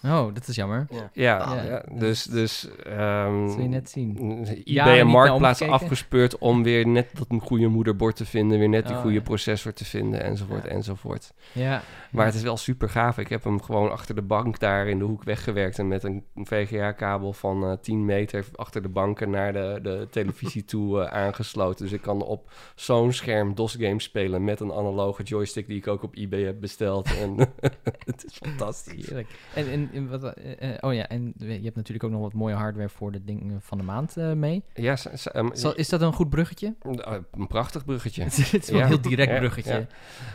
Oh, 0.05 0.35
dat 0.35 0.49
is 0.49 0.55
jammer. 0.57 0.87
Ja. 0.91 1.11
Ja, 1.13 1.37
Ah, 1.37 1.65
ja, 1.65 1.85
dus... 1.93 2.23
dus 2.25 2.69
ehm, 2.83 3.41
Dat 3.43 3.53
zul 3.53 3.63
je 3.63 3.69
net 3.69 3.91
zien. 3.91 4.17
eBay 4.19 4.61
Jaren 4.65 4.99
en 4.99 5.05
niet 5.05 5.15
Marktplaats 5.15 5.63
afgespeurd 5.63 6.39
om 6.39 6.63
weer 6.63 6.87
net 6.87 7.09
dat 7.15 7.27
een 7.29 7.41
goede 7.41 7.67
moederbord 7.67 8.17
te 8.17 8.25
vinden, 8.27 8.59
weer 8.59 8.69
net 8.69 8.87
die 8.87 8.95
Oh, 8.97 9.01
goede 9.01 9.17
ja. 9.17 9.23
processor 9.23 9.73
te 9.73 9.85
vinden, 9.85 10.23
enzovoort, 10.23 10.65
Ja. 10.65 10.69
enzovoort. 10.71 11.33
Ja. 11.53 11.83
Maar 12.11 12.27
het 12.27 12.35
is 12.35 12.43
wel 12.43 12.57
super 12.57 12.89
gaaf. 12.89 13.19
Ik 13.19 13.29
heb 13.29 13.45
hem 13.45 13.63
gewoon 13.63 13.91
achter 13.91 14.15
de 14.15 14.23
bank 14.23 14.59
daar 14.59 14.89
in 14.89 14.99
de 14.99 15.05
hoek 15.05 15.25
weggewerkt 15.25 15.79
en 15.79 15.89
met 15.89 16.05
een 16.05 16.25
VGA-kabel 16.35 17.33
van 17.33 17.65
eh 17.65 17.73
10 17.81 18.05
meter 18.05 18.45
achter 18.55 18.83
de 18.83 18.89
banken 18.89 19.31
naar 19.31 19.53
de, 19.53 19.79
de 19.83 20.07
televisie 20.11 20.65
toe 20.75 21.01
eh, 21.03 21.13
aangesloten. 21.13 21.85
Dus 21.85 21.95
ik 21.95 22.03
kan 22.03 22.23
op 22.23 22.51
zo'n 22.75 23.13
scherm 23.13 23.55
DOS-games 23.55 24.05
spelen 24.05 24.45
met 24.45 24.61
een 24.61 24.73
analoge 24.73 25.23
joystick 25.23 25.67
die 25.67 25.77
ik 25.77 25.87
ook 25.89 26.03
op 26.03 26.17
eBay 26.17 26.43
heb 26.43 26.61
besteld. 26.61 27.17
En 27.19 27.37
het 28.11 28.25
is 28.27 28.37
fantastisch. 28.43 29.07
Heerlijk. 29.07 29.29
En, 29.55 29.71
en, 29.71 29.90
en 29.93 30.09
wat, 30.09 30.25
eh, 30.25 30.71
eh, 30.75 30.77
oh 30.81 30.95
ja, 30.95 31.09
en 31.09 31.33
je 31.37 31.61
hebt 31.63 31.77
natuurlijk 31.77 32.05
ook 32.05 32.11
nog 32.11 32.21
wat 32.21 32.33
mooie 32.33 32.55
hardware 32.55 32.89
voor 32.89 33.13
de 33.13 33.25
dingen 33.25 33.63
van 33.63 33.79
de 33.79 33.85
maand 33.85 34.17
eh, 34.17 34.33
mee. 34.33 34.65
Ja, 34.75 34.97
ehm, 35.25 35.49
Zal, 35.53 35.75
is 35.75 35.89
dat 35.89 36.01
een 36.01 36.13
goed 36.13 36.31
bruggetje? 36.31 36.75
een 37.31 37.47
prachtig 37.47 37.85
bruggetje. 37.85 38.23
het 38.25 38.37
is 38.39 38.71
wel 38.71 38.79
Ja. 38.79 38.83
een 38.85 38.89
heel 38.91 39.01
direct 39.01 39.39
bruggetje. 39.39 39.73
ja. 39.73 39.87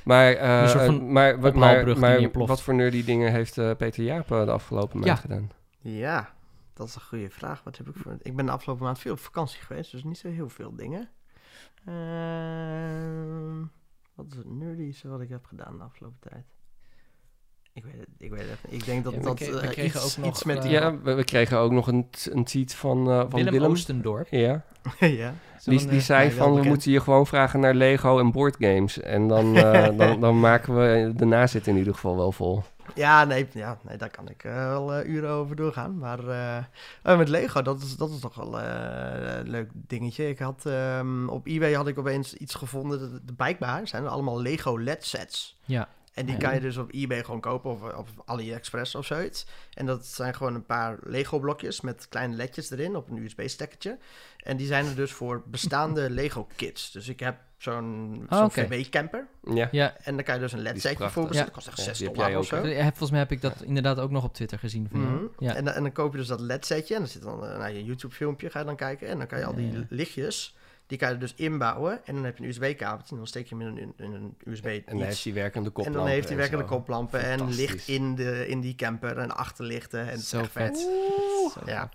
Maar, 0.03 1.39
wat 2.33 2.61
voor 2.61 2.73
nerdy 2.75 3.03
dingen 3.03 3.31
heeft 3.31 3.57
eh, 3.57 3.71
Peter 3.77 4.03
Jaap 4.03 4.27
de 4.27 4.51
afgelopen 4.51 4.95
maand 4.99 5.09
Ja. 5.09 5.15
gedaan? 5.15 5.49
Ja, 5.79 6.33
dat 6.73 6.87
is 6.87 6.95
een 6.95 7.01
goede 7.01 7.29
vraag. 7.29 7.63
Wat 7.63 7.77
heb 7.77 7.87
ik 7.87 7.95
voor... 7.95 8.17
Ik 8.21 8.35
ben 8.35 8.45
de 8.45 8.51
afgelopen 8.51 8.83
maand 8.85 8.99
veel 8.99 9.11
op 9.11 9.19
vakantie 9.19 9.61
geweest, 9.61 9.91
dus 9.91 10.03
niet 10.03 10.17
zo 10.17 10.29
heel 10.29 10.49
veel 10.49 10.75
dingen. 10.75 11.09
Ehm, 11.85 13.63
wat 14.15 14.25
is 14.31 14.35
het 14.37 14.49
nerdyste 14.49 15.07
wat 15.07 15.21
ik 15.21 15.29
heb 15.29 15.45
gedaan 15.45 15.77
de 15.77 15.83
afgelopen 15.83 16.19
tijd? 16.29 16.45
Ik 17.75 17.83
weet 17.83 17.99
het, 17.99 18.07
ik 18.17 18.29
weet 18.31 18.49
het. 18.49 18.73
Ik 18.73 18.85
denk 18.85 19.03
dat 19.03 19.13
Ja, 19.13 19.19
we 19.19 19.25
dat 19.25 19.39
we 19.39 19.59
eh, 19.59 19.69
kregen 19.69 19.99
iets, 20.01 20.17
ook 20.17 20.23
nog, 20.23 20.33
iets 20.33 20.43
met 20.43 20.57
eh, 20.57 20.61
die... 20.63 20.71
Ja, 20.71 20.97
we, 21.01 21.13
we 21.13 21.23
kregen 21.23 21.57
ook 21.57 21.71
nog 21.71 21.88
een, 21.88 22.07
een 22.31 22.43
tweet 22.43 22.73
van, 22.75 23.09
eh, 23.09 23.19
van 23.19 23.29
Willem, 23.29 23.53
Willem. 23.53 23.71
Oostendorp. 23.71 24.27
Ja, 24.29 24.63
ja. 24.99 25.33
die, 25.63 25.79
die 25.79 25.89
eh, 25.89 25.97
zei 25.97 26.31
van 26.31 26.53
we 26.53 26.63
moeten 26.63 26.91
je 26.91 26.99
gewoon 27.01 27.27
vragen 27.27 27.59
naar 27.59 27.73
Lego 27.73 28.19
en 28.19 28.31
boardgames. 28.31 28.99
En 28.99 29.27
dan, 29.27 29.55
eh, 29.57 29.97
dan, 29.97 30.19
dan 30.19 30.39
maken 30.39 30.75
we 30.75 31.13
de 31.15 31.25
nazit 31.25 31.67
in 31.67 31.77
ieder 31.77 31.93
geval 31.93 32.15
wel 32.15 32.31
vol. 32.31 32.63
Ja, 32.95 33.23
nee, 33.23 33.47
ja, 33.51 33.77
nee, 33.81 33.97
daar 33.97 34.09
kan 34.09 34.29
ik 34.29 34.43
eh, 34.43 34.55
wel 34.55 34.93
eh, 34.93 35.09
uren 35.09 35.29
over 35.29 35.55
doorgaan. 35.55 35.97
Maar 35.97 36.27
eh, 36.27 36.57
eh, 37.03 37.17
met 37.17 37.29
Lego, 37.29 37.61
dat 37.61 37.81
is, 37.81 37.97
dat 37.97 38.09
is 38.09 38.19
toch 38.19 38.35
wel 38.35 38.59
eh, 38.59 39.38
een 39.38 39.49
leuk 39.49 39.69
dingetje. 39.73 40.29
Ik 40.29 40.39
had, 40.39 40.65
ehm, 40.65 41.27
op 41.27 41.47
eBay 41.47 41.73
had 41.73 41.88
ik 41.88 41.99
opeens 41.99 42.33
iets 42.33 42.55
gevonden. 42.55 42.99
De, 42.99 43.25
de 43.25 43.33
blijkbaar 43.33 43.88
zijn 43.88 44.03
er 44.03 44.09
allemaal 44.09 44.41
Lego 44.41 44.79
LED 44.79 45.05
sets. 45.05 45.57
Ja. 45.65 45.88
En 46.15 46.25
die 46.25 46.36
Ja. 46.36 46.41
kan 46.41 46.54
je 46.54 46.60
dus 46.60 46.78
op 46.78 46.91
eBay 46.93 47.23
gewoon 47.23 47.39
kopen 47.41 47.71
of 47.71 47.82
op 47.97 48.08
AliExpress 48.25 48.95
of 48.95 49.06
zoiets. 49.06 49.45
En 49.73 49.86
dat 49.86 50.06
zijn 50.06 50.36
gewoon 50.36 50.56
een 50.56 50.65
paar 50.65 50.97
Lego 51.04 51.39
blokjes 51.39 51.82
met 51.82 52.06
kleine 52.10 52.36
ledjes 52.36 52.71
erin 52.71 52.95
op 52.95 53.10
een 53.10 53.17
USB-stekkertje. 53.17 53.97
En 54.38 54.58
die 54.58 54.67
zijn 54.67 54.86
er 54.86 54.95
dus 54.95 55.12
voor 55.12 55.43
bestaande 55.45 56.10
Lego 56.19 56.47
kits. 56.56 56.91
Dus 56.91 57.08
ik 57.08 57.19
heb 57.19 57.36
zo'n 57.58 58.25
Oh, 58.30 58.38
zo'n 58.38 58.45
oké. 58.45 58.67
VW-camper. 58.67 59.28
Ja, 59.54 59.67
Ja, 59.71 59.95
En 60.04 60.15
daar 60.15 60.23
kan 60.23 60.36
je 60.36 60.41
dus 60.41 60.51
een 60.54 60.60
LED-setje 60.62 61.10
voor 61.10 61.28
bestellen. 61.28 61.34
Ja. 61.36 61.43
Dat 61.43 61.54
kost 61.54 61.67
echt 61.67 61.78
Ja, 61.78 61.84
6 61.84 61.97
die 61.97 62.08
heb 62.08 62.15
dollar 62.15 62.38
of 62.38 62.45
zo. 62.45 62.56
volgens 62.82 63.10
mij 63.12 63.19
heb 63.19 63.32
ik 63.32 63.41
dat 63.41 63.62
inderdaad 63.62 63.99
ook 63.99 64.12
nog 64.12 64.23
op 64.23 64.34
Twitter 64.34 64.60
gezien 64.60 64.88
van. 64.91 64.99
Mhm. 64.99 65.23
Ja. 65.39 65.56
En, 65.56 65.65
dan- 65.65 65.73
en 65.73 65.82
dan 65.84 65.91
koop 65.91 66.12
je 66.12 66.17
dus 66.17 66.28
dat 66.28 66.39
LED-setje 66.39 66.93
en 66.93 66.99
dan 66.99 67.10
zit 67.10 67.21
dan 67.21 67.39
naar 67.39 67.73
je 67.73 67.84
YouTube-filmpje, 67.84 68.49
ga 68.49 68.60
je 68.60 68.65
dan 68.65 68.75
kijken. 68.75 69.08
En 69.08 69.17
dan 69.17 69.28
kan 69.28 69.39
je 69.39 69.45
al 69.45 69.56
die 69.56 69.71
Ja. 69.71 69.86
lichtjes, 69.89 70.56
die 70.88 70.98
kan 70.98 71.10
je 71.12 71.17
dus 71.17 71.34
inbouwen. 71.36 72.06
En 72.06 72.15
dan 72.15 72.24
heb 72.24 72.38
je 72.38 72.43
een 72.43 72.50
USB-kabeltje 72.50 73.12
en 73.12 73.17
dan 73.17 73.28
steek 73.28 73.48
je 73.48 73.56
hem 73.58 73.67
in 73.67 73.78
een, 73.78 73.93
in 74.06 74.13
een 74.13 74.38
USB 74.45 74.65
en 74.65 74.84
dan 74.86 74.95
iets. 74.98 75.06
heeft 75.06 75.24
hij 75.24 75.34
werkende 75.34 75.67
En 75.67 75.74
koplampen. 75.74 76.02
dan 76.02 76.12
heeft 76.12 76.24
hij 76.24 76.32
en 76.34 76.38
werkende 76.41 76.65
koplampen 76.65 77.19
en 77.24 77.54
licht 77.54 77.88
in, 77.88 78.15
de, 78.15 78.48
in 78.48 78.62
die 78.62 78.76
camper 78.76 79.17
en 79.17 79.36
achterlichten. 79.36 80.10
En 80.10 80.19
Zo 80.19 80.39
echt 80.39 80.52
vet. 80.52 80.78
Zo 80.78 81.62
Ja. 81.65 81.89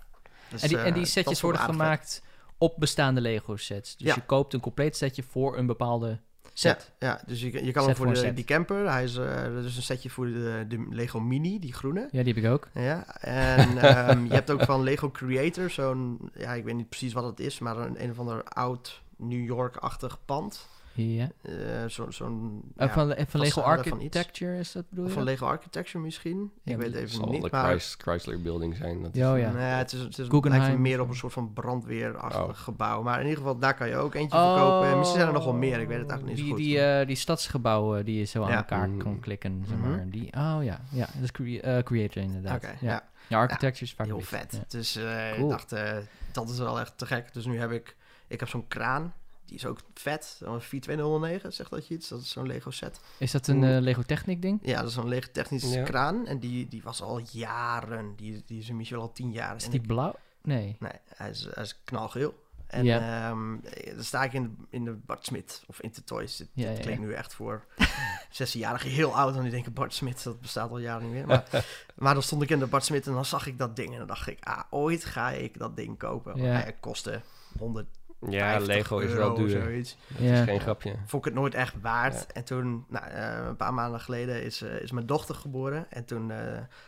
Dus, 0.49 0.61
en 0.61 0.67
die, 0.67 0.77
en 0.77 0.85
eh, 0.85 0.93
die 0.93 1.01
dat 1.03 1.11
setjes 1.11 1.41
worden 1.41 1.61
vet. 1.61 1.69
gemaakt 1.69 2.21
op 2.57 2.75
bestaande 2.77 3.21
Lego 3.21 3.55
sets. 3.55 3.97
Dus 3.97 4.07
Ja. 4.07 4.15
je 4.15 4.21
koopt 4.25 4.53
een 4.53 4.59
compleet 4.59 4.97
setje 4.97 5.23
voor 5.23 5.57
een 5.57 5.65
bepaalde 5.65 6.19
set. 6.61 6.91
Ja, 6.99 7.07
ja, 7.07 7.21
dus 7.25 7.41
je, 7.41 7.45
je 7.51 7.51
kan 7.51 7.63
Set 7.63 7.75
hem 7.85 7.95
voor 7.95 8.15
voor 8.15 8.25
de, 8.25 8.33
die 8.33 8.43
camper. 8.43 8.91
Hij 8.91 9.03
is 9.03 9.17
eh, 9.17 9.43
dat 9.55 9.63
is 9.63 9.75
een 9.77 9.83
setje 9.83 10.09
voor 10.09 10.25
de, 10.25 10.65
de 10.67 10.87
Lego 10.89 11.19
Mini, 11.19 11.59
die 11.59 11.73
groene. 11.73 12.07
Ja, 12.11 12.23
die 12.23 12.33
heb 12.33 12.43
ik 12.43 12.49
ook. 12.49 12.67
Ja, 12.73 13.17
en 13.19 13.77
ehm, 13.77 14.25
je 14.25 14.33
hebt 14.33 14.51
ook 14.51 14.63
van 14.63 14.83
Lego 14.83 15.11
Creator 15.11 15.69
zo'n, 15.69 16.31
ja, 16.33 16.53
ik 16.53 16.63
weet 16.63 16.75
niet 16.75 16.89
precies 16.89 17.13
wat 17.13 17.23
het 17.23 17.39
is, 17.39 17.59
maar 17.59 17.77
een, 17.77 18.03
een 18.03 18.11
of 18.11 18.19
ander 18.19 18.43
oud 18.43 19.01
New 19.15 19.45
York-achtig 19.45 20.17
pand. 20.25 20.67
Ja. 20.93 21.29
Eh, 21.41 21.53
zo, 21.87 22.09
zo'n, 22.11 22.61
Eh, 22.75 22.87
ja, 22.87 22.93
van, 22.93 23.15
van 23.27 23.39
Lego 23.39 23.61
van. 23.61 23.69
Architecture 23.69 24.57
is 24.57 24.71
dat 24.71 24.83
bedoel 24.89 25.05
je? 25.05 25.11
van 25.11 25.23
Lego 25.23 25.45
Architecture 25.45 26.03
misschien. 26.03 26.51
Ja, 26.63 26.71
ik 26.73 26.77
weet 26.79 26.93
even 26.93 27.09
zal 27.09 27.27
niet, 27.29 27.41
de 27.41 27.47
maar... 27.51 27.69
Chris- 27.69 27.95
Chrysler 27.97 28.41
Building 28.41 28.75
zijn. 28.75 29.01
Dat 29.01 29.11
is- 29.13 29.19
Ja, 29.21 29.33
oh 29.33 29.39
ja. 29.39 29.51
Nee, 29.51 29.63
het 29.63 29.91
is, 29.93 29.99
het 29.99 30.17
is 30.17 30.27
Guggenheim 30.27 30.61
lijkt 30.61 30.75
me 30.77 30.81
meer 30.81 31.01
op 31.01 31.09
een 31.09 31.15
soort 31.15 31.33
van 31.33 31.53
brandweerachtig 31.53 32.41
Oh. 32.43 32.49
gebouw. 32.53 33.01
Maar 33.01 33.15
in 33.19 33.23
ieder 33.27 33.37
geval, 33.37 33.57
daar 33.57 33.73
kan 33.73 33.87
je 33.87 33.95
ook 33.95 34.13
eentje 34.13 34.37
Oh, 34.37 34.53
verkopen. 34.53 34.97
Misschien 34.97 35.17
zijn 35.19 35.27
er 35.27 35.33
nog 35.33 35.43
wel 35.43 35.53
meer, 35.53 35.79
ik 35.79 35.87
weet 35.87 35.99
het 35.99 36.09
eigenlijk 36.09 36.25
niet 36.27 36.35
die, 36.37 36.45
zo 36.45 36.51
goed. 36.51 36.57
Die, 36.63 36.79
eh, 36.79 37.07
die 37.07 37.15
stadsgebouwen 37.15 38.05
die 38.05 38.17
je 38.17 38.23
zo 38.25 38.43
aan 38.43 38.49
Ja. 38.49 38.55
elkaar 38.57 38.89
Mm. 38.89 38.97
kan 38.97 39.19
klikken, 39.19 39.63
zeg 39.67 39.77
Mhm. 39.77 39.89
maar. 39.89 40.05
Die, 40.09 40.25
oh 40.33 40.57
ja, 40.63 40.81
ja, 40.89 41.05
dat 41.13 41.23
is 41.23 41.31
crea- 41.31 41.61
eh, 41.61 41.83
Creator 41.83 42.23
inderdaad. 42.23 42.55
Oké, 42.55 42.67
ja. 42.67 42.75
ja. 42.91 43.03
ja, 43.27 43.37
Architecture 43.39 43.85
is 43.85 43.93
vaak 43.93 44.05
Heel 44.05 44.19
vet. 44.21 44.51
Ja. 44.51 44.63
Dus 44.67 44.95
eh, 44.95 45.31
Cool. 45.31 45.43
ik 45.43 45.49
dacht, 45.49 45.71
eh, 45.71 45.97
dat 46.31 46.49
is 46.49 46.57
wel 46.57 46.79
echt 46.79 46.97
te 46.97 47.05
gek. 47.05 47.33
Dus 47.33 47.45
nu 47.45 47.59
heb 47.59 47.71
ik, 47.71 47.95
ik 48.27 48.39
heb 48.39 48.49
zo'n 48.49 48.67
kraan. 48.67 49.13
Die 49.51 49.59
is 49.59 49.65
ook 49.65 49.79
vet. 49.93 50.39
Een 50.43 50.61
4209, 50.61 51.53
zegt 51.53 51.69
dat 51.69 51.87
je 51.87 51.93
iets? 51.93 52.07
Dat 52.09 52.21
is 52.21 52.29
zo'n 52.29 52.47
Lego 52.47 52.69
set. 52.71 52.99
Is 53.17 53.31
dat 53.31 53.47
een 53.47 53.63
eh, 53.63 53.79
Lego 53.81 54.01
Technic 54.01 54.41
ding? 54.41 54.59
Ja, 54.63 54.79
dat 54.79 54.87
is 54.87 54.93
zo'n 54.93 55.07
Lego 55.07 55.27
technische 55.31 55.69
Ja. 55.69 55.83
kraan. 55.83 56.27
En 56.27 56.39
die, 56.39 56.67
die 56.67 56.81
was 56.83 57.01
al 57.01 57.21
jaren. 57.31 58.13
Die, 58.15 58.43
die 58.45 58.59
is 58.59 58.69
inmiddels 58.69 59.01
al 59.01 59.11
tien 59.11 59.31
jaar. 59.31 59.55
Is 59.55 59.63
En 59.65 59.71
die 59.71 59.79
ik- 59.79 59.87
blauw? 59.87 60.15
Nee. 60.41 60.75
nee, 60.79 60.91
hij 61.15 61.29
is, 61.29 61.47
hij 61.53 61.63
is 61.63 61.79
knalgeel. 61.83 62.43
En 62.67 62.83
Ja. 62.85 63.29
ehm, 63.29 63.55
dan 63.95 64.03
sta 64.03 64.23
ik 64.23 64.33
in 64.33 64.43
de, 64.43 64.49
in 64.69 64.85
de 64.85 64.91
Bart 64.91 65.25
Smit 65.25 65.63
of 65.67 65.81
Intertoys. 65.81 66.35
Dit, 66.37 66.47
Ja, 66.53 66.67
dit 66.67 66.77
ja, 66.77 66.83
klinkt 66.83 67.01
ja. 67.01 67.07
nu 67.07 67.13
echt 67.13 67.33
voor 67.33 67.65
16-jarigen 68.43 68.89
heel 68.89 69.15
oud. 69.15 69.35
En 69.35 69.41
die 69.41 69.51
denken 69.51 69.73
Bart 69.73 69.93
Smit, 69.93 70.23
dat 70.23 70.41
bestaat 70.41 70.69
al 70.69 70.77
jaren 70.79 71.03
niet 71.03 71.13
meer. 71.13 71.27
Maar, 71.27 71.65
maar 71.95 72.13
dan 72.13 72.23
stond 72.23 72.41
ik 72.41 72.49
in 72.49 72.59
de 72.59 72.67
Bart 72.67 72.85
Smit 72.85 73.07
en 73.07 73.13
dan 73.13 73.25
zag 73.25 73.45
ik 73.47 73.57
dat 73.57 73.75
ding. 73.75 73.91
En 73.91 73.97
dan 73.97 74.07
dacht 74.07 74.27
ik, 74.27 74.43
ah, 74.45 74.61
ooit 74.69 75.05
ga 75.05 75.29
ik 75.31 75.57
dat 75.59 75.75
ding 75.75 75.97
kopen. 75.97 76.31
Want 76.31 76.43
Ja. 76.45 76.51
hij 76.51 76.75
kostte 76.79 77.21
100 77.59 77.87
Ja, 78.29 78.59
Lego 78.59 78.97
is 78.99 79.13
wel 79.13 79.33
duur. 79.35 79.49
zoiets. 79.49 79.97
Dat 80.07 80.17
Ja. 80.27 80.33
is 80.33 80.39
geen 80.39 80.59
grapje. 80.59 80.95
Vond 81.05 81.25
ik 81.25 81.31
het 81.31 81.39
nooit 81.41 81.53
echt 81.55 81.75
waard. 81.81 82.13
Ja. 82.13 82.33
En 82.33 82.43
toen, 82.43 82.85
nou, 82.89 83.05
eh, 83.05 83.45
een 83.47 83.55
paar 83.55 83.73
maanden 83.73 83.99
geleden, 83.99 84.43
is, 84.43 84.61
eh, 84.61 84.81
is 84.81 84.91
mijn 84.91 85.05
dochter 85.05 85.35
geboren. 85.35 85.85
En 85.91 86.05
toen 86.05 86.31
eh, 86.31 86.37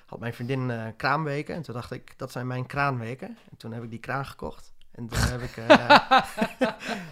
had 0.06 0.20
mijn 0.20 0.34
vriendin 0.34 0.72
eh, 0.72 0.86
kraamweken. 0.98 1.56
En 1.56 1.62
toen 1.62 1.74
dacht 1.74 1.92
ik, 1.92 2.14
dat 2.18 2.32
zijn 2.32 2.48
mijn 2.48 2.66
kraanweken. 2.66 3.28
En 3.52 3.58
toen 3.58 3.72
heb 3.74 3.84
ik 3.84 3.90
die 3.90 4.00
kraan 4.00 4.26
gekocht. 4.26 4.73
En 4.94 5.08
daar 5.10 5.32
heb 5.32 5.42
ik, 5.42 5.58
eh, 5.58 6.12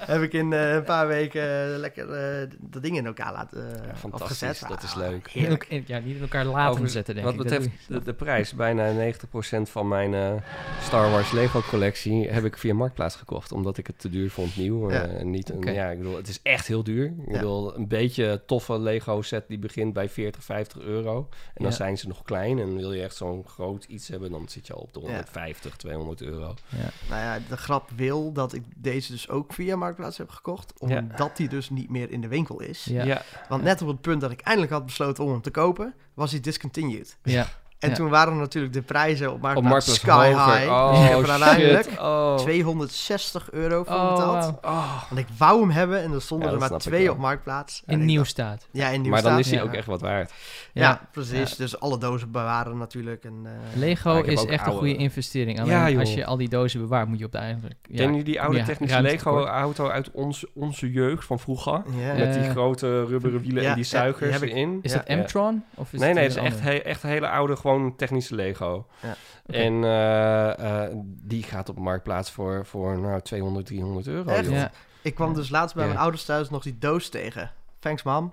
heb 0.14 0.22
ik 0.22 0.34
in 0.34 0.54
eh, 0.54 0.74
een 0.74 0.84
paar 0.84 1.08
weken 1.08 1.42
eh, 1.74 1.78
lekker 1.80 2.10
eh, 2.14 2.48
dat 2.60 2.82
ding 2.84 2.98
in 2.98 3.06
elkaar 3.06 3.34
laten 3.34 3.82
Ja, 3.88 3.96
fantastisch, 3.96 4.60
dat 4.60 4.84
is 4.84 4.92
Ah, 4.92 4.98
leuk. 4.98 5.30
Heerlijk. 5.30 5.66
In- 5.70 5.84
ja, 5.88 6.00
niet 6.00 6.16
in 6.16 6.22
elkaar 6.22 6.46
laten 6.46 6.72
Over- 6.72 6.90
zetten, 6.90 7.14
denk 7.16 7.26
Wat 7.26 7.36
ik. 7.36 7.42
Dat 7.42 7.50
betreft 7.60 7.88
de, 7.88 8.02
de 8.02 8.14
prijs, 8.14 8.54
bijna 8.54 9.14
90% 9.14 9.62
van 9.62 9.88
mijn 9.88 10.14
eh, 10.14 10.34
Star 10.82 11.12
Wars 11.12 11.32
Lego 11.32 11.62
collectie 11.70 12.30
heb 12.30 12.46
ik 12.46 12.58
via 12.58 12.74
Marktplaats 12.74 13.16
gekocht. 13.16 13.52
Omdat 13.52 13.78
ik 13.78 13.88
het 13.88 14.00
te 14.00 14.10
duur 14.10 14.30
vond 14.32 14.58
nieuw. 14.58 14.92
Ja. 14.92 15.02
en 15.06 15.30
niet 15.30 15.50
een, 15.50 15.74
ja, 15.74 15.90
ik 15.90 15.98
bedoel, 15.98 16.16
het 16.16 16.28
is 16.28 16.40
echt 16.44 16.68
heel 16.68 16.84
duur. 16.84 17.06
Ik 17.06 17.14
Ja. 17.26 17.32
bedoel, 17.32 17.76
een 17.76 17.88
beetje 17.88 18.42
toffe 18.46 18.80
Lego 18.80 19.22
set 19.22 19.48
die 19.48 19.60
begint 19.60 19.94
bij 19.94 20.10
40, 20.10 20.44
50 20.44 20.82
euro. 20.82 21.18
En 21.30 21.64
dan 21.64 21.70
Ja. 21.72 21.76
zijn 21.78 21.98
ze 21.98 22.08
nog 22.08 22.24
klein. 22.24 22.60
En 22.60 22.76
wil 22.76 22.94
je 22.94 23.04
echt 23.04 23.16
zo'n 23.16 23.44
groot 23.48 23.84
iets 23.86 24.08
hebben, 24.08 24.32
dan 24.32 24.50
zit 24.50 24.68
je 24.68 24.74
al 24.74 24.82
op 24.82 24.94
de 24.94 25.00
150, 25.00 25.76
200 25.76 26.22
euro. 26.22 26.54
Ja. 26.70 26.90
Nou 27.10 27.22
ja, 27.22 27.40
de 27.50 27.58
grap 27.72 27.90
wil 27.96 28.32
dat 28.32 28.54
ik 28.54 28.64
deze 28.76 29.12
dus 29.12 29.30
ook 29.30 29.54
via 29.54 29.76
Marktplaats 29.76 30.18
heb 30.18 30.30
gekocht. 30.30 30.74
Ja. 30.78 30.98
Omdat 30.98 31.38
die 31.38 31.50
dus 31.50 31.70
niet 31.70 31.90
meer 31.90 32.12
in 32.12 32.22
de 32.22 32.28
winkel 32.28 32.62
is. 32.62 32.84
Ja. 32.84 33.22
Want 33.50 33.64
net 33.64 33.82
op 33.82 33.88
het 33.88 34.02
punt 34.02 34.22
dat 34.22 34.32
ik 34.32 34.42
eindelijk 34.42 34.74
had 34.74 34.86
besloten 34.86 35.24
om 35.24 35.32
hem 35.32 35.42
te 35.42 35.52
kopen, 35.52 35.94
was 36.14 36.32
hij 36.32 36.40
discontinued. 36.40 37.18
Ja. 37.24 37.48
En 37.82 37.90
Ja. 37.90 37.96
toen 37.96 38.10
waren 38.10 38.38
natuurlijk 38.38 38.74
de 38.74 38.82
prijzen 38.82 39.28
op 39.28 39.34
Op 39.34 39.42
Marktplaats 39.42 40.04
Marktplaats 40.04 40.30
sky 40.30 40.32
hoger. 40.34 40.60
high. 40.60 40.72
Oh, 40.72 41.02
ik 41.04 41.10
heb 41.10 41.20
er 41.24 41.30
uiteindelijk 41.30 41.84
shit. 41.90 42.00
Oh. 42.00 42.36
260 42.38 43.52
euro 43.52 43.84
voor 43.84 43.96
Oh, 43.96 44.10
betaald. 44.16 44.54
Oh. 44.66 45.02
Want 45.10 45.22
ik 45.22 45.28
wou 45.38 45.60
hem 45.60 45.70
hebben 45.70 46.02
en 46.04 46.12
er 46.14 46.22
stonden 46.22 46.48
Ja, 46.48 46.54
er 46.54 46.60
maar 46.60 46.80
twee 46.80 47.12
op 47.12 47.18
Marktplaats. 47.18 47.84
En 47.86 48.00
In 48.00 48.06
nieuw 48.06 48.24
staat. 48.24 48.68
Ja, 48.72 48.88
in 48.88 49.02
nieuw 49.02 49.12
Maar 49.12 49.22
dan 49.22 49.32
staat. 49.32 49.46
is 49.46 49.52
hij 49.52 49.60
Ja. 49.60 49.66
ook 49.66 49.74
echt 49.74 49.86
wat 49.88 50.02
waard. 50.02 50.32
Ja, 50.74 51.02
precies. 51.12 51.50
Ja. 51.50 51.56
Dus 51.58 51.80
alle 51.80 51.98
dozen 51.98 52.32
bewaren 52.32 52.78
natuurlijk. 52.78 53.24
En, 53.24 53.34
eh, 53.46 53.52
Lego 53.80 54.22
is 54.22 54.46
echt 54.46 54.66
een 54.68 54.74
goede 54.74 54.96
investering. 54.96 55.60
Alleen 55.62 56.00
als 56.00 56.14
je 56.14 56.26
al 56.26 56.38
die 56.38 56.50
dozen 56.50 56.80
bewaart, 56.82 57.08
moet 57.08 57.20
je 57.20 57.26
op 57.26 57.32
de 57.32 57.38
eigenlijk... 57.38 57.76
Ja, 57.90 57.98
Ken 58.06 58.16
je 58.16 58.24
die 58.24 58.42
oude 58.42 58.64
technische 58.64 59.02
Lego-auto 59.02 59.88
uit 59.90 60.12
onze, 60.12 60.50
onze 60.54 60.92
jeugd 60.92 61.26
van 61.26 61.40
vroeger? 61.40 61.82
ja. 62.00 62.14
Met 62.14 62.34
die 62.34 62.50
grote 62.50 63.06
rubberen 63.06 63.42
wielen 63.42 63.64
ja, 63.64 63.70
en 63.70 63.76
die 63.76 63.84
zuigers 63.84 64.36
ik. 64.42 64.50
erin. 64.50 64.80
Is 64.82 64.92
dat. 64.92 65.08
M-Tron? 65.08 65.64
Of 65.76 65.94
is 65.94 66.00
nee, 66.00 66.14
nee, 66.14 66.24
het 66.24 66.32
is 66.32 66.38
een 66.38 66.46
echt, 66.66 66.84
echt 66.84 67.02
hele 67.02 67.30
oude, 67.30 67.56
gewoon 67.56 67.71
technische 67.98 68.36
Lego. 68.36 68.88
Ja. 69.02 69.16
En 69.46 69.84
eh, 69.84 70.84
eh, 70.86 70.92
die 71.04 71.44
gaat 71.44 71.70
op 71.70 71.78
Marktplaats 71.80 72.32
voor, 72.32 72.66
voor 72.66 72.98
nou, 73.00 73.22
200, 73.22 73.66
300 73.66 74.08
euro. 74.08 74.30
Echt? 74.30 74.50
Ja. 74.50 74.72
Ik 75.02 75.16
kwam 75.16 75.34
dus 75.34 75.50
laatst 75.50 75.76
bij 75.76 75.84
Ja. 75.84 75.90
mijn 75.90 76.02
ouders 76.02 76.26
thuis 76.26 76.50
nog 76.50 76.64
die 76.64 76.78
doos 76.78 77.10
tegen. 77.10 77.52
Thanks, 77.80 78.04
mam. 78.04 78.32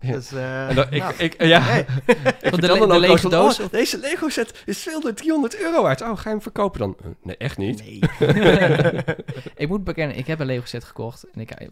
Ja. 0.00 0.12
Dus, 0.12 0.32
eh, 0.32 0.68
En 0.68 0.74
dan, 0.74 0.86
ik, 0.90 0.98
nou, 1.02 1.14
ik, 1.16 1.42
ja, 1.42 1.60
hey. 1.60 1.80
ik 2.40 2.60
de 2.60 2.86
le- 2.86 2.98
lege 2.98 3.28
doos 3.28 3.58
oh, 3.58 3.64
of- 3.64 3.70
deze 3.70 3.98
Lego 3.98 4.28
set 4.28 4.62
is 4.66 4.80
200, 4.80 5.16
300 5.16 5.60
euro 5.60 5.82
waard. 5.82 6.00
Oh, 6.00 6.08
ga 6.16 6.22
je 6.22 6.28
hem 6.28 6.42
verkopen 6.42 6.80
dan? 6.80 6.96
Nee, 7.22 7.36
echt 7.36 7.58
niet. 7.58 7.82
Nee. 7.84 8.00
ik 9.56 9.68
moet 9.68 9.84
bekennen, 9.84 10.16
ik 10.16 10.26
heb 10.26 10.40
een 10.40 10.46
Lego 10.46 10.64
set 10.66 10.84
gekocht 10.84 11.24
en 11.32 11.40
ik, 11.40 11.50
eh, 11.50 11.68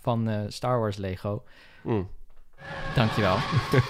van 0.00 0.28
eh, 0.28 0.40
Star 0.48 0.80
Wars 0.80 0.96
Lego. 0.96 1.42
Mm. 1.82 2.08
Dankjewel. 2.94 3.36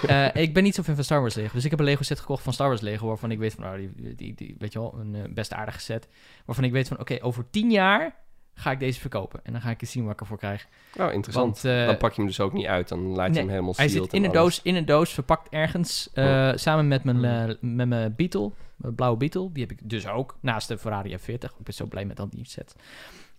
Eh 0.07 0.27
ik 0.33 0.53
ben 0.53 0.63
niet 0.63 0.75
zo 0.75 0.83
fan 0.83 0.95
van 0.95 1.03
Star 1.03 1.19
Wars 1.21 1.35
Lego. 1.35 1.53
Dus 1.53 1.63
ik 1.63 1.69
heb 1.69 1.79
een 1.79 1.85
Lego 1.85 2.03
set 2.03 2.19
gekocht 2.19 2.43
van 2.43 2.53
Star 2.53 2.67
Wars 2.67 2.81
Lego. 2.81 3.07
Waarvan 3.07 3.31
ik 3.31 3.39
weet 3.39 3.53
van, 3.53 3.63
nou, 3.63 3.77
die, 3.95 4.15
die, 4.15 4.33
die 4.35 4.55
weet 4.59 4.73
je 4.73 4.79
wel, 4.79 4.95
een 4.99 5.15
eh, 5.15 5.21
best 5.29 5.53
aardige 5.53 5.79
set. 5.79 6.07
Waarvan 6.45 6.63
ik 6.65 6.71
weet 6.71 6.87
van, 6.87 6.99
oké, 6.99 7.17
over 7.21 7.45
tien 7.49 7.71
jaar 7.71 8.15
ga 8.55 8.71
ik 8.71 8.79
deze 8.79 8.99
verkopen. 8.99 9.39
En 9.43 9.51
dan 9.51 9.61
ga 9.61 9.69
ik 9.69 9.81
eens 9.81 9.91
zien 9.91 10.03
wat 10.03 10.13
ik 10.13 10.19
ervoor 10.19 10.37
krijg. 10.37 10.67
Oh, 10.99 11.13
interessant. 11.13 11.61
Want, 11.61 11.75
eh, 11.79 11.85
dan 11.85 11.97
pak 11.97 12.09
je 12.11 12.17
hem 12.17 12.25
dus 12.25 12.39
ook 12.39 12.53
niet 12.53 12.65
uit. 12.65 12.87
Dan 12.87 12.99
laat 13.07 13.25
je 13.25 13.31
nee, 13.31 13.39
hem 13.41 13.49
helemaal 13.49 13.73
Hij 13.75 13.87
zit 13.87 14.13
in 14.13 14.19
en 14.19 14.25
een, 14.25 14.31
doos, 14.31 14.61
in 14.63 14.75
een 14.75 14.85
doos, 14.85 15.13
verpakt 15.13 15.49
ergens. 15.49 16.09
eh, 16.13 16.51
Samen 16.55 16.87
met 16.87 17.03
mijn, 17.03 17.49
eh, 17.49 17.55
met 17.61 17.87
mijn 17.87 18.13
Beetle, 18.15 18.51
mijn 18.75 18.95
blauwe 18.95 19.17
Beetle. 19.17 19.51
Die 19.51 19.63
heb 19.67 19.71
ik 19.71 19.89
dus 19.89 20.07
ook, 20.07 20.37
naast 20.41 20.67
de 20.67 20.77
Ferrari 20.77 21.17
F40. 21.17 21.25
Ik 21.27 21.63
ben 21.63 21.73
zo 21.73 21.85
blij 21.85 22.05
met 22.05 22.19
al 22.19 22.29
die 22.29 22.45
set. 22.45 22.75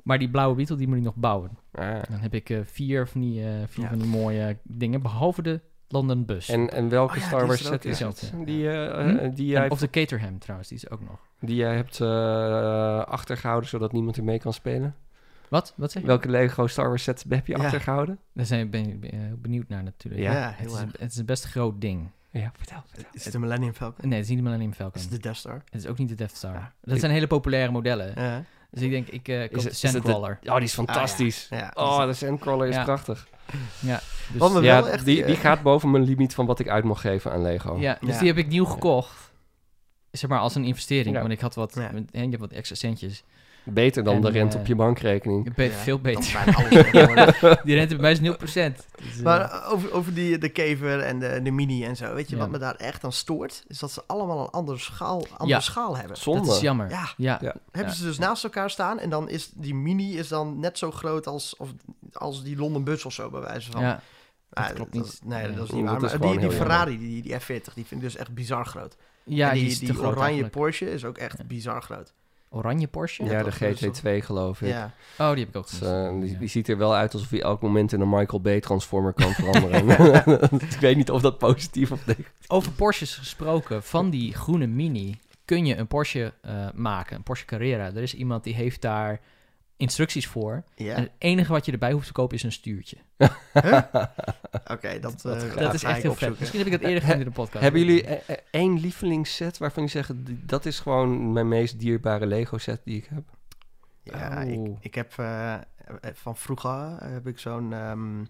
Maar 0.04 0.18
die 0.18 0.30
blauwe 0.30 0.54
Beetle, 0.56 0.76
die 0.76 0.88
moet 0.88 0.96
ik 0.96 1.02
nog 1.02 1.14
bouwen. 1.16 1.50
Ah. 1.72 2.02
Dan 2.10 2.18
heb 2.20 2.34
ik 2.34 2.50
eh, 2.50 2.58
vier, 2.64 3.06
van 3.08 3.20
die, 3.20 3.40
eh, 3.44 3.50
vier 3.66 3.82
Ja. 3.84 3.88
van 3.90 3.98
die 3.98 4.08
mooie 4.08 4.56
dingen, 4.62 5.02
behalve 5.02 5.42
de 5.42 5.60
London 5.88 6.24
Bus. 6.24 6.48
En, 6.48 6.70
en 6.72 6.88
welke 6.88 7.12
Oh 7.14 7.18
ja, 7.20 7.26
Star 7.26 7.38
die 7.38 7.48
Wars 7.48 7.66
ook, 7.66 7.72
set 7.72 7.84
is 7.84 7.98
ja. 7.98 8.06
het? 8.08 8.32
Ja. 8.38 8.44
Die, 8.44 8.70
eh, 8.70 9.04
Hm? 9.04 9.08
die, 9.16 9.18
En- 9.20 9.60
jij, 9.60 9.70
of 9.70 9.78
de 9.78 9.90
Caterham 9.90 10.38
trouwens, 10.38 10.68
die 10.68 10.78
is 10.78 10.90
ook 10.90 11.00
nog. 11.00 11.18
die 11.40 11.56
jij 11.56 11.74
hebt 11.76 12.00
eh, 12.00 12.08
achtergehouden 13.04 13.68
zodat 13.68 13.92
niemand 13.92 14.16
er 14.16 14.24
mee 14.24 14.38
kan 14.38 14.52
spelen? 14.52 14.94
Wat? 15.48 15.72
Wat 15.76 15.92
zeg 15.92 16.02
je? 16.02 16.08
Welke 16.08 16.28
Lego 16.28 16.66
Star 16.66 16.88
Wars 16.88 17.02
set 17.02 17.24
heb 17.28 17.46
je 17.46 17.56
Ja. 17.56 17.64
achtergehouden? 17.64 18.18
Daar 18.32 18.46
zijn, 18.46 18.70
ben 18.70 19.02
ik 19.02 19.40
benieuwd 19.42 19.68
naar 19.68 19.82
natuurlijk. 19.82 20.22
Ja, 20.22 20.32
Ja, 20.32 20.52
het, 20.56 20.70
is 20.70 20.78
het 20.98 21.10
is 21.12 21.16
een 21.16 21.26
best 21.26 21.44
groot 21.44 21.80
ding. 21.80 22.10
Ja, 22.30 22.52
vertel. 22.56 22.82
vertel. 22.86 23.04
Is 23.12 23.24
het 23.24 23.32
de 23.32 23.38
Millennium 23.38 23.72
Falcon? 23.74 24.08
Nee, 24.08 24.12
het 24.18 24.22
is 24.22 24.28
niet 24.28 24.38
de 24.38 24.44
Millennium 24.44 24.72
Falcon. 24.72 24.94
Is 24.96 25.02
het 25.02 25.10
de 25.12 25.18
Death 25.18 25.36
Star? 25.36 25.62
Het 25.64 25.74
is 25.74 25.86
ook 25.86 25.98
niet 25.98 26.08
de 26.08 26.14
Death 26.14 26.36
Star. 26.36 26.52
Ja. 26.54 26.72
Dat 26.80 26.98
zijn 27.00 27.12
hele 27.12 27.26
populaire 27.26 27.72
modellen. 27.72 28.12
Ja. 28.14 28.42
Dus 28.74 28.82
ik 28.82 28.90
denk, 28.90 29.08
ik 29.08 29.28
eh 29.28 29.40
koop 29.40 29.50
Is 29.56 29.62
de 29.80 29.88
Sandcrawler. 29.88 30.38
Oh, 30.44 30.54
die 30.54 30.64
is 30.64 30.72
fantastisch. 30.74 31.46
Ja. 31.50 31.70
Oh, 31.74 32.04
de 32.06 32.12
Sandcrawler 32.12 32.68
is 32.68 32.74
Ja. 32.74 32.84
prachtig. 32.84 33.26
Ja, 33.80 34.00
dus, 34.32 34.52
me 34.52 34.60
Ja, 34.60 34.82
wel 34.82 34.88
echt, 34.92 35.04
die, 35.04 35.20
eh, 35.20 35.26
die 35.26 35.36
gaat 35.36 35.62
boven 35.62 35.90
mijn 35.90 36.04
limiet 36.04 36.34
van 36.34 36.46
wat 36.46 36.58
ik 36.58 36.68
uit 36.68 36.84
mag 36.84 37.00
geven 37.00 37.32
aan 37.32 37.42
Lego. 37.42 37.76
ja, 37.78 37.96
dus 38.00 38.12
Ja. 38.14 38.18
die 38.18 38.28
heb 38.28 38.36
ik 38.38 38.46
nieuw 38.48 38.64
gekocht. 38.64 39.32
Zeg 40.10 40.30
maar 40.30 40.38
als 40.38 40.54
een 40.54 40.64
investering. 40.64 41.14
Ja. 41.14 41.20
Want 41.20 41.32
ik 41.32 41.40
had 41.40 41.54
wat, 41.54 41.74
Ja. 41.74 41.90
en 41.92 42.06
je 42.10 42.18
hebt 42.28 42.38
wat 42.38 42.52
extra 42.52 42.76
centjes. 42.76 43.22
Beter 43.64 44.04
dan 44.04 44.14
En, 44.14 44.20
de 44.20 44.30
rente 44.30 44.54
eh, 44.54 44.60
op 44.60 44.66
je 44.66 44.74
bankrekening. 44.74 45.52
Ja, 45.56 45.70
veel 45.70 46.00
dat 46.00 46.02
beter. 46.02 46.32
bijna 46.44 46.56
alles 46.58 46.70
tegenwoordig. 46.70 47.62
Die 47.64 47.74
rente 47.74 47.96
bij 47.96 48.02
mij 48.02 48.12
is 48.12 48.72
0%. 48.72 48.86
Dus, 49.04 49.22
Maar 49.22 49.40
eh, 49.40 49.72
over, 49.72 49.92
over 49.92 50.14
die, 50.14 50.38
de 50.38 50.48
kever 50.48 51.00
en 51.00 51.18
de, 51.18 51.40
de 51.42 51.50
mini 51.50 51.84
en 51.84 51.96
zo. 51.96 52.14
Weet 52.14 52.28
je 52.28 52.36
Ja. 52.36 52.42
wat 52.42 52.50
me 52.50 52.58
daar 52.58 52.74
echt 52.74 53.04
aan 53.04 53.12
stoort? 53.12 53.64
Is 53.68 53.78
dat 53.78 53.90
ze 53.92 54.02
allemaal 54.06 54.40
een 54.40 54.50
andere 54.50 54.78
schaal, 54.78 55.26
andere 55.30 55.48
Ja. 55.50 55.60
schaal 55.60 55.96
hebben. 55.96 56.16
Zonde. 56.16 56.46
dat 56.46 56.54
is 56.54 56.60
jammer. 56.60 56.90
Ja. 56.90 57.08
Ja. 57.16 57.38
Ja. 57.40 57.54
Hebben 57.70 57.92
Ja. 57.92 57.98
ze 57.98 58.04
dus 58.04 58.18
naast 58.18 58.44
elkaar 58.44 58.70
staan 58.70 58.98
en 58.98 59.10
dan 59.10 59.28
is 59.28 59.50
die 59.54 59.74
mini 59.74 60.18
is 60.18 60.28
dan 60.28 60.58
net 60.60 60.78
zo 60.78 60.90
groot 60.90 61.26
als, 61.26 61.56
of, 61.56 61.68
als 62.12 62.42
die 62.42 62.56
London 62.56 62.84
Bus 62.84 63.04
of 63.04 63.12
zo, 63.12 63.30
bij 63.30 63.40
wijze 63.40 63.70
van. 63.70 63.80
Ja. 63.82 64.00
Ah, 64.52 64.66
dat 64.66 64.74
klopt 64.74 64.92
dat 64.92 65.02
niet. 65.02 65.20
nee, 65.24 65.52
dat 65.52 65.64
is 65.64 65.70
niet 65.70 65.84
waar. 65.84 65.94
is 65.94 66.00
Maar 66.00 66.10
gewoon 66.10 66.30
die, 66.38 66.48
die 66.48 66.56
Ferrari, 66.56 66.98
die, 66.98 67.22
die 67.22 67.32
F40, 67.32 67.74
die 67.74 67.84
vind 67.86 67.90
ik 67.90 68.00
dus 68.00 68.16
echt 68.16 68.34
bizar 68.34 68.66
groot. 68.66 68.96
Ja, 69.24 69.48
en 69.48 69.54
die, 69.54 69.62
die, 69.62 69.72
is 69.72 69.78
te 69.78 69.84
die 69.84 69.94
groot 69.94 70.06
oranje 70.06 70.24
eigenlijk. 70.24 70.52
Porsche 70.52 70.90
is 70.90 71.04
ook 71.04 71.18
echt 71.18 71.38
Ja. 71.38 71.44
bizar 71.44 71.82
groot. 71.82 72.12
Oranje 72.54 72.86
Porsche? 72.88 73.24
Ja, 73.24 73.42
de 73.42 73.50
dat 73.58 73.60
is 73.82 74.00
GT2 74.00 74.24
geloof 74.24 74.60
ik. 74.62 74.68
Ja. 74.68 74.92
Oh, 75.18 75.30
die 75.30 75.38
heb 75.38 75.48
ik 75.48 75.56
ook 75.56 75.68
Dus, 75.68 75.78
gezien. 75.78 75.94
eh, 76.14 76.20
die, 76.20 76.30
Ja. 76.32 76.38
die 76.38 76.48
ziet 76.48 76.68
er 76.68 76.78
wel 76.78 76.94
uit 76.94 77.12
alsof 77.14 77.30
hij 77.30 77.42
elk 77.42 77.62
moment 77.62 77.92
in 77.92 78.00
een 78.00 78.08
Michael 78.08 78.40
Bay 78.40 78.60
Transformer 78.60 79.12
kan 79.12 79.32
veranderen. 79.42 79.88
ik 80.70 80.78
weet 80.80 80.96
niet 80.96 81.10
of 81.10 81.20
dat 81.22 81.38
positief 81.38 81.92
of 81.92 82.06
negatief 82.06 82.32
Over 82.48 82.72
Porsches 82.72 83.14
gesproken, 83.16 83.82
van 83.82 84.10
die 84.10 84.34
groene 84.34 84.66
Mini 84.66 85.18
kun 85.44 85.66
je 85.66 85.76
een 85.76 85.86
Porsche 85.86 86.32
eh, 86.40 86.66
maken, 86.74 87.16
een 87.16 87.22
Porsche 87.22 87.46
Carrera. 87.46 87.84
Er 87.86 88.02
is 88.02 88.14
iemand 88.14 88.44
die 88.44 88.54
heeft 88.54 88.80
daar 88.80 89.20
instructies 89.76 90.26
voor. 90.26 90.64
Ja. 90.74 90.94
En 90.94 91.02
het 91.02 91.10
enige 91.18 91.52
wat 91.52 91.66
je 91.66 91.72
erbij 91.72 91.92
hoeft 91.92 92.06
te 92.06 92.12
kopen 92.12 92.36
is 92.36 92.42
een 92.42 92.52
stuurtje. 92.52 92.96
Oké, 94.72 94.98
dat, 95.00 95.24
eh, 95.24 95.40
gaaf. 95.40 95.54
dat 95.54 95.74
is 95.74 95.80
ga 95.82 95.88
echt 95.88 95.96
ik 95.96 96.02
heel 96.02 96.14
vet. 96.14 96.38
Misschien 96.38 96.58
heb 96.58 96.68
ik 96.68 96.72
dat 96.80 96.82
eerder 96.88 97.02
gezien 97.02 97.18
in 97.18 97.24
de 97.24 97.30
podcast. 97.30 97.62
Hebben 97.62 97.80
jullie 97.80 98.04
eh, 98.04 98.34
eh, 98.34 98.42
één 98.50 98.80
lievelingsset 98.80 99.58
waarvan 99.58 99.88
zeggen... 99.88 100.24
"Die- 100.24 100.42
dat 100.46 100.66
is 100.66 100.80
gewoon 100.80 101.32
mijn 101.32 101.48
meest 101.48 101.78
dierbare 101.78 102.26
Lego 102.26 102.58
set 102.58 102.80
die 102.84 102.96
ik 102.96 103.06
heb? 103.14 103.22
Ja, 104.02 104.42
Oh. 104.44 104.50
ik, 104.50 104.76
ik 104.80 104.94
heb 104.94 105.12
eh, 105.16 105.54
eh, 105.54 105.60
van 106.12 106.36
vroeger 106.36 106.96
heb 107.04 107.26
ik 107.26 107.38
zo'n 107.38 107.72
ehm, 107.72 108.24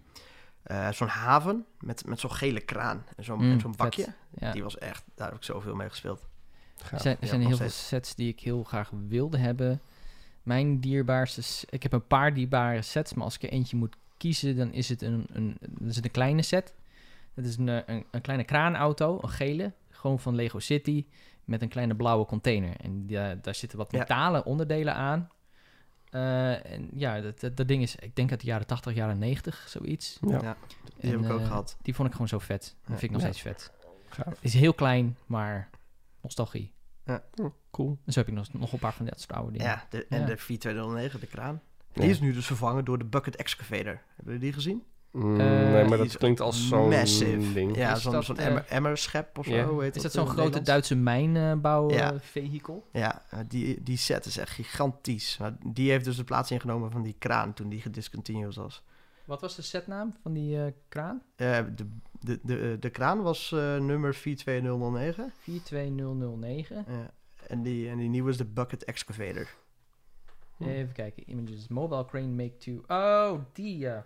eh, 0.63 0.91
zo'n 0.91 1.07
haven 1.07 1.65
met, 1.79 2.05
met 2.05 2.19
zo'n 2.19 2.31
gele 2.31 2.59
kraan 2.59 3.03
en 3.15 3.23
zo'n 3.23 3.37
Mm, 3.39 3.75
bakje. 3.77 4.05
Ja. 4.37 4.51
Die 4.51 4.63
was 4.63 4.77
echt, 4.77 5.03
daar 5.15 5.27
heb 5.27 5.37
ik 5.37 5.43
zoveel 5.43 5.75
mee 5.75 5.89
gespeeld. 5.89 6.27
Gaaf. 6.77 6.91
Er 6.91 6.99
zijn, 6.99 7.17
er 7.19 7.27
zijn 7.27 7.41
heel 7.45 7.57
veel 7.57 7.69
sets 7.69 8.15
die 8.15 8.27
ik 8.31 8.39
heel 8.39 8.63
graag 8.63 8.91
wilde 9.07 9.37
hebben. 9.37 9.81
Mijn 10.45 10.79
dierbaarste... 10.79 11.65
Ik 11.69 11.83
heb 11.83 11.93
een 11.93 12.07
paar 12.07 12.33
dierbare 12.33 12.81
sets, 12.81 13.13
maar 13.13 13.23
als 13.23 13.35
ik 13.35 13.43
er 13.43 13.49
eentje 13.49 13.77
moet 13.77 13.95
kiezen, 14.17 14.55
dan 14.57 14.73
is 14.73 14.89
het 14.89 15.01
een, 15.01 15.25
een, 15.33 15.57
is 15.87 15.95
het 15.95 16.05
een 16.05 16.11
kleine 16.11 16.41
set. 16.41 16.73
Dat 17.33 17.45
is 17.45 17.57
een, 17.57 17.69
eh, 17.69 17.79
een, 17.85 18.05
een 18.11 18.21
kleine 18.21 18.43
kraanauto, 18.43 19.19
een 19.21 19.29
gele, 19.29 19.73
gewoon 19.89 20.19
van 20.19 20.35
Lego 20.35 20.59
City, 20.59 21.05
met 21.43 21.61
een 21.61 21.69
kleine 21.69 21.95
blauwe 21.95 22.25
container. 22.25 22.75
En 22.77 23.05
die, 23.05 23.39
daar 23.41 23.55
zitten 23.55 23.77
wat 23.77 23.91
Ja. 23.91 23.97
metalen 23.99 24.45
onderdelen 24.45 24.95
aan. 24.95 25.29
Eh, 26.09 26.71
en 26.71 26.89
ja, 26.93 27.21
dat, 27.21 27.39
dat, 27.39 27.57
dat 27.57 27.67
ding 27.67 27.81
is, 27.81 27.95
ik 27.95 28.15
denk 28.15 28.31
uit 28.31 28.39
de 28.39 28.45
jaren 28.47 28.67
80, 28.67 28.93
jaren 28.93 29.17
90, 29.17 29.65
zoiets. 29.69 30.17
Ja, 30.27 30.41
Ja, 30.41 30.57
die 30.99 31.11
heb 31.11 31.19
ik 31.21 31.31
ook 31.31 31.39
eh, 31.39 31.45
gehad. 31.47 31.77
Die 31.81 31.93
vond 31.95 32.07
ik 32.07 32.13
gewoon 32.13 32.27
zo 32.27 32.39
vet. 32.39 32.61
Die 32.63 32.93
Ja. 32.93 32.99
vind 32.99 33.01
ik 33.03 33.11
nog 33.11 33.21
Ja. 33.21 33.27
steeds 33.33 33.41
vet. 33.41 33.71
gaaf. 34.09 34.33
is 34.41 34.53
heel 34.53 34.73
klein, 34.73 35.17
maar 35.25 35.69
nostalgie. 36.21 36.73
Cool. 37.75 37.97
En 38.05 38.13
zo 38.13 38.19
heb 38.19 38.27
ik 38.27 38.33
nog, 38.35 38.53
nog 38.53 38.73
een 38.73 38.79
paar 38.79 38.93
van 38.93 39.05
dat 39.05 39.19
soort 39.19 39.33
oude 39.33 39.51
dingen. 39.51 39.67
Ja, 39.67 39.85
de, 39.89 40.05
en 40.09 40.19
Ja. 40.19 40.25
de 40.25 40.37
4209, 40.37 41.19
de 41.19 41.27
kraan. 41.27 41.61
Ja. 41.93 42.01
Die 42.01 42.09
is 42.09 42.19
nu 42.19 42.33
dus 42.33 42.45
vervangen 42.45 42.85
door 42.85 42.97
de 42.97 43.05
Bucket 43.05 43.35
Excavator. 43.35 44.01
Hebben 44.15 44.33
jullie 44.33 44.39
die 44.39 44.53
gezien? 44.53 44.83
Mm, 45.11 45.39
Eh, 45.39 45.45
nee, 45.47 45.85
maar 45.85 45.97
dat 45.97 46.17
klinkt 46.17 46.39
als 46.41 46.67
zo'n 46.67 46.89
massive. 46.89 47.53
ding. 47.53 47.75
Ja, 47.75 47.95
zo'n 47.95 48.23
zo'n 48.23 48.37
eh, 48.37 48.45
emmer, 48.45 48.65
emmerschep 48.69 49.37
of 49.37 49.45
zo. 49.45 49.63
Hoe 49.63 49.81
heet 49.83 49.95
Is 49.95 50.01
dat 50.01 50.11
zo'n 50.11 50.21
het 50.23 50.29
grote 50.31 50.41
Nederlands? 50.43 50.69
Duitse 50.69 50.95
mijnbouwvehikel? 50.95 52.87
Ja. 52.91 52.99
eh? 52.99 53.01
Ja, 53.01 53.39
eh, 53.39 53.45
die, 53.47 53.83
die 53.83 53.97
set 53.97 54.25
is 54.25 54.37
echt 54.37 54.49
gigantisch. 54.51 55.37
Maar 55.37 55.55
die 55.65 55.89
heeft 55.89 56.05
dus 56.05 56.15
de 56.15 56.23
plaats 56.23 56.51
ingenomen 56.51 56.91
van 56.91 57.01
die 57.01 57.15
kraan 57.19 57.53
toen 57.53 57.69
die 57.69 57.81
gediscontinued 57.81 58.55
was. 58.55 58.83
Wat 59.25 59.41
was 59.41 59.55
de 59.55 59.61
setnaam 59.61 60.15
van 60.21 60.33
die 60.33 60.57
eh, 60.63 60.71
kraan? 60.89 61.21
Eh, 61.35 61.59
de, 61.75 61.87
de, 62.19 62.39
de, 62.43 62.77
de 62.79 62.89
kraan 62.89 63.21
was 63.21 63.51
eh, 63.51 63.59
nummer 63.77 64.13
42009. 64.15 65.33
42009. 65.39 66.85
Ja. 66.87 67.11
En, 67.47 67.61
die, 67.61 67.89
en 67.89 67.97
die 67.97 68.09
nieuwe 68.09 68.29
is 68.29 68.37
de 68.37 68.45
Bucket 68.45 68.83
Excavator. 68.83 69.47
Hm. 70.57 70.63
Even 70.63 70.93
kijken. 70.93 71.29
Images. 71.29 71.67
Mobile 71.67 72.05
Crane 72.05 72.27
Make 72.27 72.57
2. 72.57 72.81
Oh, 72.87 73.39
die 73.53 73.77
ja. 73.77 74.05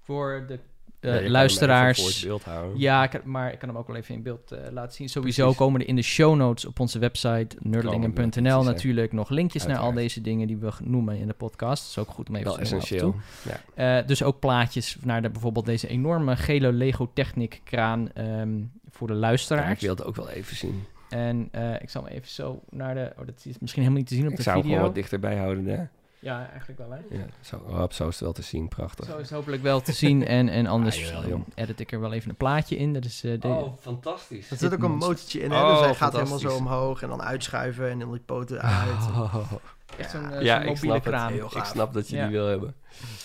Voor 0.00 0.44
de 0.48 0.58
Ja, 1.00 1.10
eh, 1.10 1.16
even 1.18 1.30
luisteraars. 1.30 2.00
voor 2.00 2.08
het 2.10 2.20
beeld 2.24 2.44
houden. 2.44 2.78
Ja, 2.78 3.04
ik 3.04 3.10
kan- 3.10 3.20
maar 3.24 3.52
ik 3.52 3.58
kan 3.58 3.68
hem 3.68 3.78
ook 3.78 3.86
wel 3.86 3.96
even 3.96 4.14
in 4.14 4.22
beeld 4.22 4.52
eh, 4.52 4.72
laten 4.72 4.92
zien. 4.96 5.08
Sowieso 5.08 5.42
Precies. 5.42 5.58
komen 5.60 5.80
er 5.80 5.88
in 5.88 5.96
de 5.96 6.02
show 6.02 6.36
notes 6.36 6.64
op 6.64 6.80
onze 6.80 6.98
website 6.98 7.56
nerdlingen.nl 7.60 8.62
natuurlijk 8.62 9.12
nog 9.12 9.28
linkjes 9.28 9.66
naar 9.66 9.76
al 9.78 9.92
deze 9.92 10.20
dingen 10.20 10.46
die 10.46 10.56
we 10.56 10.70
noemen 10.82 11.16
in 11.18 11.26
de 11.26 11.32
podcast. 11.34 11.82
Dat 11.82 11.90
is 11.90 11.98
ook 11.98 12.14
goed 12.14 12.28
om 12.28 12.34
even 12.34 12.46
Wel 12.46 12.56
te 12.56 12.60
noemen 12.62 12.80
af 12.82 12.90
en 12.90 12.96
essentieel. 12.96 13.22
toe. 13.44 13.52
Ja. 13.74 13.98
Eh, 14.00 14.06
dus 14.06 14.22
ook 14.22 14.38
plaatjes 14.38 14.96
naar 15.02 15.22
de, 15.22 15.30
bijvoorbeeld 15.30 15.66
deze 15.66 15.88
enorme 15.88 16.36
gele 16.36 16.72
Lego 16.72 17.10
Technic 17.14 17.60
kraan 17.64 18.12
ehm, 18.12 18.62
voor 18.90 19.06
de 19.06 19.12
Ja, 19.14 19.18
luisteraars. 19.18 19.72
ik 19.74 19.80
wil 19.80 19.94
het 19.94 20.04
ook 20.04 20.16
wel 20.16 20.28
even 20.30 20.56
zien. 20.56 20.84
En 21.14 21.48
eh, 21.52 21.74
ik 21.80 21.90
zal 21.90 22.04
hem 22.04 22.12
even 22.12 22.28
zo 22.28 22.60
naar 22.70 22.94
de... 22.94 23.12
Oh, 23.18 23.26
dat 23.26 23.34
is 23.44 23.58
misschien 23.58 23.82
helemaal 23.82 24.02
niet 24.02 24.08
te 24.08 24.14
zien 24.14 24.24
op 24.24 24.30
Ik 24.30 24.36
de 24.36 24.42
zou 24.42 24.54
hem 24.54 24.64
video. 24.64 24.76
gewoon 24.78 24.92
wat 24.94 25.02
dichterbij 25.02 25.36
houden. 25.36 25.66
Hè? 25.66 25.84
Ja, 26.18 26.48
eigenlijk 26.50 26.78
wel 26.78 26.90
hè. 26.90 26.98
Ja, 27.16 27.24
zo, 27.40 27.62
hop, 27.66 27.92
zo 27.92 28.04
is 28.08 28.14
het 28.14 28.22
wel 28.22 28.32
te 28.32 28.42
zien. 28.42 28.68
Prachtig. 28.68 29.04
Zo 29.06 29.16
is 29.16 29.20
het 29.28 29.30
hopelijk 29.30 29.62
wel 29.62 29.80
te 29.80 29.92
zien. 29.92 30.26
En, 30.26 30.48
en 30.48 30.66
anders 30.66 30.96
Ah, 31.14 31.22
jawel, 31.22 31.44
edit 31.54 31.80
ik 31.80 31.92
er 31.92 32.00
wel 32.00 32.12
even 32.12 32.30
een 32.30 32.36
plaatje 32.36 32.76
in. 32.76 32.92
Dat 32.92 33.04
is 33.04 33.24
eh, 33.24 33.40
de, 33.40 33.48
Oh, 33.48 33.72
fantastisch. 33.80 34.50
Er 34.50 34.56
zit 34.56 34.74
ook 34.74 34.82
een 34.82 34.96
motortje 34.96 35.40
in, 35.40 35.50
hè? 35.50 35.62
Oh, 35.62 35.70
dus 35.70 35.80
hij 35.84 35.94
gaat 35.94 36.12
helemaal 36.12 36.38
zo 36.38 36.56
omhoog 36.56 37.02
en 37.02 37.08
dan 37.08 37.22
uitschuiven 37.22 37.90
en 37.90 37.98
dan 37.98 38.10
die 38.12 38.20
poten 38.20 38.60
uit. 38.62 38.88
Oh, 39.16 39.52
echt 39.98 40.10
zo'n 40.10 40.22
Ja. 40.22 40.30
eh, 40.30 40.42
Ja, 40.42 40.54
ik 40.60 40.66
mobiele 40.66 40.78
snap 40.78 40.94
het. 40.94 41.02
kraan. 41.14 41.32
Ik 41.34 41.64
snap 41.64 41.92
dat 41.94 42.08
je 42.08 42.16
Ja. 42.16 42.22
die 42.22 42.32
wil 42.36 42.46
hebben. 42.46 42.74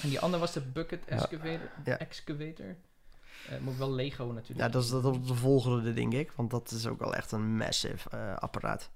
En 0.03 0.09
die 0.09 0.19
andere 0.19 0.41
was 0.41 0.53
de 0.53 0.61
Bucket 0.61 1.03
Ja. 1.07 1.15
Excavator. 1.15 1.69
Ja. 1.85 1.97
excavator. 1.99 2.75
Eh, 3.49 3.55
moet 3.61 3.77
wel 3.77 3.91
Lego 3.93 4.25
natuurlijk. 4.25 4.59
Ja, 4.59 4.69
dat 4.69 4.83
is, 4.83 4.89
dat 4.89 5.15
is 5.21 5.27
de 5.27 5.35
volgende, 5.35 5.93
denk 5.93 6.13
ik. 6.13 6.31
Want 6.35 6.51
dat 6.51 6.71
is 6.71 6.87
ook 6.87 6.99
wel 6.99 7.15
echt 7.15 7.31
een 7.31 7.57
massive 7.57 8.09
eh, 8.09 8.35
apparaat. 8.37 8.89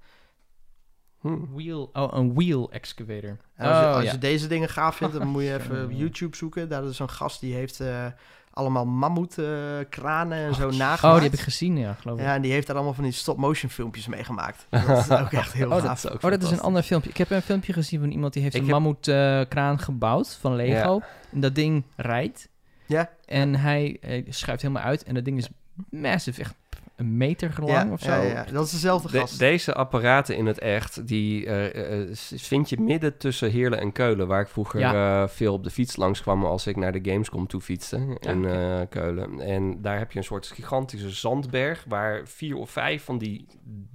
Hm. 1.20 1.54
Wheel, 1.56 1.90
oh, 1.94 2.08
een 2.14 2.34
wheel 2.34 2.72
excavator. 2.72 3.38
En 3.56 3.68
als, 3.70 3.80
je, 3.80 3.86
oh, 3.86 3.94
als 3.96 4.04
ja. 4.04 4.12
je 4.12 4.18
deze 4.18 4.48
dingen 4.48 4.70
gaaf 4.70 4.96
vindt, 4.96 5.14
dan 5.14 5.28
moet 5.34 5.44
je 5.44 5.54
even 5.54 5.84
op. 5.84 5.92
YouTube 5.92 6.36
zoeken. 6.36 6.70
Daar 6.70 6.84
is 6.84 6.96
zo'n 6.96 7.10
gast 7.10 7.40
die 7.40 7.54
heeft 7.54 7.80
eh, 7.80 8.06
allemaal 8.52 8.86
mammoetkranen 8.86 10.38
en 10.38 10.54
zo 10.56 10.68
Oh, 10.68 10.74
nagemaakt. 10.74 11.20
die 11.22 11.30
heb 11.30 11.40
ik 11.40 11.46
gezien, 11.46 11.78
ja, 11.78 11.94
geloof 11.94 12.18
ik. 12.18 12.24
Ja, 12.24 12.34
en 12.36 12.42
die 12.42 12.52
heeft 12.52 12.68
daar 12.68 12.76
allemaal 12.76 12.94
van 12.94 13.04
die 13.04 13.14
stop-motion 13.14 13.70
filmpjes 13.70 14.08
mee 14.08 14.24
gemaakt. 14.24 14.66
Dat 14.88 14.98
is 14.98 15.10
ook 15.10 15.32
echt 15.32 15.54
heel 15.54 15.72
Oh, 15.72 15.74
gaaf. 15.78 15.84
dat 15.84 15.98
is 15.98 16.10
ook 16.18 16.24
Oh, 16.24 16.30
dat 16.32 16.44
is 16.44 16.52
een 16.52 16.62
ander 16.62 16.84
filmpje. 16.84 17.10
Ik 17.10 17.18
heb 17.18 17.30
een 17.30 17.42
filmpje 17.42 17.74
gezien 17.74 18.00
van 18.00 18.10
iemand 18.12 18.34
die 18.34 18.42
heeft 18.44 18.56
Ik 18.56 18.62
een 18.62 18.68
heb- 18.68 18.76
mammoetkraan 18.76 19.80
gebouwd 19.80 20.36
van 20.36 20.56
Lego. 20.56 21.02
En 21.32 21.40
dat 21.40 21.56
ding 21.56 21.84
rijdt. 21.96 22.50
Ja. 22.86 23.10
En 23.26 23.56
hij 23.56 23.98
eh, 24.02 24.24
schuift 24.30 24.62
helemaal 24.62 24.84
uit. 24.84 25.04
En 25.04 25.14
dat 25.14 25.26
ding 25.26 25.38
is 25.38 25.50
massive. 25.90 26.42
Echt 26.42 26.56
een 26.96 27.18
meter 27.18 27.54
lang 27.58 27.88
ja, 27.88 27.92
of 27.92 28.00
zo. 28.02 28.12
ja, 28.12 28.22
ja, 28.22 28.46
dat 28.52 28.66
is 28.66 28.72
dezelfde 28.72 29.12
De- 29.12 29.20
gast. 29.20 29.40
deze 29.40 29.74
apparaten 29.74 30.36
in 30.36 30.46
het 30.46 30.60
echt, 30.60 31.08
die 31.08 31.46
eh, 31.46 32.02
eh, 32.02 32.10
vind 32.36 32.70
je 32.70 32.80
midden 32.82 33.18
tussen 33.18 33.52
Heerlen 33.52 33.80
en 33.80 33.92
Keulen, 33.92 34.28
waar 34.28 34.42
ik 34.42 34.48
vroeger 34.48 34.82
eh, 34.82 35.28
veel 35.28 35.54
op 35.54 35.64
de 35.64 35.70
fiets 35.70 35.96
langs 35.96 36.22
kwam 36.22 36.46
als 36.46 36.68
ik 36.68 36.76
naar 36.76 36.92
de 36.92 37.12
Gamescom 37.12 37.48
toe 37.48 37.62
fietste 37.62 38.18
Ja, 38.20 38.32
in 38.32 38.46
eh, 38.46 38.82
Keulen. 38.90 39.40
En 39.40 39.82
daar 39.82 39.98
heb 39.98 40.12
je 40.12 40.18
een 40.18 40.24
soort 40.24 40.48
gigantische 40.48 41.10
zandberg 41.10 41.86
waar 41.88 42.28
vier 42.28 42.56
of 42.56 42.70
vijf 42.70 43.04
van 43.04 43.18
die, 43.18 43.46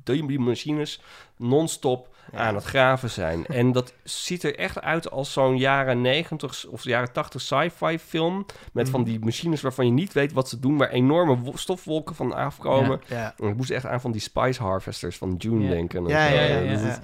die 0.04 0.38
machines 0.38 1.00
non-stop 1.36 2.16
Ja. 2.32 2.38
aan 2.38 2.54
het 2.54 2.64
graven 2.64 3.10
zijn. 3.10 3.46
En 3.46 3.72
dat 3.72 3.94
ziet 4.02 4.42
er 4.42 4.56
echt 4.58 4.80
uit 4.80 5.10
als 5.10 5.32
zo'n 5.32 5.56
jaren 5.56 6.00
90 6.00 6.66
of 6.66 6.84
jaren 6.84 7.12
80 7.12 7.40
sci-fi 7.40 7.98
film 7.98 8.46
met 8.72 8.88
van 8.88 9.00
Mhm. 9.00 9.08
die 9.10 9.18
machines 9.20 9.60
waarvan 9.60 9.86
je 9.86 9.92
niet 9.92 10.12
weet 10.12 10.32
wat 10.32 10.48
ze 10.48 10.60
doen, 10.60 10.76
waar 10.78 10.90
enorme 10.90 11.38
wo- 11.38 11.56
stofwolken 11.56 12.14
van 12.14 12.32
afkomen. 12.34 13.00
Ja. 13.06 13.34
En 13.38 13.48
Ik 13.48 13.56
moest 13.56 13.70
echt 13.70 13.86
aan 13.86 14.00
van 14.00 14.12
die 14.12 14.20
Spice 14.20 14.62
Harvesters 14.62 15.16
van 15.18 15.34
June 15.38 15.64
Ja. 15.64 15.70
denken. 15.70 16.02
en 16.04 16.08
Ja, 16.08 16.26
ja, 16.26 16.40
ja, 16.42 16.98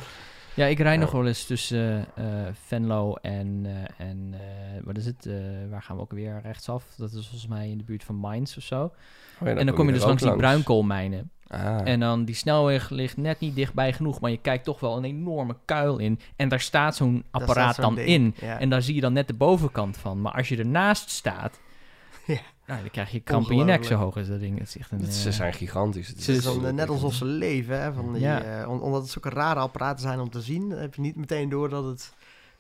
ja, 0.55 0.67
ik 0.67 0.79
rijd 0.79 0.95
Ja. 0.95 1.01
nog 1.01 1.11
wel 1.13 1.27
eens 1.27 1.45
tussen 1.47 2.07
eh, 2.15 2.25
Venlo 2.67 3.15
en, 3.15 3.61
eh, 3.65 4.07
en 4.09 4.35
eh, 4.35 4.41
wat 4.85 4.97
is 4.97 5.07
het? 5.07 5.27
Eh, 5.27 5.35
waar 5.71 5.83
gaan 5.83 5.97
we 5.97 6.03
ook 6.03 6.13
weer 6.13 6.41
rechtsaf? 6.43 6.85
Dat 6.97 7.09
is 7.13 7.29
volgens 7.29 7.47
mij 7.47 7.69
in 7.71 7.79
de 7.79 7.85
buurt 7.85 8.05
van 8.05 8.15
Mainz 8.15 8.57
of 8.57 8.63
zo. 8.63 8.83
Oh 8.85 9.49
ja, 9.49 9.55
en 9.55 9.67
dan 9.67 9.75
kom 9.75 9.87
je 9.87 9.93
dus 9.93 10.05
langs 10.05 10.23
ook 10.23 10.29
die 10.29 10.39
bruinkoolmijnen. 10.39 11.31
Ah. 11.49 11.81
En 11.85 12.01
dan 12.01 12.25
die 12.25 12.35
snelweg 12.35 12.91
ligt 12.91 13.17
net 13.17 13.41
niet 13.41 13.55
dichtbij 13.55 13.93
genoeg, 13.93 14.21
maar 14.21 14.31
je 14.31 14.37
kijkt 14.41 14.65
toch 14.65 14.81
wel 14.81 14.97
een 14.97 15.05
enorme 15.05 15.57
kuil 15.65 15.99
in. 15.99 16.21
En 16.37 16.49
daar 16.49 16.61
staat 16.61 16.97
zo'n 16.97 17.25
apparaat 17.31 17.73
staat 17.73 17.85
dan 17.85 17.95
ding. 17.95 18.09
in. 18.09 18.35
Ja. 18.41 18.59
En 18.59 18.69
daar 18.71 18.83
zie 18.83 18.95
je 18.95 19.01
dan 19.01 19.13
net 19.13 19.27
de 19.27 19.35
bovenkant 19.35 19.97
van. 19.97 20.21
Maar 20.21 20.33
als 20.33 20.49
je 20.49 20.57
ernaast 20.57 21.11
staat, 21.11 21.61
Ja. 22.27 22.39
nou, 22.67 22.81
dan 22.81 22.91
krijg 22.91 23.11
je 23.11 23.21
kramp 23.21 23.51
in 23.51 23.57
je 23.59 23.65
nek 23.65 23.85
zo 23.85 23.95
hoog 23.95 24.17
is 24.17 24.29
dat 24.29 24.41
ding. 24.41 24.59
Het 24.59 24.69
is 24.69 24.79
echt 24.79 24.91
een, 24.91 24.99
Dat- 24.99 25.09
eh, 25.09 25.15
ze 25.15 25.33
zijn 25.33 25.53
gigantisch. 25.53 26.09
Het 26.09 26.17
Het 26.17 26.29
is 26.29 26.45
dan, 26.45 26.67
eh, 26.67 26.73
net 26.73 26.89
alsof 26.89 27.15
ze 27.15 27.25
leven, 27.25 27.81
hè? 27.83 27.93
Van 27.93 28.13
die, 28.13 28.23
Ja. 28.23 28.43
eh, 28.43 28.69
om- 28.71 28.81
omdat 28.81 29.03
het 29.03 29.11
zulke 29.11 29.29
rare 29.31 29.61
apparaten 29.61 30.03
zijn 30.03 30.21
om 30.21 30.31
te 30.31 30.41
zien, 30.41 30.71
heb 30.71 30.95
je 30.95 31.01
niet 31.01 31.17
meteen 31.17 31.49
door 31.49 31.69
dat 31.69 31.85
het... 31.85 32.15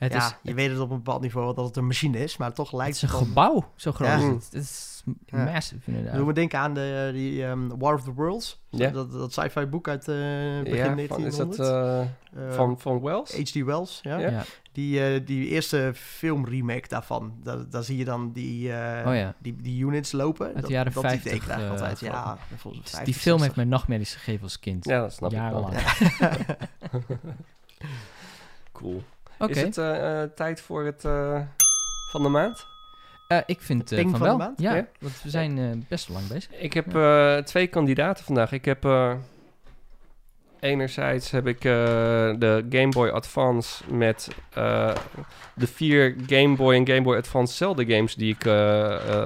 het 0.04 0.12
ja, 0.12 0.26
is, 0.26 0.34
je 0.42 0.54
weet 0.54 0.70
het 0.70 0.78
op 0.80 0.90
een 0.90 0.96
bepaald 0.96 1.20
niveau 1.22 1.54
dat 1.54 1.64
het 1.66 1.76
een 1.76 1.86
machine 1.86 2.18
is, 2.18 2.36
maar 2.36 2.52
toch 2.52 2.70
het 2.70 2.76
lijkt 2.80 2.94
is 2.96 3.02
een 3.02 3.08
het 3.08 3.18
dan... 3.18 3.26
gebouw, 3.26 3.64
zo 3.76 3.92
groot 3.92 4.08
Ja. 4.08 4.16
is 4.16 4.22
het. 4.24 4.44
Het 4.52 4.62
is 4.62 4.92
Ja. 5.26 5.44
massive 5.44 5.90
inderdaad. 5.90 6.14
Doe 6.14 6.26
me 6.26 6.32
denken 6.32 6.58
aan 6.58 6.74
de, 6.74 7.10
die 7.12 7.44
ehm, 7.46 7.68
War 7.78 7.94
of 7.94 8.02
the 8.02 8.12
Worlds. 8.12 8.62
Ja. 8.70 8.90
Dat, 8.90 9.12
dat 9.12 9.32
sci-fi 9.32 9.66
boek 9.66 9.88
uit 9.88 10.08
eh 10.08 10.14
begin 10.14 10.76
ja, 10.76 10.84
van, 10.84 10.96
1900. 10.96 11.50
is 11.50 11.56
dat 11.56 11.58
eh, 11.68 12.00
Eh, 12.00 12.52
van, 12.54 12.80
van 12.80 13.00
Wells? 13.00 13.36
H.D. 13.36 13.54
Wells, 13.54 14.00
ja. 14.02 14.18
Ja. 14.18 14.30
ja. 14.30 14.42
Die, 14.72 15.04
eh, 15.06 15.20
die 15.26 15.48
eerste 15.48 15.92
filmremake 15.94 16.88
daarvan. 16.88 17.32
Daar, 17.42 17.68
daar 17.70 17.82
zie 17.82 17.96
je 17.96 18.04
dan 18.04 18.32
die, 18.32 18.72
eh, 18.72 19.06
Oh 19.08 19.14
ja. 19.14 19.34
die, 19.38 19.56
die 19.62 19.84
units 19.84 20.12
lopen. 20.12 20.46
Uit 20.46 20.54
de 20.54 20.60
dat, 20.60 20.70
jaren 20.70 20.92
dat 20.92 21.02
50, 21.02 21.26
idee 21.32 21.40
krijg 21.40 21.58
ik 21.58 21.64
eh, 21.64 21.70
altijd. 21.70 22.00
Ja, 22.00 22.38
volgens 22.56 22.62
mij 22.62 22.72
Dus 22.82 22.90
50, 22.90 23.04
die 23.04 23.14
film 23.14 23.40
heeft 23.40 23.54
60. 23.54 23.56
mij 23.56 23.64
nachtmerries 23.64 24.14
gegeven 24.14 24.42
als 24.42 24.58
kind. 24.60 24.84
Ja, 24.84 25.00
dat 25.00 25.12
snap 25.12 25.32
ik 25.32 25.38
wel. 25.38 25.48
Jarenlang. 25.48 25.82
Cool. 28.72 29.02
Is 29.38 29.60
het 29.60 29.78
eh, 29.78 30.22
eh, 30.22 30.30
tijd 30.34 30.60
voor 30.60 30.84
het 30.84 31.04
eh, 31.04 31.40
van 32.10 32.22
de 32.22 32.28
maand? 32.28 32.66
Ik 33.46 33.60
vind 33.60 33.88
van 33.88 34.10
van 34.10 34.12
de 34.12 34.18
wel. 34.18 34.36
maand? 34.36 34.60
Ja, 34.60 34.74
Ja? 34.74 34.86
want 35.00 35.22
we 35.22 35.30
zijn 35.30 35.84
best 35.88 36.08
lang 36.08 36.26
bezig. 36.26 36.50
Ik 36.50 36.72
heb 36.72 36.86
twee 37.44 37.66
kandidaten 37.66 38.24
vandaag. 38.24 38.52
Ik 38.52 38.64
heb 38.64 38.86
enerzijds 40.60 41.30
heb 41.30 41.46
ik 41.46 41.60
de 41.60 42.66
Game 42.70 42.88
Boy 42.88 43.08
Advance 43.08 43.84
met 43.92 44.28
de 45.54 45.66
vier 45.66 46.16
Game 46.26 46.56
Boy 46.56 46.74
en 46.74 46.86
Game 46.86 47.02
Boy 47.02 47.16
Advance 47.16 47.54
Zelda 47.54 47.84
games 47.84 48.14
die 48.14 48.34
ik 48.34 48.42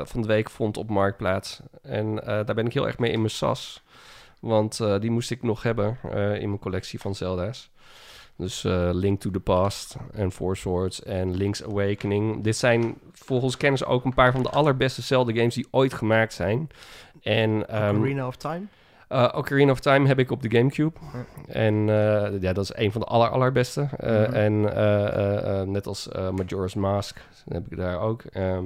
van 0.08 0.22
de 0.22 0.28
week 0.28 0.50
vond 0.50 0.76
op 0.76 0.88
Marktplaats. 0.88 1.60
En 1.82 2.14
daar 2.14 2.54
ben 2.54 2.66
ik 2.66 2.72
heel 2.72 2.86
erg 2.86 2.98
mee 2.98 3.12
in 3.12 3.20
mijn 3.20 3.30
sas. 3.30 3.82
Want 4.40 4.80
die 5.00 5.10
moest 5.10 5.30
ik 5.30 5.42
nog 5.42 5.62
hebben 5.62 5.98
in 6.40 6.48
mijn 6.48 6.58
collectie 6.58 7.00
van 7.00 7.14
Zelda's. 7.14 7.70
Dus 8.38 8.64
eh, 8.64 8.88
Link 8.92 9.20
to 9.20 9.30
the 9.30 9.40
Past 9.40 9.96
en 10.12 10.32
Four 10.32 10.56
Swords 10.56 11.02
en 11.02 11.36
Link's 11.36 11.62
Awakening. 11.62 12.44
Dit 12.44 12.56
zijn 12.56 12.94
volgens 13.12 13.56
kennis 13.56 13.84
ook 13.84 14.04
een 14.04 14.14
paar 14.14 14.32
van 14.32 14.42
de 14.42 14.48
allerbeste 14.50 15.02
Zelda 15.02 15.32
games 15.32 15.54
die 15.54 15.68
ooit 15.70 15.94
gemaakt 15.94 16.32
zijn. 16.32 16.68
En 17.22 17.68
ehm, 17.68 17.96
Ocarina 17.96 18.26
of 18.26 18.36
Time. 18.36 18.62
eh, 19.08 19.28
Ocarina 19.34 19.70
of 19.72 19.80
Time 19.80 20.06
heb 20.06 20.18
ik 20.18 20.30
op 20.30 20.42
de 20.42 20.50
Gamecube. 20.50 20.98
Ja. 21.12 21.54
En 21.54 21.74
eh, 21.74 22.40
ja, 22.40 22.52
dat 22.52 22.64
is 22.64 22.72
een 22.74 22.92
van 22.92 23.00
de 23.00 23.06
aller, 23.06 23.28
allerbeste. 23.28 23.88
Mhm. 24.00 24.32
En 24.32 24.60
net 25.72 25.86
als 25.86 26.08
Majora's 26.34 26.74
Mask 26.74 27.20
heb 27.48 27.66
ik 27.70 27.76
daar 27.76 28.00
ook. 28.00 28.22
Ehm, 28.22 28.64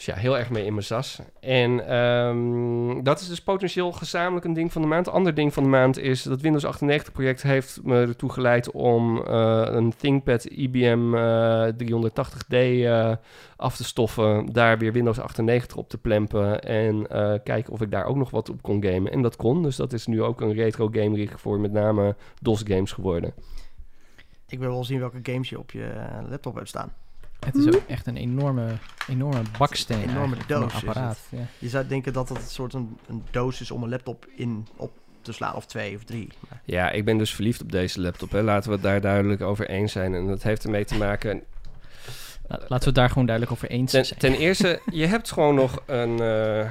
dus 0.00 0.14
ja, 0.14 0.20
heel 0.20 0.38
erg 0.38 0.50
mee 0.50 0.64
in 0.64 0.72
mijn 0.72 0.84
sas. 0.84 1.20
En 1.40 1.86
ehm, 1.88 3.02
dat 3.02 3.20
is 3.20 3.28
dus 3.28 3.42
potentieel 3.42 3.92
gezamenlijk 3.92 4.44
een 4.44 4.52
ding 4.52 4.72
van 4.72 4.82
de 4.82 4.88
maand. 4.88 5.08
Ander 5.08 5.34
ding 5.34 5.52
van 5.52 5.62
de 5.62 5.68
maand 5.68 5.98
is 5.98 6.22
dat 6.22 6.40
Windows 6.40 6.64
98 6.64 7.12
project 7.12 7.42
heeft 7.42 7.80
me 7.82 8.00
ertoe 8.00 8.32
geleid 8.32 8.70
om 8.70 9.22
eh, 9.26 9.62
een 9.64 9.96
ThinkPad 9.96 10.44
IBM 10.44 11.14
eh, 11.14 11.68
380D 11.68 12.56
eh, 12.56 13.12
af 13.56 13.76
te 13.76 13.84
stoffen. 13.84 14.46
Daar 14.52 14.78
weer 14.78 14.92
Windows 14.92 15.20
98 15.20 15.76
op 15.76 15.88
te 15.88 15.98
plempen. 15.98 16.62
En 16.62 17.06
eh, 17.06 17.34
kijken 17.44 17.72
of 17.72 17.80
ik 17.80 17.90
daar 17.90 18.04
ook 18.04 18.16
nog 18.16 18.30
wat 18.30 18.50
op 18.50 18.62
kon 18.62 18.82
gamen. 18.82 19.12
En 19.12 19.22
dat 19.22 19.36
kon. 19.36 19.62
Dus 19.62 19.76
dat 19.76 19.92
is 19.92 20.06
nu 20.06 20.22
ook 20.22 20.40
een 20.40 20.52
retro 20.52 20.88
game 20.92 21.16
rig 21.16 21.40
voor 21.40 21.60
met 21.60 21.72
name 21.72 22.16
DOS 22.42 22.62
games 22.66 22.92
geworden. 22.92 23.34
Ik 24.46 24.58
wil 24.58 24.70
wel 24.70 24.84
zien 24.84 24.98
welke 24.98 25.18
games 25.22 25.48
je 25.48 25.58
op 25.58 25.70
je 25.70 25.84
eh, 25.84 26.28
laptop 26.28 26.54
hebt 26.54 26.68
staan. 26.68 26.92
Het 27.46 27.54
is 27.54 27.66
ook 27.66 27.82
echt 27.86 28.06
een 28.06 28.16
enorme, 28.16 28.66
enorme 29.08 29.42
baksteen. 29.58 30.02
Een 30.02 30.08
enorme 30.10 30.36
een 30.36 30.42
doos 30.46 30.66
is 30.74 30.74
apparaat. 30.74 31.18
Ja. 31.28 31.38
Je 31.58 31.68
zou 31.68 31.86
denken 31.86 32.12
dat 32.12 32.28
het 32.28 32.38
een 32.38 32.44
soort 32.44 32.72
een, 32.74 32.98
een 33.08 33.24
doos 33.30 33.60
is 33.60 33.70
om 33.70 33.82
een 33.82 33.88
laptop 33.88 34.26
in 34.36 34.66
op 34.76 34.90
te 35.22 35.32
slaan, 35.32 35.54
of 35.54 35.66
twee 35.66 35.96
of 35.96 36.04
drie. 36.04 36.28
Maar 36.48 36.60
Ja, 36.64 36.90
ik 36.90 37.04
ben 37.04 37.18
dus 37.18 37.34
verliefd 37.34 37.62
op 37.62 37.72
deze 37.72 38.00
laptop. 38.00 38.30
Hè. 38.30 38.42
Laten 38.42 38.68
we 38.68 38.74
het 38.74 38.84
daar 38.84 39.00
duidelijk 39.00 39.40
over 39.40 39.68
eens 39.68 39.92
zijn. 39.92 40.14
En 40.14 40.26
dat 40.26 40.42
heeft 40.42 40.64
ermee 40.64 40.84
te 40.84 40.96
maken... 40.96 41.42
La- 42.48 42.56
Laten 42.58 42.78
we 42.78 42.84
het 42.84 42.94
daar 42.94 43.08
gewoon 43.08 43.26
duidelijk 43.26 43.56
over 43.56 43.70
eens 43.70 43.90
Ten, 43.90 44.04
zijn. 44.04 44.18
ten 44.18 44.34
eerste, 44.46 44.80
je 44.92 45.06
hebt 45.06 45.32
gewoon 45.32 45.54
nog 45.54 45.82
een, 45.86 46.20
eh, 46.20 46.70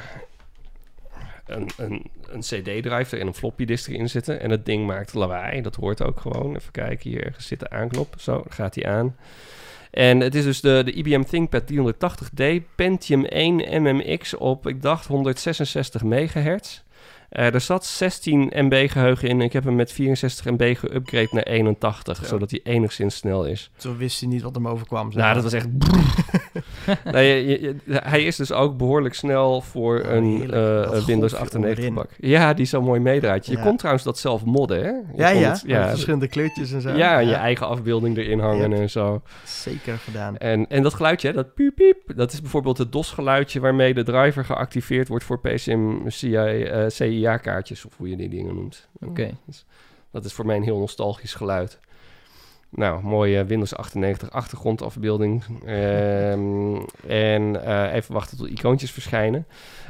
een, 1.45 1.69
een, 1.77 2.05
een 2.27 2.39
CD-drive 2.39 3.17
en 3.17 3.27
een 3.27 3.33
floppy 3.33 3.65
disk 3.65 3.87
erin 3.89 4.09
zitten. 4.09 4.39
En 4.39 4.49
het 4.49 4.65
ding 4.65 4.85
maakt 4.87 5.13
lawaai. 5.13 5.61
Dat 5.61 5.75
hoort 5.75 6.03
ook 6.03 6.19
gewoon. 6.19 6.55
Even 6.55 6.71
kijken, 6.71 7.09
hier 7.09 7.25
ergens 7.25 7.47
zit 7.47 7.59
de 7.59 7.69
aanknop. 7.69 8.13
Zo, 8.17 8.31
dan 8.33 8.45
gaat 8.49 8.75
hij 8.75 8.85
aan. 8.85 9.15
En 9.91 10.19
het 10.19 10.35
is 10.35 10.43
dus 10.43 10.61
de, 10.61 10.81
de 10.85 10.91
IBM 10.91 11.23
ThinkPad 11.23 11.63
380D 11.73 12.43
Pentium 12.75 13.25
1 13.25 13.81
MMX 13.81 14.37
op, 14.37 14.67
ik 14.67 14.81
dacht, 14.81 15.05
166 15.07 16.03
megahertz. 16.03 16.81
Eh, 17.29 17.53
er 17.53 17.61
zat 17.61 17.85
16 17.85 18.51
MB 18.55 18.89
geheugen 18.89 19.29
in. 19.29 19.41
Ik 19.41 19.53
heb 19.53 19.63
hem 19.63 19.75
met 19.75 19.91
64 19.91 20.45
MB 20.45 20.77
geüpgrade 20.77 21.31
naar 21.31 21.43
81, 21.43 22.17
Zo. 22.17 22.25
zodat 22.25 22.51
hij 22.51 22.59
enigszins 22.63 23.15
snel 23.15 23.45
is. 23.45 23.71
Toen 23.77 23.97
wist 23.97 24.19
hij 24.19 24.29
niet 24.29 24.41
wat 24.41 24.55
hem 24.55 24.67
overkwam. 24.67 25.11
zeg 25.11 25.21
Nou, 25.21 25.33
dat 25.33 25.43
was 25.43 25.53
echt... 25.53 25.67
je- 27.11 27.45
je- 27.47 27.61
je- 27.61 27.75
hij 28.03 28.23
is 28.23 28.35
dus 28.35 28.51
ook 28.51 28.77
behoorlijk 28.77 29.13
snel 29.15 29.61
voor 29.61 29.99
Oh, 30.05 30.11
een 30.13 30.41
eh, 30.43 30.49
Dat 30.91 31.05
Windows 31.05 31.31
golfje 31.31 31.37
98 31.37 31.67
onderin. 31.87 31.93
bak. 31.93 32.09
Ja, 32.19 32.53
die 32.53 32.65
zo 32.65 32.81
mooi 32.81 32.99
meedraait. 32.99 33.45
Je 33.45 33.55
Ja. 33.55 33.61
kon 33.61 33.77
trouwens 33.77 34.03
dat 34.05 34.17
zelf 34.19 34.45
modden, 34.45 34.83
hè? 34.83 34.89
Je 34.89 35.03
Ja, 35.15 35.29
ja. 35.29 35.49
het- 35.51 35.67
Met 35.67 35.87
verschillende 35.89 36.27
kleurtjes 36.27 36.71
en 36.71 36.81
zo. 36.81 36.89
ja, 36.95 37.19
en 37.19 37.27
je 37.27 37.33
eigen 37.33 37.67
afbeelding 37.67 38.17
erin 38.17 38.39
hangen 38.39 38.73
en 38.73 38.89
zo. 38.89 39.21
Zeker 39.45 39.97
gedaan. 39.97 40.37
En, 40.37 40.67
en 40.69 40.83
dat 40.83 40.93
geluidje, 40.93 41.27
hè, 41.27 41.33
dat 41.33 41.53
piep 41.53 41.75
piep, 41.75 41.97
dat 42.15 42.31
is 42.33 42.41
bijvoorbeeld 42.41 42.77
het 42.77 42.91
DOS-geluidje 42.91 43.59
waarmee 43.59 43.93
de 43.93 44.03
driver 44.03 44.45
geactiveerd 44.45 45.07
wordt 45.07 45.23
voor 45.23 45.39
PCM 45.39 46.09
CIA-kaartjes, 46.87 47.85
of 47.85 47.93
hoe 47.97 48.09
je 48.09 48.15
die 48.15 48.29
dingen 48.29 48.55
noemt. 48.55 48.87
Oké. 49.05 49.29
Dus 49.45 49.65
dat 50.11 50.25
is 50.25 50.33
voor 50.33 50.45
mij 50.45 50.55
een 50.55 50.63
heel 50.63 50.79
nostalgisch 50.79 51.33
geluid. 51.33 51.79
Nou, 52.71 53.03
mooie 53.03 53.45
Windows 53.45 53.75
98 53.75 54.31
achtergrondafbeelding. 54.31 55.43
Ehm, 55.65 56.75
en 57.07 57.65
eh, 57.65 57.93
even 57.93 58.13
wachten 58.13 58.37
tot 58.37 58.47
icoontjes 58.47 58.91
verschijnen. 58.91 59.45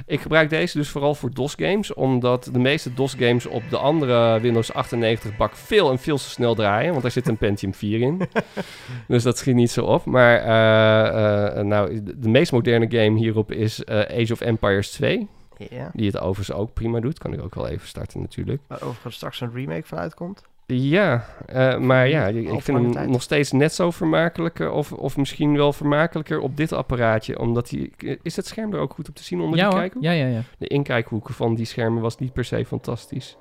Ik 0.06 0.22
gebruik 0.22 0.50
deze 0.50 0.78
dus 0.78 0.90
vooral 0.90 1.16
voor 1.16 1.34
DOS-games, 1.34 1.94
omdat 1.94 2.50
de 2.54 2.60
meeste 2.60 2.94
DOS-games 2.94 3.46
op 3.46 3.64
de 3.70 3.78
andere 3.78 4.40
Windows 4.40 4.74
98 4.74 5.38
bak 5.38 5.56
veel 5.56 5.92
en 5.92 6.00
veel 6.00 6.18
te 6.18 6.30
snel 6.30 6.56
draaien, 6.56 6.90
want 6.90 7.02
daar 7.02 7.12
zit 7.12 7.28
een 7.28 7.38
Pentium 7.38 7.74
4 7.74 8.00
in. 8.00 8.22
dus 9.08 9.24
dat 9.24 9.38
schiet 9.38 9.56
niet 9.56 9.72
zo 9.72 9.86
op. 9.86 10.06
Maar 10.06 10.38
eh, 10.38 11.58
eh, 11.58 11.66
nou, 11.66 12.04
de, 12.04 12.30
meest 12.30 12.52
moderne 12.52 12.86
game 12.90 13.18
hierop 13.18 13.52
is 13.52 13.86
Age 13.86 14.34
of 14.34 14.42
Empires 14.42 14.92
2. 14.92 15.28
Ja. 15.70 15.92
Die 15.94 16.06
het 16.06 16.20
overigens 16.20 16.58
ook 16.58 16.74
prima 16.74 17.00
doet. 17.00 17.20
Kan 17.20 17.34
ik 17.34 17.42
ook 17.42 17.56
wel 17.56 17.68
even 17.68 17.88
starten 17.88 18.22
natuurlijk. 18.22 18.62
Waar 18.68 18.82
overigens 18.82 19.16
straks 19.16 19.42
een 19.42 19.52
remake 19.54 19.88
van 19.88 19.98
uitkomt. 19.98 20.49
Ja, 20.72 21.26
eh, 21.46 21.78
maar 21.78 22.08
ja, 22.08 22.28
ik, 22.28 22.62
vind 22.62 22.78
hem 22.78 22.92
tijd. 22.92 23.10
nog 23.10 23.22
steeds 23.22 23.52
net 23.52 23.74
zo 23.74 23.92
vermakelijker. 23.92 24.72
Of, 24.72 24.92
of 24.92 25.18
misschien 25.18 25.56
wel 25.56 25.74
vermakelijker 25.74 26.40
op 26.40 26.58
dit 26.58 26.72
apparaatje. 26.72 27.40
Omdat 27.40 27.70
die... 27.70 27.94
Is 28.22 28.36
het 28.36 28.46
scherm 28.46 28.74
er 28.74 28.80
ook 28.80 28.94
goed 28.94 29.10
op 29.10 29.16
te 29.16 29.24
zien 29.24 29.40
onder 29.40 29.58
Ja 29.58 29.64
die 29.64 29.72
hoor. 29.72 29.80
kijkhoek? 29.80 30.04
Ja, 30.04 30.12
ja, 30.12 30.28
ja. 30.28 30.42
De 30.58 30.68
inkijkhoeken 30.68 31.34
van 31.34 31.56
die 31.56 31.66
schermen 31.66 32.02
was 32.02 32.18
niet 32.18 32.34
per 32.34 32.46
se 32.46 32.66
fantastisch. 32.66 33.38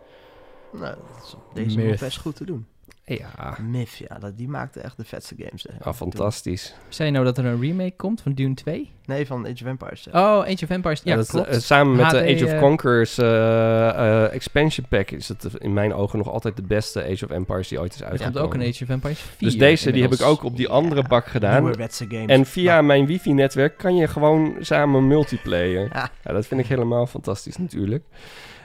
Nou, 0.72 0.96
dat 1.14 1.24
is 1.24 1.34
op 1.34 1.54
deze 1.54 1.76
Myth. 1.76 1.90
nog 1.90 2.00
best 2.00 2.18
goed 2.18 2.36
te 2.36 2.44
doen. 2.44 2.66
Ja, 3.08 3.56
Myth, 3.62 3.96
ja, 4.08 4.18
dat, 4.18 4.38
die 4.38 4.48
maakte 4.48 4.80
echt 4.80 4.96
de 4.96 5.04
vetste 5.04 5.34
games. 5.38 5.62
hè, 5.62 5.74
ah, 5.78 5.84
toen. 5.84 5.94
fantastisch. 5.94 6.74
Zei 6.88 7.08
je 7.08 7.14
nou 7.14 7.24
dat 7.26 7.38
er 7.38 7.44
een 7.44 7.60
remake 7.60 7.94
komt 7.96 8.20
van 8.20 8.32
Dune 8.32 8.54
2? 8.54 8.90
Nee, 9.04 9.26
van 9.26 9.44
Age 9.46 9.64
of 9.64 9.70
Empires. 9.70 10.04
hè. 10.10 10.18
Oh, 10.18 10.38
Age 10.40 10.64
of 10.64 10.70
Empires. 10.70 11.00
Ja, 11.04 11.10
Ja, 11.10 11.16
dat, 11.16 11.28
klopt. 11.28 11.48
eh, 11.48 11.58
samen 11.58 11.96
met 11.96 12.10
de 12.10 12.16
HD, 12.16 12.34
Age 12.34 12.44
of 12.44 12.50
eh, 12.52 12.60
Conquerors 12.60 13.18
eh, 13.18 13.88
eh, 13.88 14.32
expansion 14.32 14.86
pack 14.88 15.10
is 15.10 15.28
het 15.28 15.44
in 15.58 15.72
mijn 15.72 15.94
ogen 15.94 16.18
nog 16.18 16.28
altijd 16.30 16.56
de 16.56 16.62
beste 16.62 17.02
Age 17.04 17.24
of 17.24 17.30
Empires 17.30 17.68
die 17.68 17.80
ooit 17.80 17.94
is 17.94 18.00
er 18.00 18.06
uitgekomen. 18.06 18.40
komt 18.40 18.54
ook 18.54 18.60
een 18.60 18.68
Age 18.68 18.82
of 18.84 18.88
Empires 18.90 19.20
4. 19.20 19.48
Dus 19.48 19.58
deze 19.58 19.90
die 19.92 20.02
heb 20.02 20.12
ik 20.12 20.22
ook 20.22 20.42
op 20.42 20.56
die 20.56 20.68
andere 20.68 21.02
bak 21.08 21.26
gedaan. 21.26 21.74
Games. 22.08 22.26
En 22.26 22.46
via 22.46 22.82
mijn 22.82 23.06
wifi-netwerk 23.06 23.78
kan 23.78 23.96
je 23.96 24.08
gewoon 24.08 24.56
samen 24.60 25.06
multiplayer. 25.06 25.88
Ja. 25.92 26.10
Ja, 26.24 26.32
dat 26.32 26.46
vind 26.46 26.60
ik 26.60 26.66
helemaal 26.66 27.06
fantastisch 27.06 27.56
natuurlijk. 27.56 28.04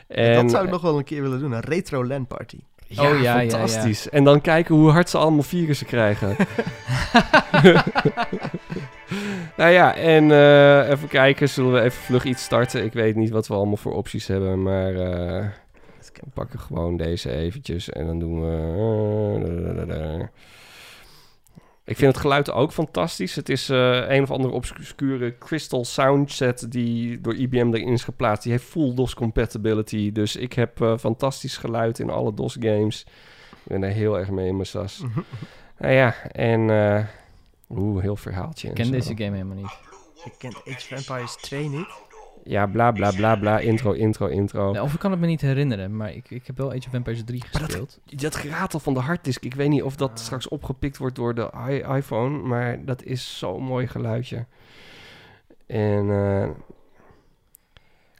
dat 0.07 0.17
En, 0.17 0.49
zou 0.49 0.65
ik 0.65 0.71
nog 0.71 0.81
wel 0.81 0.97
een 0.97 1.03
keer 1.03 1.21
willen 1.21 1.39
doen. 1.39 1.51
Een 1.51 1.59
retro 1.59 2.05
LAN 2.05 2.27
party. 2.27 2.59
Ja, 2.87 3.03
Oh, 3.03 3.21
ja, 3.21 3.39
ja, 3.39 3.49
fantastisch. 3.49 4.09
En 4.09 4.23
dan 4.23 4.41
kijken 4.41 4.75
hoe 4.75 4.89
hard 4.89 5.09
ze 5.09 5.17
allemaal 5.17 5.43
virussen 5.43 5.87
krijgen. 5.87 6.35
nou 9.57 9.71
ja, 9.71 9.95
en 9.95 10.31
eh, 10.31 10.89
even 10.89 11.07
kijken. 11.07 11.49
Zullen 11.49 11.73
we 11.73 11.81
even 11.81 12.01
vlug 12.01 12.23
iets 12.23 12.43
starten? 12.43 12.83
Ik 12.83 12.93
weet 12.93 13.15
niet 13.15 13.29
wat 13.29 13.47
we 13.47 13.53
allemaal 13.53 13.77
voor 13.77 13.93
opties 13.93 14.27
hebben, 14.27 14.63
maar 14.63 14.95
eh, 14.95 15.45
we 16.13 16.29
pakken 16.33 16.59
gewoon 16.59 16.97
deze 16.97 17.31
eventjes 17.31 17.89
en 17.89 18.05
dan 18.05 18.19
doen 18.19 18.41
we... 18.41 20.27
Ik 21.85 21.97
vind 21.97 22.11
het 22.11 22.21
geluid 22.21 22.51
ook 22.51 22.71
fantastisch. 22.71 23.35
Het 23.35 23.49
is 23.49 23.69
eh, 23.69 24.09
een 24.09 24.23
of 24.23 24.31
andere 24.31 24.53
obscure 24.53 25.37
crystal 25.37 25.85
soundset 25.85 26.71
die 26.71 27.21
door 27.21 27.35
IBM 27.35 27.73
erin 27.73 27.87
is 27.87 28.03
geplaatst. 28.03 28.43
Die 28.43 28.51
heeft 28.51 28.65
full 28.65 28.93
DOS 28.93 29.13
compatibility. 29.13 30.11
Dus 30.11 30.35
ik 30.35 30.53
heb 30.53 30.81
eh, 30.81 30.97
fantastisch 30.97 31.57
geluid 31.57 31.99
in 31.99 32.09
alle 32.09 32.33
DOS 32.33 32.57
games. 32.59 33.05
Ik 33.51 33.57
ben 33.63 33.81
daar 33.81 33.89
heel 33.89 34.19
erg 34.19 34.29
mee 34.29 34.47
in 34.47 34.55
mijn 34.55 34.67
sas. 34.67 35.03
nou 35.77 35.93
ja, 35.93 36.15
en... 36.31 36.69
eh 36.69 37.03
Oeh, 37.69 38.01
heel 38.01 38.15
verhaaltje. 38.15 38.67
Ik 38.69 38.77
en 38.77 38.83
ken 38.83 38.85
zo. 38.85 38.91
deze 38.91 39.23
game 39.23 39.35
helemaal 39.35 39.55
niet. 39.55 39.77
Ik 40.25 40.33
ken 40.37 40.53
Age 40.55 40.69
of 40.69 40.91
Empires 40.91 41.35
2 41.35 41.69
niet. 41.69 41.87
Ja, 42.45 42.65
bla 42.67 42.91
bla 42.91 43.11
bla 43.11 43.35
bla. 43.35 43.59
Intro, 43.59 43.91
intro, 43.91 44.25
intro. 44.27 44.79
Of 44.81 44.93
ik 44.93 44.99
kan 44.99 45.11
het 45.11 45.19
me 45.19 45.25
niet 45.27 45.41
herinneren, 45.41 45.95
maar 45.95 46.11
ik, 46.13 46.29
ik 46.29 46.47
heb 46.47 46.57
wel 46.57 46.69
Age 46.69 46.87
of 46.87 46.93
Empires 46.93 47.23
3 47.23 47.43
dat- 47.51 47.61
gespeeld. 47.61 47.99
Dat 48.05 48.35
geratel 48.35 48.79
van 48.79 48.93
de 48.93 48.99
harddisk. 48.99 49.43
Ik 49.43 49.53
weet 49.53 49.69
niet 49.69 49.83
of 49.83 49.95
dat 49.95 50.09
Ah. 50.11 50.17
straks 50.17 50.47
opgepikt 50.47 50.97
wordt 50.97 51.15
door 51.15 51.35
de 51.35 51.51
i- 51.69 51.95
iPhone. 51.95 52.37
Maar 52.37 52.85
dat 52.85 53.03
is 53.03 53.37
zo'n 53.37 53.63
mooi 53.63 53.87
geluidje. 53.87 54.45
En 55.67 56.09
eh, 56.11 56.49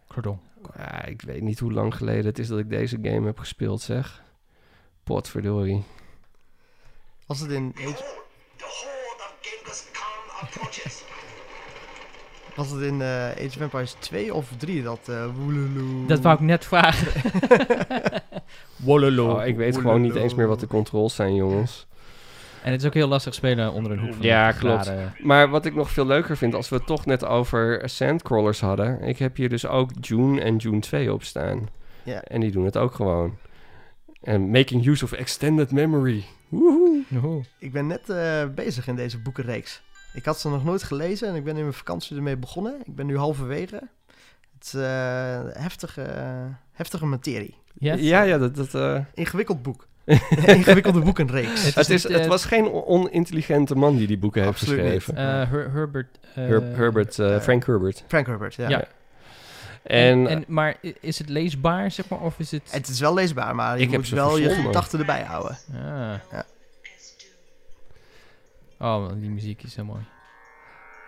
Pardon. 0.08 0.40
ja, 0.78 1.06
ik 1.06 1.22
weet 1.22 1.42
niet 1.42 1.60
hoe 1.60 1.72
lang 1.74 1.96
geleden 1.96 2.26
het 2.26 2.40
is 2.40 2.48
dat 2.48 2.60
ik 2.60 2.70
deze 2.70 2.98
game 3.02 3.26
heb 3.26 3.40
gespeeld, 3.40 3.82
zeg. 3.82 4.24
Potverdorie. 5.04 5.84
Was 7.26 7.40
het 7.40 7.52
in 7.52 7.74
Age... 7.78 8.22
Was 12.56 12.70
het 12.72 12.82
in 12.82 13.02
eh, 13.02 13.08
Age 13.30 13.46
of 13.48 13.60
Empires 13.60 13.96
2 14.00 14.34
of 14.34 14.50
3 14.58 14.84
dat 14.84 15.00
eh 15.10 15.26
woeloeloe... 15.36 16.06
Dat 16.08 16.20
wou 16.22 16.36
ik 16.36 16.42
net 16.42 16.66
vragen. 16.66 17.32
Wololo. 18.76 19.34
Oh, 19.36 19.46
ik 19.46 19.56
weet 19.56 19.78
gewoon 19.78 20.02
niet 20.02 20.16
eens 20.16 20.36
meer 20.36 20.48
wat 20.48 20.60
de 20.60 20.68
controls 20.68 21.16
zijn, 21.16 21.36
jongens. 21.36 21.88
En 22.64 22.72
het 22.72 22.82
is 22.82 22.88
ook 22.88 22.94
heel 22.94 23.08
lastig 23.08 23.34
spelen 23.34 23.72
onder 23.72 23.92
een 23.92 24.00
hoek 24.00 24.14
van 24.14 24.22
Ja, 24.22 24.44
90 24.44 24.62
klopt. 24.62 24.86
graden. 24.86 25.14
Maar 25.20 25.50
wat 25.50 25.66
ik 25.66 25.76
nog 25.76 25.90
veel 25.92 26.06
leuker 26.06 26.38
vind, 26.38 26.54
als 26.54 26.70
we 26.70 26.76
het 26.76 26.86
toch 26.86 27.06
net 27.06 27.26
over 27.26 27.82
sandcrawlers 27.90 28.60
hadden. 28.60 29.02
Ik 29.02 29.18
heb 29.18 29.36
hier 29.36 29.50
dus 29.50 29.66
ook 29.68 29.90
June 30.02 30.42
en 30.42 30.56
June 30.56 30.80
2 30.80 31.14
op 31.14 31.24
staan. 31.24 31.68
Ja. 32.04 32.22
En 32.22 32.40
die 32.40 32.52
doen 32.52 32.66
het 32.66 32.78
ook 32.78 32.94
gewoon. 32.94 33.38
En 34.22 34.50
making 34.50 34.86
use 34.88 35.04
of 35.04 35.12
extended 35.12 35.72
memory. 35.72 36.24
Woehoe. 36.50 37.04
Oeh. 37.24 37.46
Ik 37.60 37.72
ben 37.72 37.88
net 37.88 38.10
eh, 38.10 38.44
bezig 38.56 38.88
in 38.88 38.96
deze 38.96 39.20
boekenreeks. 39.20 39.82
Ik 40.14 40.26
had 40.26 40.40
ze 40.40 40.50
nog 40.50 40.64
nooit 40.64 40.84
gelezen 40.84 41.28
en 41.28 41.36
ik 41.36 41.44
ben 41.44 41.56
in 41.56 41.62
mijn 41.62 41.74
vakantie 41.74 42.16
ermee 42.16 42.38
begonnen. 42.38 42.76
Ik 42.86 42.96
ben 42.96 43.06
nu 43.06 43.18
halverwege. 43.18 43.82
Het 44.58 44.66
is 44.66 44.74
eh, 44.74 45.40
heftige, 45.64 46.06
heftige 46.72 47.06
materie. 47.06 47.58
Ja? 47.74 47.94
Ja, 47.94 48.22
ja, 48.22 48.38
dat... 48.38 48.56
dat 48.56 48.74
eh, 48.74 49.00
Ingewikkeld 49.14 49.62
boek. 49.64 49.88
Ingewikkelde 50.46 51.00
boekenreeks. 51.00 51.64
Het 51.66 51.76
het, 51.76 51.90
is 51.90 52.04
het 52.04 52.12
eh, 52.12 52.28
was 52.28 52.46
geen 52.46 52.66
on- 52.68 52.86
onintelligente 52.86 53.76
man 53.76 53.96
die 53.96 54.08
die 54.08 54.18
boeken 54.18 54.44
heeft 54.44 54.54
Absoluut 54.62 54.80
geschreven. 54.80 55.16
Eh, 55.16 55.50
Her- 55.50 55.72
Herbert... 55.72 56.20
eh, 56.36 56.46
Her- 56.46 56.76
Herbert, 56.76 57.16
Frank 57.44 57.66
Herbert. 57.66 58.04
Frank 58.08 58.28
Herbert, 58.28 58.56
ja. 58.56 58.70
Ja. 58.70 58.84
En, 59.84 60.08
En, 60.08 60.28
en, 60.28 60.44
maar 60.48 60.76
is 61.00 61.18
het 61.18 61.30
leesbaar, 61.30 61.92
zeg 61.92 62.10
maar, 62.10 62.20
of 62.20 62.40
is 62.40 62.52
het... 62.52 62.72
Het 62.72 62.88
is 62.88 63.00
wel 63.00 63.14
leesbaar, 63.14 63.56
maar 63.56 63.78
je 63.78 63.84
Ik 63.84 63.92
heb 63.92 64.00
moet 64.00 64.10
wel 64.10 64.38
je 64.38 64.50
gedachten 64.50 65.00
erbij 65.00 65.24
houden. 65.24 65.58
Ah. 65.74 66.14
Ja. 66.32 66.46
Oh, 68.84 69.06
die 69.16 69.30
muziek 69.30 69.64
is 69.64 69.74
zo 69.74 69.84
mooi. 69.84 70.02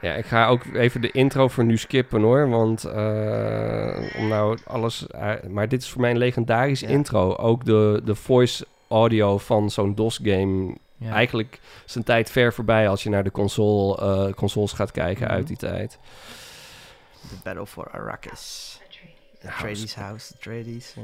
Ja, 0.01 0.13
ik 0.13 0.25
ga 0.25 0.47
ook 0.47 0.65
even 0.65 1.01
de 1.01 1.11
intro 1.11 1.47
voor 1.47 1.63
nu 1.63 1.77
skippen 1.77 2.21
hoor. 2.21 2.49
Want 2.49 2.83
eh, 2.83 3.97
om 4.17 4.27
nou 4.27 4.57
alles. 4.65 5.07
eh, 5.07 5.31
maar 5.49 5.67
dit 5.67 5.81
is 5.81 5.89
voor 5.89 6.01
mij 6.01 6.11
een 6.11 6.17
legendarisch 6.17 6.79
Ja. 6.79 6.87
intro. 6.87 7.35
Ook 7.35 7.65
de, 7.65 8.01
de 8.05 8.15
voice 8.15 8.65
audio 8.87 9.37
van 9.37 9.69
zo'n 9.69 9.95
DOS-game. 9.95 10.75
Ja. 10.97 11.11
Eigenlijk 11.11 11.59
zijn 11.85 12.03
tijd 12.03 12.29
ver 12.31 12.53
voorbij 12.53 12.89
als 12.89 13.03
je 13.03 13.09
naar 13.09 13.23
de 13.23 13.31
console, 13.31 13.97
eh, 13.97 14.33
consoles 14.33 14.71
gaat 14.73 14.91
kijken 14.91 15.23
Mhm. 15.25 15.33
uit 15.33 15.47
die 15.47 15.57
tijd. 15.57 15.99
The 17.29 17.35
Battle 17.43 17.65
for 17.65 17.89
Arrakis. 17.91 18.79
Atreides 19.45 19.95
House, 19.95 20.33
Atreides. 20.35 20.93
Ja. 20.95 21.01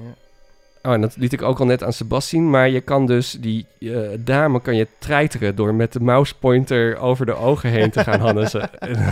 Oh, 0.84 0.94
en 0.94 1.02
dat 1.02 1.16
liet 1.18 1.34
ik 1.34 1.42
ook 1.42 1.60
al 1.60 1.66
net 1.66 1.84
aan 1.84 1.94
Sebas 1.94 2.30
zien. 2.30 2.50
Maar 2.50 2.70
je 2.70 2.82
kan 2.82 3.06
dus 3.06 3.32
die 3.32 3.66
eh, 3.80 4.00
dame 4.20 4.62
kan 4.62 4.76
je 4.76 4.88
treiteren 5.00 5.56
door 5.56 5.74
met 5.74 5.94
de 5.94 6.00
mousepointer 6.00 6.98
over 6.98 7.26
de 7.26 7.34
ogen 7.34 7.70
heen 7.70 7.90
te 7.90 8.04
gaan 8.04 8.20
Hannessen. 8.20 8.70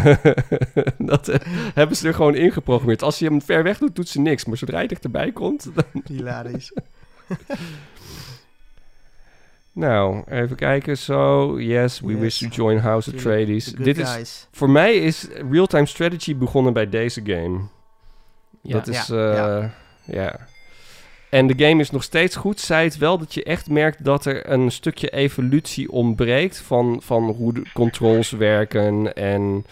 dat 0.97 1.27
eh, 1.27 1.39
hebben 1.73 1.97
ze 1.97 2.07
er 2.07 2.13
gewoon 2.13 2.35
ingeprogrammeerd. 2.35 3.01
Als 3.01 3.19
je 3.19 3.25
hem 3.25 3.41
ver 3.41 3.63
weg 3.63 3.77
doet, 3.77 3.95
doet 3.95 4.07
ze 4.09 4.19
niks. 4.19 4.45
Maar 4.45 4.57
zodra 4.57 4.79
je 4.79 4.87
dichterbij 4.87 5.31
komt... 5.31 5.69
Dan... 5.75 6.03
Hilarisch. 6.05 6.73
Nou, 9.71 10.23
even 10.27 10.55
kijken. 10.55 10.97
Zo, 10.97 11.59
yes, 11.59 11.99
we 11.99 12.11
Yes. 12.11 12.19
wish 12.19 12.37
to 12.37 12.47
join 12.47 12.77
House. 12.77 13.11
The 13.11 13.19
good 13.19 13.83
Dit 13.83 13.97
is, 13.97 14.47
voor 14.51 14.69
mij 14.69 14.95
is 14.95 15.27
real-time 15.51 15.85
strategy 15.85 16.35
begonnen 16.35 16.73
bij 16.73 16.89
deze 16.89 17.21
game. 17.23 17.59
Ja. 18.61 18.73
Dat 18.73 18.87
is, 18.87 19.07
Ja, 19.07 19.57
eh, 19.61 19.69
ja. 20.05 20.21
ja. 20.23 20.39
En 21.29 21.47
de 21.47 21.65
game 21.65 21.81
is 21.81 21.91
nog 21.91 22.03
steeds 22.03 22.35
goed. 22.35 22.59
Zij 22.59 22.83
het 22.83 22.97
wel 22.97 23.17
dat 23.17 23.33
je 23.33 23.43
echt 23.43 23.69
merkt 23.69 24.03
dat 24.03 24.25
er 24.25 24.49
een 24.49 24.71
stukje 24.71 25.09
evolutie 25.09 25.91
ontbreekt 25.91 26.57
van, 26.57 26.99
van 27.03 27.23
hoe 27.29 27.53
de 27.53 27.63
controls 27.73 28.29
werken 28.31 29.13
en 29.15 29.65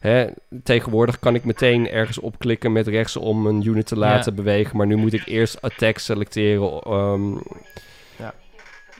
Hè, 0.00 0.26
tegenwoordig 0.62 1.18
kan 1.18 1.34
ik 1.34 1.44
meteen 1.44 1.90
ergens 1.90 2.18
opklikken 2.18 2.72
met 2.72 2.86
rechts 2.86 3.16
om 3.16 3.46
een 3.46 3.66
unit 3.66 3.86
te 3.86 3.96
laten 3.98 4.34
bewegen. 4.34 4.76
Maar 4.76 4.86
nu 4.86 4.96
moet 4.96 5.12
ik 5.12 5.26
eerst 5.26 5.62
attack 5.62 5.98
selecteren. 5.98 6.80
ehm, 6.82 7.32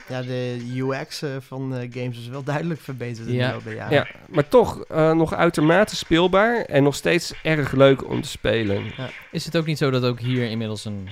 Ja, 0.09 0.21
de 0.21 0.57
UX 0.75 1.21
eh, 1.21 1.29
van 1.39 1.75
eh, 1.75 1.91
games 1.91 2.17
is 2.17 2.27
wel 2.27 2.43
duidelijk 2.43 2.79
verbeterd 2.81 3.27
in 3.27 3.33
Ja. 3.33 3.47
de 3.47 3.53
loop 3.53 3.63
der 3.63 3.75
jaren. 3.75 3.93
ja, 3.93 4.07
maar 4.29 4.47
toch 4.47 4.83
eh, 4.83 5.11
nog 5.11 5.33
uitermate 5.33 5.95
speelbaar. 5.95 6.61
En 6.61 6.83
nog 6.83 6.95
steeds 6.95 7.33
erg 7.43 7.71
leuk 7.71 8.09
om 8.09 8.21
te 8.21 8.29
spelen. 8.29 8.83
Is 9.31 9.45
het 9.45 9.57
ook 9.57 9.65
niet 9.65 9.77
zo 9.77 9.89
dat 9.89 10.03
ook 10.03 10.19
hier 10.19 10.49
inmiddels 10.49 10.85
een... 10.85 11.07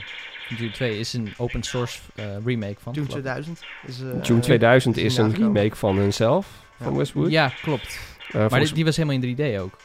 Dune 0.58 0.72
2 0.72 1.00
is 1.00 1.14
een 1.14 1.34
open 1.38 1.64
source 1.64 2.00
eh, 2.16 2.26
remake 2.46 2.76
van? 2.80 2.94
Dune 2.94 3.06
geloof 3.06 3.26
ik. 3.26 3.32
2000 3.34 3.60
is... 3.88 4.02
eh, 4.02 4.24
Dune 4.28 4.39
2000 4.39 4.98
is 4.98 5.04
is 5.04 5.18
een 5.18 5.26
nagekomen. 5.28 5.54
remake 5.56 5.76
van 5.76 5.98
hunzelf, 5.98 6.48
van 6.82 6.91
Ja. 6.91 6.98
Westwood. 6.98 7.32
Ja, 7.32 7.52
klopt. 7.62 8.00
Eh, 8.28 8.34
Maar 8.39 8.41
volgens- 8.50 8.66
die, 8.68 8.74
die 8.76 8.86
was 8.86 8.96
helemaal 8.96 9.18
in 9.22 9.36
3D 9.56 9.60
ook. 9.62 9.78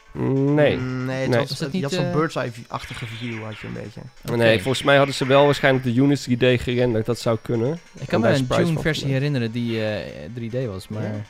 Nee. 0.55 0.77
Mm, 0.77 1.05
nee, 1.05 1.21
het 1.21 1.31
Nee. 1.31 1.39
was, 1.39 1.51
Is 1.51 1.59
dat 1.59 1.69
je 1.73 1.75
niet, 1.75 1.83
had 1.83 1.93
zo'n 1.93 2.13
bird's 2.13 2.37
eye-achtige 2.37 3.07
view 3.07 3.43
had 3.43 3.59
je 3.59 3.67
een 3.67 3.73
beetje. 3.73 4.01
Nee, 4.37 4.61
volgens 4.63 4.83
mij 4.83 4.97
hadden 4.97 5.15
ze 5.15 5.27
wel 5.27 5.45
waarschijnlijk 5.45 5.85
de 5.85 5.95
Units 5.95 6.27
3D 6.29 6.61
gerenderd. 6.63 7.07
Dat 7.07 7.19
zou 7.19 7.39
kunnen. 7.43 7.79
Ik 8.01 8.07
kan 8.09 8.21
me 8.21 8.29
een 8.29 8.47
van 8.49 8.83
versie 8.83 9.09
herinneren 9.09 9.53
die 9.53 9.85
eh, 9.85 10.05
3D 10.35 10.67
was, 10.67 10.89
maar... 10.89 11.03
Ja. 11.03 11.25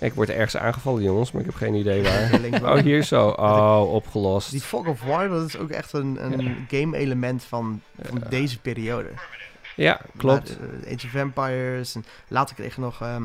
Ik 0.00 0.14
word 0.14 0.28
ergens 0.30 0.56
aangevallen, 0.56 1.02
jongens, 1.02 1.32
maar 1.32 1.40
ik 1.40 1.46
heb 1.46 1.56
geen 1.56 1.74
idee 1.74 2.02
waar. 2.02 2.40
Oh, 2.76 2.82
hier 2.82 3.02
zo. 3.02 3.28
Oh, 3.36 3.92
opgelost. 3.92 4.50
Die 4.50 4.60
Fog 4.60 4.86
of 4.86 5.02
War, 5.02 5.28
dat 5.28 5.46
is 5.46 5.58
ook 5.58 5.70
echt 5.70 5.92
een, 5.92 6.18
een 6.24 6.66
game-element 6.70 7.44
van, 7.44 7.80
van 8.02 8.18
Ja. 8.22 8.28
deze 8.28 8.58
periode. 8.60 9.08
Ja, 9.76 10.00
klopt. 10.16 10.58
Eh, 10.84 10.94
Age 10.94 11.06
of 11.06 11.14
Empires. 11.14 11.94
En 11.94 12.04
later 12.28 12.54
kreeg 12.54 12.74
je 12.74 12.80
nog 12.80 13.00
ehm, 13.00 13.24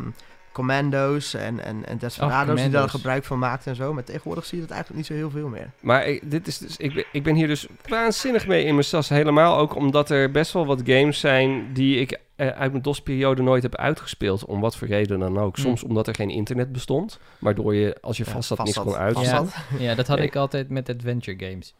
Commando's 0.52 1.34
en, 1.34 1.64
en, 1.64 1.86
en 1.86 1.98
Desperado's 1.98 2.62
die 2.62 2.70
daar 2.70 2.90
gebruik 2.90 3.24
van 3.24 3.40
maakten 3.40 3.70
en 3.72 3.76
zo. 3.76 3.94
Maar 3.94 4.04
tegenwoordig 4.04 4.46
zie 4.46 4.58
je 4.60 4.64
dat 4.66 4.76
eigenlijk 4.76 5.00
niet 5.10 5.18
zo 5.18 5.24
heel 5.24 5.40
veel 5.40 5.48
meer. 5.48 5.70
Maar 5.80 6.08
ik, 6.08 6.32
dit 6.32 6.48
is 6.48 6.58
dus, 6.58 6.78
ik, 6.78 6.94
ben, 6.94 7.04
ik 7.12 7.24
ben 7.24 7.36
hier 7.36 7.48
dus 7.48 7.68
waanzinnig 7.88 8.48
mee 8.48 8.64
in 8.66 8.74
mijn 8.74 8.86
sas. 8.86 9.10
Helemaal 9.10 9.58
ook 9.58 9.76
omdat 9.76 10.10
er 10.10 10.32
best 10.32 10.52
wel 10.54 10.66
wat 10.66 10.82
games 10.86 11.20
zijn 11.20 11.74
die 11.74 12.00
ik 12.00 12.20
eh, 12.36 12.48
uit 12.48 12.72
mijn 12.72 12.84
DOS-periode 12.84 13.42
nooit 13.42 13.64
heb 13.64 13.76
uitgespeeld. 13.76 14.46
Om 14.46 14.60
wat 14.60 14.76
voor 14.76 14.88
reden 14.88 15.20
dan 15.20 15.38
ook. 15.40 15.56
Hmm. 15.56 15.66
Soms 15.66 15.84
omdat 15.84 16.08
er 16.08 16.16
geen 16.16 16.30
internet 16.30 16.72
bestond. 16.72 17.20
Waardoor 17.40 17.76
je, 17.76 17.98
als 18.02 18.18
je 18.18 18.24
Ja, 18.26 18.32
vast 18.32 18.48
zat, 18.48 18.64
niks 18.64 18.78
kon 18.78 18.92
zat, 18.92 19.00
uit. 19.00 19.14
vast 19.16 19.30
Ja. 19.30 19.46
Ja, 19.80 19.96
dat 19.96 20.08
had 20.08 20.20
ik 20.20 20.36
altijd 20.36 20.70
met 20.70 20.90
adventure 20.90 21.46
games. 21.46 21.74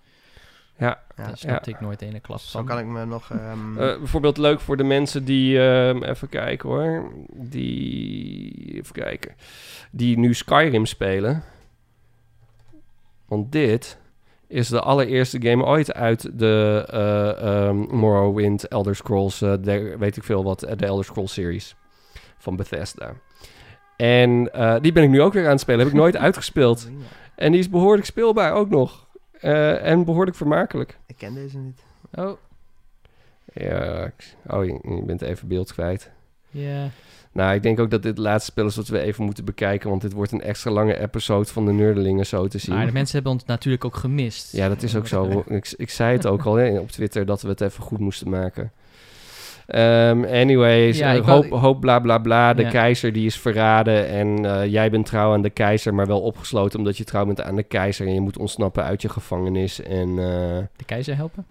Ja, 0.78 1.03
Ja. 1.18 1.26
Daar 1.26 1.38
snapte 1.38 1.70
ik 1.70 1.80
nooit 1.82 2.01
ene 2.01 2.20
klas 2.20 2.51
Zo 2.51 2.64
kan 2.64 2.80
ik 2.80 2.86
me 2.86 3.06
nog... 3.06 3.32
ehm, 3.32 3.78
Eh, 3.82 3.97
bijvoorbeeld 3.97 4.38
leuk 4.38 4.60
voor 4.60 4.78
de 4.78 4.84
mensen 4.84 5.26
die, 5.26 5.60
ehm, 5.68 6.03
even 6.03 6.30
kijken 6.30 6.70
hoor, 6.70 7.12
die, 7.34 8.74
even 8.74 8.93
kijken, 8.93 9.36
die 9.91 10.18
nu 10.18 10.34
Skyrim 10.34 10.86
spelen. 10.86 11.43
Want 13.28 13.51
dit 13.51 13.97
is 14.48 14.68
de 14.68 14.80
allereerste 14.82 15.41
game 15.41 15.64
ooit 15.66 15.93
uit 15.93 16.39
de 16.39 16.86
eh, 16.89 17.30
ehm, 17.68 17.76
Morrowind, 17.76 18.68
Elder 18.68 18.96
Scrolls, 18.96 19.41
eh, 19.41 19.54
de, 19.62 19.96
weet 19.98 20.18
ik 20.18 20.24
veel 20.24 20.43
wat, 20.43 20.64
eh, 20.64 20.78
de 20.78 20.86
Elder 20.86 21.06
Scrolls 21.06 21.34
series 21.34 21.76
van 22.38 22.56
Bethesda. 22.56 23.14
En 23.96 24.54
eh, 24.54 24.76
die 24.82 24.91
ben 24.91 25.04
ik 25.04 25.10
nu 25.10 25.22
ook 25.22 25.34
weer 25.34 25.46
aan 25.46 25.52
het 25.52 25.60
spelen, 25.60 25.80
heb 25.80 25.89
ik 25.89 25.93
nooit 25.93 26.18
uitgespeeld. 26.28 26.89
En 27.36 27.52
die 27.52 27.60
is 27.60 27.70
behoorlijk 27.70 28.06
speelbaar 28.06 28.54
ook 28.54 28.70
nog. 28.70 29.08
Eh, 29.32 29.86
en 29.86 30.06
behoorlijk 30.06 30.38
vermakelijk. 30.38 30.98
Ik 31.08 31.18
ken 31.18 31.34
deze 31.34 31.58
niet. 31.58 31.82
Oh, 32.14 32.38
Ja, 33.54 34.04
ik- 34.06 34.36
oh, 34.48 34.66
je, 34.66 34.80
je 34.84 35.04
bent 35.06 35.22
even 35.22 35.48
beeld 35.48 35.74
kwijt. 35.74 36.12
ja. 36.50 36.88
Nou, 37.36 37.55
ik 37.55 37.63
denk 37.63 37.79
ook 37.79 37.89
dat 37.91 38.03
dit 38.03 38.17
laatste 38.17 38.51
spel 38.51 38.65
is 38.65 38.75
wat 38.75 38.88
we 38.88 38.99
even 38.99 39.23
moeten 39.23 39.45
bekijken. 39.45 39.89
Want 39.89 40.01
dit 40.01 40.13
wordt 40.13 40.31
een 40.31 40.41
extra 40.41 40.71
lange 40.71 40.99
episode 40.99 41.45
van 41.45 41.65
de 41.65 41.71
Nerdelingen 41.71 42.25
zo 42.25 42.47
te 42.47 42.57
zien. 42.57 42.75
Maar 42.75 42.86
de 42.86 42.91
mensen 42.91 43.15
hebben 43.15 43.31
ons 43.31 43.45
natuurlijk 43.45 43.86
ook 43.86 43.95
gemist. 43.95 44.51
Ja, 44.55 44.67
dat 44.67 44.83
is 44.83 44.95
ook 44.95 45.07
zo. 45.07 45.43
Ik, 45.47 45.73
ik 45.77 45.89
zei 45.89 46.13
het 46.13 46.25
ook 46.25 46.43
al 46.45 46.55
hè, 46.55 46.79
op 46.79 46.91
Twitter 46.91 47.25
dat 47.25 47.41
we 47.41 47.47
het 47.47 47.61
even 47.61 47.83
goed 47.83 47.99
moesten 47.99 48.29
maken. 48.29 48.71
Ehm, 49.67 50.23
anyways, 50.23 50.97
Ja, 50.97 51.15
eh, 51.15 51.25
hoop, 51.27 51.49
hoop 51.49 51.81
bla 51.81 51.99
bla 51.99 52.17
bla. 52.17 52.53
De 52.53 52.61
Ja. 52.61 52.69
keizer 52.69 53.13
die 53.13 53.25
is 53.25 53.38
verraden. 53.39 54.07
En 54.07 54.45
eh, 54.45 54.71
jij 54.71 54.91
bent 54.91 55.05
trouw 55.05 55.33
aan 55.33 55.41
de 55.41 55.49
keizer, 55.49 55.93
maar 55.93 56.07
wel 56.07 56.21
opgesloten 56.21 56.79
omdat 56.79 56.97
je 56.97 57.03
trouw 57.03 57.25
bent 57.25 57.41
aan 57.41 57.55
de 57.55 57.63
keizer. 57.63 58.07
En 58.07 58.13
je 58.13 58.21
moet 58.21 58.38
ontsnappen 58.38 58.83
uit 58.83 59.01
je 59.01 59.09
gevangenis. 59.09 59.81
En 59.81 60.09
uh, 60.09 60.17
De 60.75 60.86
keizer 60.86 61.15
helpen? 61.15 61.45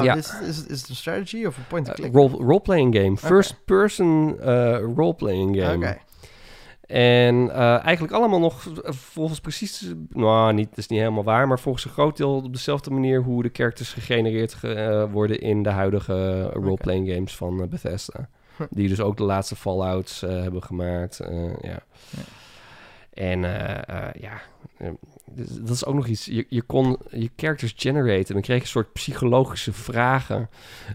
Oh, 0.00 0.04
Ja. 0.06 0.14
is, 0.14 0.40
is, 0.40 0.66
is 0.66 0.80
het 0.80 0.88
een 0.88 0.96
strategy 0.96 1.44
of 1.44 1.56
een 1.56 1.66
point-and-click? 1.68 2.12
role, 2.14 2.30
role-playing 2.30 2.96
game. 2.96 3.16
First 3.16 3.64
person 3.64 4.40
eh, 4.40 4.78
role-playing 4.96 5.56
game. 5.60 5.76
Oké. 5.76 5.98
En 6.86 7.50
eh, 7.50 7.84
eigenlijk 7.84 8.12
allemaal 8.12 8.38
nog 8.40 8.66
eh, 8.82 8.92
volgens 8.92 9.40
precies, 9.40 9.92
nou, 10.08 10.52
niet, 10.52 10.68
dat 10.68 10.78
is 10.78 10.86
niet 10.86 10.98
helemaal 10.98 11.24
waar, 11.24 11.48
maar 11.48 11.58
volgens 11.60 11.84
een 11.84 11.90
groot 11.90 12.16
deel 12.16 12.34
op 12.34 12.52
dezelfde 12.52 12.90
manier 12.90 13.22
hoe 13.22 13.42
de 13.42 13.50
characters 13.52 13.92
gegenereerd 13.92 14.54
ge- 14.54 14.72
eh, 14.74 15.12
worden 15.12 15.40
in 15.40 15.62
de 15.62 15.68
huidige 15.70 16.14
eh, 16.54 16.62
role-playing 16.62 17.12
games 17.12 17.36
van 17.36 17.62
eh, 17.62 17.68
Bethesda. 17.68 18.28
Huh. 18.56 18.66
Die 18.70 18.88
dus 18.88 19.00
ook 19.00 19.16
de 19.16 19.22
laatste 19.22 19.56
Fallouts 19.56 20.22
eh, 20.22 20.30
hebben 20.30 20.62
gemaakt. 20.62 21.20
eh, 21.20 21.44
ja. 21.60 21.78
Ja. 22.10 22.22
En 23.12 23.44
eh, 23.44 24.06
eh, 24.08 24.14
ja, 24.20 24.40
eh, 24.78 24.88
dat 25.34 25.70
is 25.70 25.84
ook 25.84 25.94
nog 25.94 26.06
iets. 26.06 26.24
Je, 26.24 26.46
je 26.48 26.62
kon 26.62 26.98
je 27.10 27.30
characters 27.36 27.72
generaten. 27.76 28.26
En 28.26 28.32
dan 28.32 28.42
kreeg 28.42 28.56
je 28.56 28.62
een 28.62 28.68
soort 28.68 28.92
psychologische 28.92 29.72
vragen. 29.72 30.48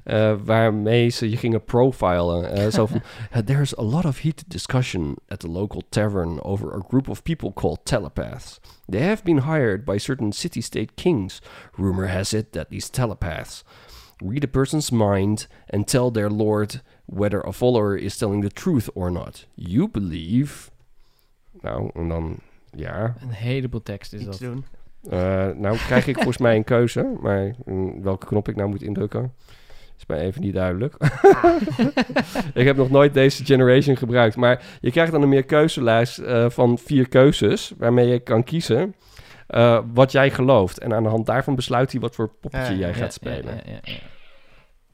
eh, 0.03 0.35
waarmee 0.43 1.09
ze 1.09 1.29
je 1.29 1.37
gingen 1.37 1.63
profilen. 1.63 2.51
Eh, 2.51 2.67
zo 2.71 2.85
van: 2.85 3.01
Uh, 3.35 3.41
There's 3.41 3.77
a 3.77 3.83
lot 3.83 4.05
of 4.05 4.21
heated 4.21 4.49
discussion 4.49 5.15
at 5.27 5.39
the 5.39 5.47
local 5.49 5.81
tavern 5.89 6.41
over 6.41 6.73
a 6.75 6.81
group 6.87 7.09
of 7.09 7.23
people 7.23 7.53
called 7.53 7.79
telepaths. 7.83 8.59
They 8.89 9.01
have 9.01 9.23
been 9.23 9.37
hired 9.39 9.85
by 9.85 9.97
certain 9.97 10.31
city 10.31 10.61
state 10.61 10.91
kings. 10.95 11.41
Rumor 11.77 12.07
has 12.07 12.33
it 12.33 12.51
that 12.51 12.69
these 12.69 12.89
telepaths 12.89 13.63
read 14.23 14.43
a 14.43 14.47
person's 14.47 14.91
mind 14.91 15.47
and 15.73 15.87
tell 15.87 16.11
their 16.11 16.29
lord 16.29 16.81
whether 17.05 17.41
a 17.41 17.51
follower 17.51 17.97
is 17.97 18.17
telling 18.17 18.41
the 18.41 18.61
truth 18.61 18.89
or 18.93 19.11
not. 19.11 19.45
You 19.55 19.87
believe. 19.89 20.71
Nou, 21.61 21.89
en 21.93 22.07
dan 22.07 22.39
ja. 22.75 23.15
Een 23.21 23.29
heleboel 23.29 23.83
tekst 23.83 24.13
is 24.13 24.21
Iets 24.21 24.39
dat. 24.39 24.49
doen. 24.49 24.65
Eh, 25.09 25.47
nou 25.55 25.77
krijg 25.77 26.07
ik 26.07 26.15
volgens 26.15 26.37
mij 26.37 26.55
een 26.55 26.63
keuze, 26.63 27.15
maar 27.21 27.53
mm, 27.65 28.01
welke 28.03 28.25
knop 28.25 28.47
ik 28.47 28.55
nou 28.55 28.69
moet 28.69 28.81
indrukken, 28.83 29.33
is 29.97 30.05
mij 30.05 30.19
even 30.19 30.41
niet 30.41 30.53
duidelijk. 30.53 30.95
ik 32.53 32.65
heb 32.65 32.75
nog 32.75 32.89
nooit 32.89 33.13
deze 33.13 33.45
generation 33.45 33.97
gebruikt, 33.97 34.35
maar 34.35 34.63
je 34.81 34.91
krijgt 34.91 35.11
dan 35.11 35.21
een 35.21 35.29
meer 35.29 35.45
keuzelijst 35.45 36.17
eh, 36.17 36.49
van 36.49 36.77
vier 36.77 37.07
keuzes, 37.09 37.73
waarmee 37.77 38.07
je 38.07 38.19
kan 38.19 38.43
kiezen 38.43 38.95
eh, 39.47 39.79
wat 39.93 40.11
jij 40.11 40.31
gelooft. 40.31 40.77
En 40.79 40.93
aan 40.93 41.03
de 41.03 41.09
hand 41.09 41.25
daarvan 41.25 41.55
besluit 41.55 41.91
hij 41.91 42.01
wat 42.01 42.15
voor 42.15 42.29
poppetje 42.41 42.73
Ja, 42.73 42.79
jij 42.79 42.87
ja, 42.87 42.93
gaat 42.93 43.03
Ja, 43.03 43.09
spelen. 43.09 43.55
Ja, 43.55 43.61
ja, 43.65 43.79
ja. 43.81 43.93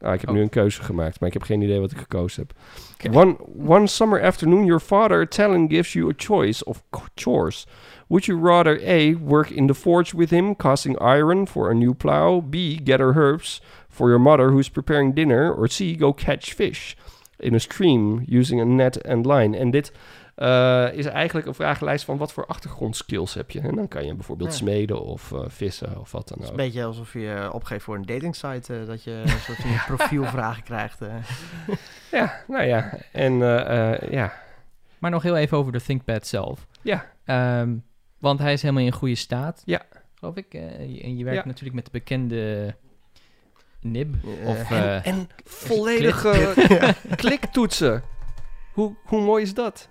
Ah, 0.02 0.14
ik 0.14 0.20
heb 0.22 0.30
Oh. 0.30 0.36
nu 0.36 0.42
een 0.42 0.50
keuze 0.50 0.84
gemaakt, 0.84 1.20
maar 1.20 1.28
ik 1.28 1.34
heb 1.34 1.44
geen 1.44 1.62
idee 1.62 1.80
wat 1.80 1.92
ik 1.92 1.98
gekozen 1.98 2.48
heb. 2.48 3.16
One, 3.16 3.36
one 3.68 3.88
summer 3.88 4.22
afternoon, 4.24 4.66
your 4.66 4.80
father, 4.82 5.28
Talon, 5.28 5.70
gives 5.70 5.94
you 5.94 6.10
a 6.10 6.14
choice 6.18 6.64
of 6.64 6.84
chores. 7.16 7.68
Would 8.08 8.26
you 8.26 8.40
rather 8.40 8.82
A, 8.88 9.14
work 9.26 9.50
in 9.50 9.68
the 9.68 9.74
forge 9.74 10.16
with 10.18 10.30
him, 10.30 10.56
casting 10.56 11.00
iron 11.02 11.48
for 11.48 11.70
a 11.70 11.74
new 11.74 11.94
plow? 11.94 12.42
B, 12.50 12.80
gather 12.84 13.14
herbs 13.14 13.62
for 13.90 14.10
your 14.10 14.22
mother 14.22 14.50
who's 14.50 14.70
preparing 14.70 15.14
dinner? 15.16 15.54
Or 15.54 15.68
C, 15.68 15.96
go 15.96 16.14
catch 16.14 16.54
fish 16.54 16.96
in 17.40 17.56
a 17.56 17.60
stream 17.60 18.24
using 18.28 18.60
a 18.62 18.66
net 18.66 19.08
and 19.08 19.26
line? 19.26 19.58
En 19.58 19.72
dit 19.72 19.92
eh, 20.36 20.94
is 20.94 21.06
eigenlijk 21.06 21.48
een 21.48 21.54
vragenlijst 21.54 22.06
van 22.06 22.18
wat 22.18 22.34
voor 22.34 22.46
achtergrondskills 22.46 23.34
heb 23.34 23.52
je. 23.52 23.60
En 23.60 23.76
dan 23.76 23.88
kan 23.88 24.06
je 24.06 24.14
bijvoorbeeld 24.16 24.50
Ja. 24.50 24.56
smeden 24.56 25.02
of 25.02 25.32
eh, 25.32 25.40
vissen 25.48 26.00
of 26.00 26.12
wat 26.12 26.28
dan 26.28 26.38
Het 26.38 26.48
is 26.48 26.54
ook. 26.54 26.60
een 26.60 26.66
beetje 26.66 26.84
alsof 26.84 27.14
je 27.14 27.50
opgeeft 27.52 27.84
voor 27.84 27.96
een 27.96 28.06
datingsite. 28.06 28.80
eh, 28.80 28.88
dat 28.88 29.04
je 29.04 29.12
een 29.26 29.30
soort 29.40 29.58
van 29.62 29.96
profielvragen 29.96 30.64
krijgt. 30.64 31.02
eh. 31.02 31.14
Ja, 32.12 32.42
nou 32.48 32.64
ja. 32.64 32.98
En 33.12 33.42
eh, 33.42 33.92
eh, 33.94 34.12
ja, 34.12 34.34
Maar 35.00 35.12
nog 35.12 35.24
heel 35.24 35.38
even 35.38 35.58
over 35.58 35.72
de 35.72 35.82
ThinkPad 35.82 36.28
zelf. 36.28 36.68
ja. 36.82 37.06
Ehm, 37.26 37.76
want 38.20 38.40
hij 38.40 38.54
is 38.54 38.62
helemaal 38.62 38.84
in 38.84 38.92
goede 38.92 39.16
staat. 39.16 39.62
Ja. 39.66 39.82
Geloof 40.16 40.36
ik. 40.36 40.54
En 40.54 41.18
je 41.18 41.24
werkt 41.24 41.40
Ja. 41.42 41.46
natuurlijk 41.48 41.76
met 41.76 41.86
de 41.86 41.92
bekende 41.92 42.76
nib. 43.82 44.16
Of, 44.46 44.72
En, 44.72 44.78
eh, 44.78 45.08
en 45.08 45.30
volledige 45.44 46.54
kliktoetsen. 47.16 48.04
Hoe, 48.74 48.96
hoe 49.06 49.22
mooi 49.22 49.44
is 49.44 49.54
dat? 49.54 49.90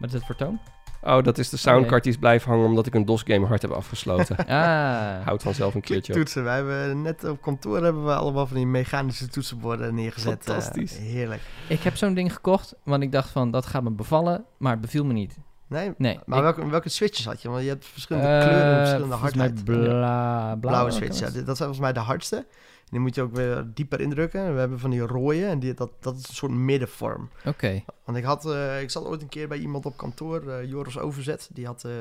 Wat 0.00 0.08
is 0.08 0.12
dat 0.12 0.24
voor 0.26 0.36
toon? 0.36 0.58
Oh, 1.02 1.22
dat 1.22 1.38
is 1.38 1.48
de 1.48 1.56
soundcard 1.56 2.02
die 2.02 2.12
is 2.12 2.18
blijven 2.18 2.50
hangen 2.50 2.66
omdat 2.66 2.86
ik 2.86 2.94
een 2.94 3.04
DOS-game 3.04 3.46
hard 3.46 3.62
heb 3.62 3.70
afgesloten. 3.70 4.36
Ah. 4.46 5.24
Houd 5.24 5.42
vanzelf 5.42 5.74
een 5.74 5.80
keertje 5.80 6.12
op. 6.12 6.18
Toetsen. 6.18 6.44
Wij 6.44 6.54
hebben 6.56 7.02
net 7.02 7.24
op 7.24 7.42
kantoor 7.42 7.82
hebben 7.82 8.04
we 8.04 8.14
allemaal 8.14 8.46
van 8.46 8.56
die 8.56 8.66
mechanische 8.66 9.28
toetsenborden 9.28 9.94
neergezet. 9.94 10.38
eh, 10.40 10.44
Fantastisch. 10.54 10.98
heerlijk. 10.98 11.40
Ik 11.68 11.80
heb 11.82 11.96
zo'n 11.96 12.14
ding 12.14 12.32
gekocht, 12.32 12.74
want 12.84 13.02
ik 13.02 13.12
dacht 13.12 13.30
van, 13.30 13.50
dat 13.50 13.66
gaat 13.66 13.82
me 13.82 13.90
bevallen. 13.90 14.44
Maar 14.58 14.72
het 14.72 14.80
beviel 14.80 15.04
me 15.04 15.12
niet. 15.12 15.36
Nee, 15.66 15.92
Nee. 15.98 16.18
maar 16.26 16.38
ik- 16.38 16.44
welke, 16.44 16.70
welke 16.70 16.88
switches 16.88 17.24
had 17.24 17.42
je? 17.42 17.48
Want 17.50 17.62
je 17.62 17.68
hebt 17.68 17.86
verschillende 17.86 18.28
eh, 18.28 18.40
kleuren 18.40 18.70
en 18.72 18.78
verschillende 18.78 19.14
hardheid. 19.14 19.64
bla, 19.64 19.74
blauwe, 19.84 20.58
Blauwe 20.60 20.90
switch, 20.90 21.18
ja. 21.18 21.24
kan 21.24 21.32
dit- 21.34 21.46
Dat 21.46 21.56
zijn 21.56 21.68
volgens 21.74 21.78
mij 21.78 21.92
de 21.92 22.08
hardste. 22.08 22.46
Die 22.90 23.00
moet 23.00 23.14
je 23.14 23.22
ook 23.22 23.34
weer 23.34 23.66
dieper 23.74 24.00
indrukken. 24.00 24.52
We 24.54 24.58
hebben 24.60 24.78
van 24.78 24.90
die 24.90 25.00
rode 25.00 25.46
en 25.46 25.58
die, 25.58 25.74
dat, 25.74 25.90
dat 26.00 26.16
is 26.16 26.28
een 26.28 26.34
soort 26.34 26.52
middenvorm. 26.52 27.30
Oké. 27.44 27.82
Want 28.04 28.18
ik, 28.18 28.24
had, 28.24 28.46
eh, 28.46 28.80
ik 28.82 28.90
zat 28.90 29.04
ooit 29.04 29.22
een 29.22 29.28
keer 29.28 29.48
bij 29.48 29.58
iemand 29.58 29.86
op 29.86 29.96
kantoor, 29.96 30.48
eh, 30.50 30.68
Joris 30.68 30.98
Overzet. 30.98 31.48
Die 31.52 31.66
had 31.66 31.84
eh 31.84 31.92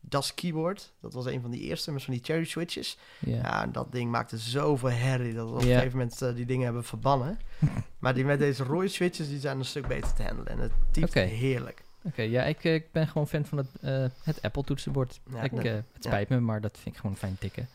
Das 0.00 0.34
Keyboard. 0.34 0.92
Dat 1.00 1.12
was 1.14 1.26
een 1.26 1.40
van 1.40 1.50
die 1.50 1.60
eerste 1.60 1.92
met 1.92 2.02
van 2.04 2.12
die 2.14 2.22
cherry 2.24 2.44
switches. 2.44 2.98
Ja. 3.18 3.66
Dat 3.66 3.92
ding 3.92 4.10
maakte 4.10 4.38
zoveel 4.38 4.90
herrie 4.90 5.34
dat 5.34 5.48
we 5.48 5.54
op 5.54 5.60
Ja. 5.60 5.66
een 5.68 5.74
gegeven 5.74 5.98
moment 5.98 6.36
die 6.36 6.46
dingen 6.46 6.64
hebben 6.64 6.84
verbannen. 6.84 7.38
maar 7.98 8.14
die 8.14 8.24
met 8.24 8.38
deze 8.38 8.64
rode 8.64 8.88
switches, 8.88 9.28
die 9.28 9.38
zijn 9.40 9.58
een 9.58 9.64
stuk 9.64 9.86
beter 9.86 10.12
te 10.12 10.22
handelen. 10.22 10.52
En 10.52 10.58
het 10.58 10.72
typt 10.90 11.08
Oké. 11.08 11.20
heerlijk. 11.20 11.84
Oké, 12.02 12.22
ja, 12.22 12.42
ik, 12.44 12.64
ik 12.64 12.92
ben 12.92 13.06
gewoon 13.08 13.28
fan 13.28 13.44
van 13.44 13.58
het, 13.58 14.10
het 14.22 14.42
Apple 14.42 14.64
toetsenbord. 14.64 15.20
Ja, 15.30 15.42
ik, 15.42 15.50
het 15.62 15.84
spijt 16.04 16.28
me, 16.28 16.40
maar 16.40 16.60
dat 16.60 16.78
vind 16.82 16.94
ik 16.94 17.00
gewoon 17.00 17.16
fijn 17.16 17.36
tikken. 17.38 17.68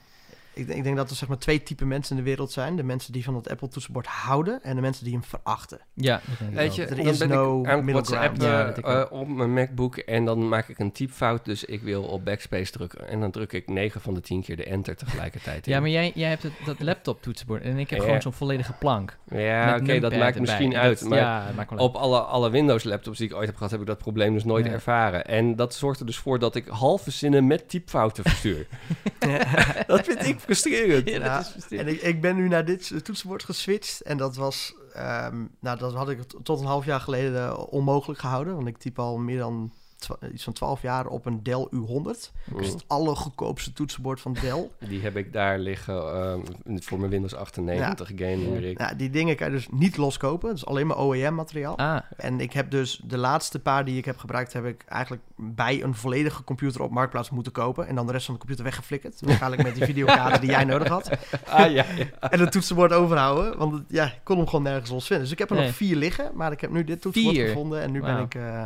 Ik, 0.53 0.65
denk- 0.67 0.77
ik 0.77 0.83
denk 0.83 0.95
dat 0.95 1.09
er 1.09 1.15
zeg 1.15 1.27
maar 1.29 1.37
twee 1.37 1.63
typen 1.63 1.87
mensen 1.87 2.17
in 2.17 2.23
de 2.23 2.29
wereld 2.29 2.51
zijn. 2.51 2.75
De 2.75 2.83
mensen 2.83 3.13
die 3.13 3.23
van 3.23 3.35
het 3.35 3.49
Apple 3.49 3.67
toetsenbord 3.67 4.07
houden 4.07 4.63
en 4.63 4.75
de 4.75 4.81
mensen 4.81 5.03
die 5.03 5.13
hem 5.13 5.23
verachten. 5.23 5.79
Ja, 5.93 6.21
Weet 6.53 6.75
je, 6.75 6.85
Er 6.85 6.95
dan 6.95 7.05
is 7.05 7.17
ben 7.17 7.29
no 7.29 7.61
ik 7.61 7.67
middle 7.67 7.91
WhatsApp 7.91 8.39
ground. 8.39 8.77
Ja, 8.77 9.03
eh, 9.05 9.11
op 9.11 9.27
mijn 9.27 9.53
MacBook 9.53 9.97
en 9.97 10.25
dan 10.25 10.49
maak 10.49 10.67
ik 10.67 10.79
een 10.79 10.91
typfout, 10.91 11.45
dus 11.45 11.63
ik 11.65 11.81
wil 11.81 12.03
op 12.03 12.25
backspace 12.25 12.71
drukken. 12.71 13.07
En 13.07 13.19
dan 13.19 13.31
druk 13.31 13.53
ik 13.53 13.69
9 13.69 14.01
van 14.01 14.13
de 14.13 14.21
10 14.21 14.41
keer 14.43 14.55
de 14.55 14.63
enter 14.65 14.95
tegelijkertijd 14.95 15.67
in. 15.67 15.73
Ja, 15.73 15.79
maar 15.79 15.89
jij, 15.89 16.11
jij 16.15 16.29
hebt 16.29 16.43
het, 16.43 16.53
dat 16.65 16.79
laptop 16.79 17.21
toetsenbord 17.21 17.61
en 17.63 17.77
ik 17.77 17.89
heb 17.89 17.99
Ja. 17.99 18.05
gewoon 18.05 18.21
zo'n 18.21 18.33
volledige 18.33 18.73
plank. 18.73 19.17
Ja, 19.29 19.75
oké, 19.81 19.99
dat 19.99 20.11
maakt 20.11 20.23
erbij. 20.23 20.41
misschien 20.41 20.69
Dat- 20.69 20.79
uit. 20.79 21.01
Maar 21.05 21.17
ja, 21.17 21.43
het 21.45 21.55
maakt 21.55 21.69
wel 21.69 21.79
uit. 21.79 21.87
op 21.89 21.95
alle, 21.95 22.19
alle 22.19 22.49
Windows 22.49 22.83
laptops 22.83 23.17
die 23.17 23.27
ik 23.29 23.35
ooit 23.35 23.45
heb 23.47 23.55
gehad, 23.55 23.71
heb 23.71 23.81
ik 23.81 23.87
dat 23.87 23.97
probleem 23.97 24.33
dus 24.33 24.43
nooit 24.43 24.65
Ja. 24.65 24.71
ervaren. 24.71 25.25
En 25.25 25.55
dat 25.55 25.73
zorgt 25.73 25.99
er 25.99 26.05
dus 26.05 26.17
voor 26.17 26.39
dat 26.39 26.55
ik 26.55 26.67
halve 26.67 27.11
zinnen 27.11 27.47
met 27.47 27.69
typfouten 27.69 28.23
verstuur. 28.23 28.67
dat 29.87 30.05
vind 30.05 30.25
ik 30.25 30.39
frustrerend. 30.41 31.09
Ja, 31.09 31.17
dat 31.19 31.27
Ja, 31.27 31.39
is 31.39 31.47
frustrerend. 31.47 31.89
En 31.89 31.93
ik, 31.95 32.01
ik 32.01 32.21
ben 32.21 32.35
nu 32.35 32.47
naar 32.47 32.65
dit 32.65 33.05
toetsenbord 33.05 33.43
geswitcht. 33.43 34.01
En 34.01 34.17
dat 34.17 34.35
was, 34.35 34.73
ehm, 34.93 35.45
nou 35.59 35.77
dat 35.77 35.93
had 35.93 36.09
ik 36.09 36.21
tot 36.43 36.59
een 36.59 36.65
half 36.65 36.85
jaar 36.85 36.99
geleden 36.99 37.67
onmogelijk 37.67 38.19
gehouden. 38.19 38.55
Want 38.55 38.67
ik 38.67 38.77
typ 38.77 38.99
al 38.99 39.17
meer 39.17 39.37
dan 39.39 39.71
iets 40.33 40.43
van 40.43 40.53
12 40.53 40.81
jaar 40.81 41.07
op 41.07 41.25
een 41.25 41.43
Dell 41.43 41.67
U100. 41.75 42.03
Dat 42.03 42.59
is 42.59 42.67
Mm. 42.67 42.73
het 42.73 42.83
allergoedkoopste 42.87 43.73
toetsenbord 43.73 44.21
van 44.21 44.37
Dell. 44.41 44.69
Die 44.89 45.01
heb 45.01 45.15
ik 45.17 45.33
daar 45.33 45.59
liggen 45.59 45.95
ehm, 46.13 46.39
voor 46.79 46.99
mijn 46.99 47.11
Windows 47.11 47.35
98 47.35 48.11
gaming 48.15 48.59
rig. 48.59 48.77
Nou, 48.77 48.95
die 48.95 49.09
dingen 49.09 49.35
kan 49.35 49.47
je 49.47 49.53
dus 49.53 49.67
niet 49.71 49.97
loskopen. 49.97 50.49
Het 50.49 50.57
is 50.57 50.65
alleen 50.65 50.87
maar 50.87 50.99
OEM-materiaal. 51.05 51.77
Ah, 51.77 51.97
En 52.17 52.39
ik 52.39 52.53
heb 52.53 52.71
dus 52.71 53.01
de 53.03 53.17
laatste 53.17 53.59
paar 53.59 53.85
die 53.85 53.97
ik 53.97 54.05
heb 54.05 54.17
gebruikt, 54.17 54.53
heb 54.53 54.65
ik 54.65 54.83
eigenlijk 54.87 55.23
bij 55.35 55.83
een 55.83 55.95
volledige 55.95 56.43
computer 56.43 56.81
op 56.81 56.91
Marktplaats 56.91 57.29
moeten 57.29 57.51
kopen. 57.51 57.87
En 57.87 57.95
dan 57.95 58.05
de 58.05 58.11
rest 58.11 58.25
van 58.25 58.33
de 58.33 58.39
computer 58.39 58.63
weggeflikkerd. 58.65 59.19
Waarschijnlijk 59.25 59.63
met 59.63 59.75
die 59.75 59.85
videokaarten 59.85 60.41
die 60.41 60.49
jij 60.49 60.63
nodig 60.63 60.87
had. 60.87 61.09
Ah 61.47 61.71
ja, 61.71 61.85
ja. 61.95 62.05
En 62.29 62.39
het 62.39 62.51
toetsenbord 62.51 62.93
overhouden. 62.93 63.57
Want 63.57 63.73
het- 63.73 63.83
ja, 63.87 64.05
ik 64.05 64.19
kon 64.23 64.37
hem 64.37 64.47
gewoon 64.47 64.63
nergens 64.63 64.89
los 64.89 65.05
vinden. 65.05 65.23
Dus 65.23 65.33
ik 65.33 65.39
heb 65.39 65.49
er 65.49 65.55
Nee. 65.55 65.65
nog 65.65 65.75
vier 65.75 65.95
liggen. 65.95 66.31
Maar 66.33 66.51
ik 66.51 66.61
heb 66.61 66.71
nu 66.71 66.83
dit 66.83 67.01
toetsenbord 67.01 67.35
Vier? 67.35 67.47
gevonden. 67.47 67.81
En 67.81 67.91
nu 67.91 68.01
ben 68.01 68.17
ik, 68.19 68.35
eh, 68.35 68.65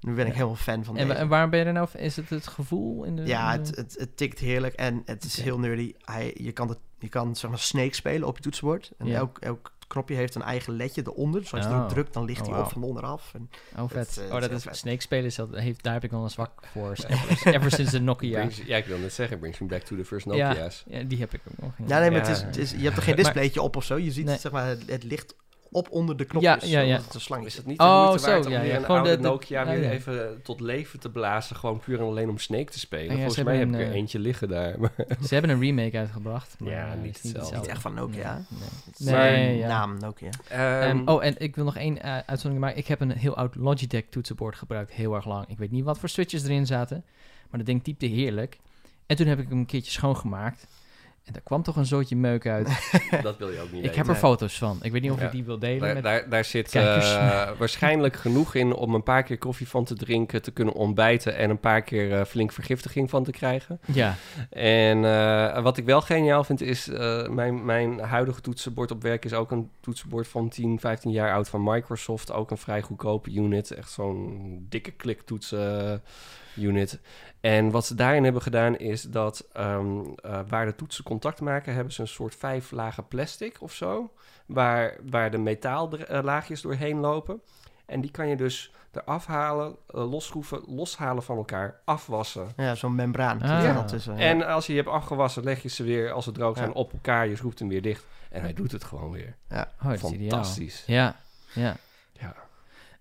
nu 0.00 0.14
ben 0.14 0.24
ik 0.26 0.30
Ja. 0.30 0.36
helemaal 0.36 0.56
fan 0.56 0.84
van 0.84 0.96
en, 0.96 1.06
deze. 1.08 1.18
en 1.18 1.28
waar 1.28 1.48
ben 1.48 1.58
je 1.58 1.64
er 1.64 1.72
nou? 1.72 1.88
Is 1.96 2.16
het 2.16 2.30
het 2.30 2.46
gevoel 2.46 3.04
in 3.04 3.16
de... 3.16 3.22
Ja, 3.26 3.52
het, 3.52 3.76
het, 3.76 3.94
het 3.98 4.16
tikt 4.16 4.38
heerlijk. 4.38 4.74
En 4.74 5.02
het 5.04 5.24
is 5.24 5.40
heel 5.40 5.58
nerdy. 5.58 5.92
Hij, 6.04 6.34
je 6.40 6.52
kan, 6.52 6.68
het, 6.68 6.78
je 6.98 7.08
kan 7.08 7.36
zeg 7.36 7.50
maar 7.50 7.58
Snake 7.58 7.94
spelen 7.94 8.28
op 8.28 8.36
je 8.36 8.42
toetsenbord. 8.42 8.92
En 8.98 9.06
Ja. 9.06 9.16
elk, 9.16 9.38
elk 9.38 9.72
knopje 9.86 10.14
heeft 10.14 10.34
een 10.34 10.42
eigen 10.42 10.72
ledje 10.76 11.02
eronder. 11.06 11.40
Dus 11.40 11.52
als 11.54 11.64
je 11.64 11.70
Oh. 11.70 11.76
erop 11.76 11.88
drukt, 11.88 12.12
dan 12.12 12.24
ligt 12.24 12.46
Oh, 12.46 12.52
hij 12.52 12.60
op 12.62 12.70
van 12.72 12.82
onderaf. 12.82 13.34
En 13.34 13.50
Oh, 13.78 13.88
vet. 13.90 14.14
Het, 14.14 14.26
eh, 14.28 14.34
oh, 14.34 14.40
dat 14.40 14.50
is. 14.50 14.66
Snake 14.78 15.00
spelen. 15.02 15.24
Is 15.24 15.34
dat, 15.34 15.48
heeft, 15.56 15.82
daar 15.82 15.92
heb 15.92 16.04
ik 16.04 16.10
wel 16.10 16.22
een 16.22 16.30
zwak 16.30 16.52
voor. 16.72 16.90
Ever, 17.08 17.54
ever 17.54 17.70
sinds 17.70 17.92
de 17.92 18.00
Nokia. 18.00 18.38
Brings- 18.38 18.62
ja, 18.66 18.76
ik 18.76 18.86
wil 18.86 18.98
net 18.98 19.12
zeggen, 19.12 19.38
brings 19.38 19.58
me 19.58 19.66
back 19.66 19.82
to 19.82 19.96
the 19.96 20.04
first 20.04 20.26
Ja. 20.32 20.48
Nokia's. 20.48 20.84
Ja, 20.88 21.02
die 21.02 21.18
heb 21.18 21.34
ik 21.34 21.40
ook 21.50 21.58
nog. 21.58 21.88
Ja, 21.88 21.98
nee, 22.00 22.10
maar 22.10 22.20
Ja. 22.20 22.26
het 22.26 22.36
is, 22.36 22.42
het 22.42 22.56
is, 22.56 22.70
je 22.70 22.76
hebt 22.82 22.96
er 22.96 23.02
geen 23.02 23.14
Maar- 23.14 23.24
displaytje 23.24 23.62
op 23.62 23.76
of 23.76 23.84
zo. 23.84 23.96
Je 23.98 24.10
ziet 24.12 24.24
Nee. 24.24 24.38
zeg 24.38 24.52
maar, 24.52 24.66
het, 24.66 24.82
het 24.90 25.04
licht 25.04 25.34
op 25.70 25.90
onder 25.90 26.16
de 26.16 26.24
knopjes. 26.24 26.64
Ja, 26.70 26.80
ja, 26.80 26.86
ja. 26.86 26.96
het 26.96 27.14
een 27.14 27.20
slangje 27.20 27.46
Is 27.46 27.56
het 27.56 27.66
niet 27.66 27.78
de 27.78 27.84
Oh, 27.84 28.06
moeite 28.06 28.26
waard 28.26 28.42
zo, 28.42 28.48
om 28.48 28.54
ja, 28.54 28.60
weer 28.60 28.70
ja. 28.70 28.76
een 28.76 28.86
oude 28.86 29.10
de- 29.10 29.16
de- 29.16 29.22
Nokia 29.22 29.66
weer 29.66 29.82
ja. 29.82 29.90
even 29.90 30.40
tot 30.42 30.60
leven 30.60 31.00
te 31.00 31.10
blazen, 31.10 31.56
gewoon 31.56 31.78
puur 31.78 31.98
en 32.00 32.04
alleen 32.06 32.28
om 32.28 32.38
Snake 32.38 32.64
te 32.70 32.78
spelen? 32.78 33.06
Ja, 33.16 33.22
Volgens 33.22 33.36
mij 33.44 33.56
heb 33.56 33.62
hebben 33.62 33.80
ik 33.80 33.86
er 33.86 33.92
een, 33.92 33.98
eentje 34.00 34.18
liggen 34.18 34.48
daar. 34.48 34.76
Ze 35.26 35.34
hebben 35.34 35.50
een 35.50 35.60
remake 35.60 35.98
uitgebracht. 35.98 36.56
Maar 36.58 36.70
Ja, 36.72 36.92
eh, 36.92 37.00
niet 37.02 37.16
het 37.16 37.24
is 37.24 37.32
hetzelfde. 37.32 37.56
Niet 37.58 37.66
echt 37.66 37.80
van 37.82 37.94
Nokia. 37.94 38.34
Nee, 38.34 38.44
nee. 38.60 38.68
Het 38.84 38.98
is 39.00 39.06
Nee, 39.06 39.64
naam 39.64 39.98
Nokia. 39.98 40.30
Ehm, 40.48 40.62
Ehm, 40.98 41.08
oh, 41.08 41.24
en 41.24 41.34
ik 41.38 41.54
wil 41.56 41.64
nog 41.64 41.76
één 41.76 42.02
eh, 42.02 42.12
uitzondering 42.12 42.60
maken. 42.60 42.78
Ik 42.78 42.86
heb 42.86 43.00
een 43.00 43.12
heel 43.12 43.36
oud 43.36 43.54
Logitech 43.54 44.02
toetsenbord 44.10 44.56
gebruikt, 44.56 44.92
heel 44.92 45.14
erg 45.14 45.26
lang. 45.26 45.48
Ik 45.48 45.58
weet 45.58 45.70
niet 45.70 45.84
wat 45.84 45.98
voor 45.98 46.08
switches 46.08 46.42
erin 46.44 46.66
zaten, 46.66 47.04
maar 47.50 47.58
dat 47.58 47.66
ding 47.66 47.84
typte 47.84 48.06
heerlijk. 48.06 48.58
En 49.06 49.16
toen 49.16 49.26
heb 49.26 49.38
ik 49.38 49.48
hem 49.48 49.58
een 49.58 49.66
keertje 49.66 49.90
schoongemaakt. 49.92 50.66
En 51.28 51.34
daar 51.34 51.42
kwam 51.42 51.62
toch 51.62 51.76
een 51.76 51.86
zootje 51.86 52.16
meuk 52.16 52.46
uit. 52.46 52.90
dat 53.22 53.36
wil 53.38 53.50
je 53.50 53.56
ook 53.60 53.64
niet 53.72 53.74
ik 53.74 53.80
weten. 53.82 53.96
heb 53.96 54.06
er 54.06 54.12
Nee. 54.12 54.20
foto's 54.20 54.58
van. 54.58 54.78
Ik 54.82 54.92
weet 54.92 55.02
niet 55.02 55.10
of 55.10 55.18
Ja. 55.20 55.26
ik 55.26 55.32
die 55.32 55.44
wil 55.44 55.58
delen. 55.58 55.80
Daar, 55.80 55.94
met... 55.94 56.02
daar, 56.02 56.28
daar 56.28 56.44
zit 56.44 56.74
eh, 56.74 57.50
waarschijnlijk 57.58 58.16
genoeg 58.16 58.54
in 58.54 58.74
om 58.74 58.94
een 58.94 59.02
paar 59.02 59.22
keer 59.22 59.38
koffie 59.38 59.68
van 59.68 59.84
te 59.84 59.94
drinken, 59.94 60.42
te 60.42 60.50
kunnen 60.50 60.74
ontbijten 60.74 61.36
en 61.36 61.50
een 61.50 61.60
paar 61.60 61.82
keer 61.82 62.12
eh, 62.18 62.24
flink 62.24 62.52
vergiftiging 62.52 63.10
van 63.10 63.24
te 63.24 63.30
krijgen. 63.30 63.80
Ja, 63.92 64.14
En 64.50 65.04
eh, 65.04 65.62
wat 65.62 65.76
ik 65.76 65.84
wel 65.84 66.00
geniaal 66.00 66.44
vind 66.44 66.60
is, 66.60 66.88
eh, 66.88 67.28
mijn, 67.28 67.64
mijn 67.64 67.98
huidige 67.98 68.40
toetsenbord 68.40 68.90
op 68.90 69.02
werk 69.02 69.24
is 69.24 69.32
ook 69.32 69.50
een 69.50 69.70
toetsenbord 69.80 70.28
van 70.28 70.48
10, 70.48 70.80
15 70.80 71.10
jaar 71.10 71.32
oud 71.32 71.48
van 71.48 71.62
Microsoft. 71.62 72.32
Ook 72.32 72.50
een 72.50 72.58
vrij 72.58 72.82
goedkope 72.82 73.30
unit, 73.30 73.70
echt 73.70 73.90
zo'n 73.90 74.66
dikke 74.68 74.90
kliktoetsen 74.90 76.02
unit. 76.58 77.00
En 77.40 77.70
wat 77.70 77.86
ze 77.86 77.94
daarin 77.94 78.24
hebben 78.24 78.42
gedaan 78.42 78.76
is 78.76 79.02
dat 79.02 79.46
ehm, 79.52 80.00
eh, 80.22 80.40
waar 80.48 80.66
de 80.66 80.74
toetsen 80.74 81.04
contact 81.04 81.40
maken, 81.40 81.74
hebben 81.74 81.92
ze 81.92 82.00
een 82.00 82.08
soort 82.08 82.34
vijf 82.34 82.70
lagen 82.70 83.08
plastic 83.08 83.56
of 83.60 83.72
zo. 83.72 84.12
Waar, 84.46 84.96
waar 85.10 85.30
de 85.30 85.38
metaallaagjes 85.38 86.60
doorheen 86.60 86.98
lopen. 86.98 87.40
En 87.86 88.00
die 88.00 88.10
kan 88.10 88.28
je 88.28 88.36
dus 88.36 88.72
eraf 88.92 89.26
halen, 89.26 89.76
eh, 89.86 90.10
losschroeven, 90.10 90.62
loshalen 90.66 91.22
van 91.22 91.36
elkaar, 91.36 91.80
afwassen. 91.84 92.48
Ja, 92.56 92.74
zo'n 92.74 92.94
membraan. 92.94 93.42
Ah. 93.42 93.84
tussen. 93.84 94.16
ja. 94.16 94.20
En 94.20 94.46
als 94.46 94.66
je 94.66 94.72
je 94.72 94.78
hebt 94.78 94.92
afgewassen, 94.92 95.44
leg 95.44 95.62
je 95.62 95.68
ze 95.68 95.82
weer, 95.82 96.12
als 96.12 96.24
ze 96.24 96.32
droog 96.32 96.56
zijn, 96.56 96.68
Ja. 96.68 96.74
op 96.74 96.92
elkaar. 96.92 97.28
Je 97.28 97.36
schroeft 97.36 97.58
hem 97.58 97.68
weer 97.68 97.82
dicht. 97.82 98.04
En 98.30 98.40
hij 98.40 98.52
doet 98.52 98.72
het 98.72 98.84
gewoon 98.84 99.10
weer. 99.10 99.36
oh, 99.50 99.92
is 99.92 100.02
ideaal. 100.02 100.28
Fantastisch. 100.28 100.82
Ja, 100.86 101.16
ja. 101.52 101.76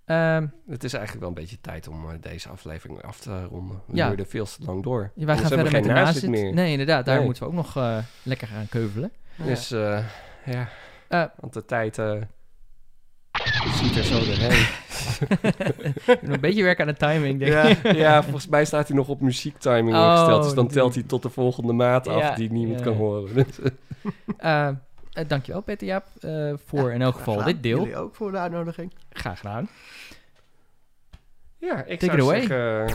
Ja. 0.07 0.35
Ehm, 0.37 0.47
Het 0.69 0.83
is 0.83 0.93
eigenlijk 0.93 1.19
wel 1.25 1.29
een 1.29 1.41
beetje 1.41 1.61
tijd 1.61 1.87
om 1.87 2.09
eh, 2.09 2.15
deze 2.21 2.49
aflevering 2.49 3.01
af 3.03 3.19
te 3.19 3.43
ronden. 3.45 3.81
We 3.85 3.95
Ja. 3.95 4.07
duurden 4.07 4.27
veel 4.27 4.45
te 4.45 4.57
lang 4.65 4.83
door. 4.83 4.99
wij 4.99 5.25
Anders 5.27 5.39
gaan 5.39 5.47
hebben 5.57 5.71
verder 5.71 5.71
met 5.71 5.83
de 5.83 5.89
geen 5.95 6.03
nazit. 6.13 6.29
meer. 6.29 6.53
Nee, 6.53 6.71
inderdaad. 6.71 7.05
Daar 7.05 7.15
Nee. 7.15 7.25
moeten 7.25 7.43
we 7.43 7.49
ook 7.49 7.55
nog 7.55 7.75
eh, 7.77 7.97
lekker 8.23 8.47
gaan 8.47 8.67
keuvelen. 8.69 9.11
Ja. 9.35 9.43
Dus 9.45 9.71
eh, 9.71 10.05
ja, 10.45 10.69
Eh. 11.07 11.23
want 11.39 11.53
de 11.53 11.65
tijd 11.65 11.97
eh 11.97 12.13
ziet 13.75 13.95
er 13.95 14.03
zo 14.03 14.19
doorheen. 14.25 14.67
een 16.33 16.39
beetje 16.39 16.63
werken 16.63 16.85
aan 16.87 16.91
de 16.93 16.97
timing, 16.99 17.39
denk 17.39 17.51
Ja. 17.51 17.63
ik. 17.63 17.95
ja, 17.95 18.23
volgens 18.23 18.47
mij 18.47 18.65
staat 18.65 18.87
hij 18.87 18.97
nog 18.97 19.07
op 19.07 19.21
muziektiming 19.21 19.95
Oh, 19.95 20.03
ingesteld. 20.03 20.43
Dus 20.43 20.53
dan 20.53 20.67
telt 20.67 20.93
hij 20.93 21.03
tot 21.03 21.21
de 21.21 21.29
volgende 21.29 21.73
maat 21.73 22.07
af 22.07 22.19
Ja, 22.21 22.35
die 22.35 22.51
niemand 22.51 22.77
ja, 22.79 22.83
kan 22.85 22.93
ja. 22.93 22.99
horen. 22.99 23.33
Dus, 23.33 23.59
dankjewel, 25.27 25.61
Peter 25.61 25.87
Jaap, 25.87 26.05
eh, 26.19 26.53
voor 26.65 26.87
Ja, 26.89 26.93
in 26.95 27.01
elk 27.01 27.15
geval 27.15 27.43
dit 27.43 27.63
deel. 27.63 27.77
Jullie 27.79 27.95
ook 27.97 28.15
voor 28.15 28.31
de 28.31 28.37
uitnodiging. 28.37 28.93
Graag 29.09 29.37
gedaan. 29.39 29.69
Ja, 31.57 31.83
ik 31.83 31.99
Take 31.99 32.21
zou 32.21 32.35
zeggen... 32.39 32.87
eh, 32.87 32.93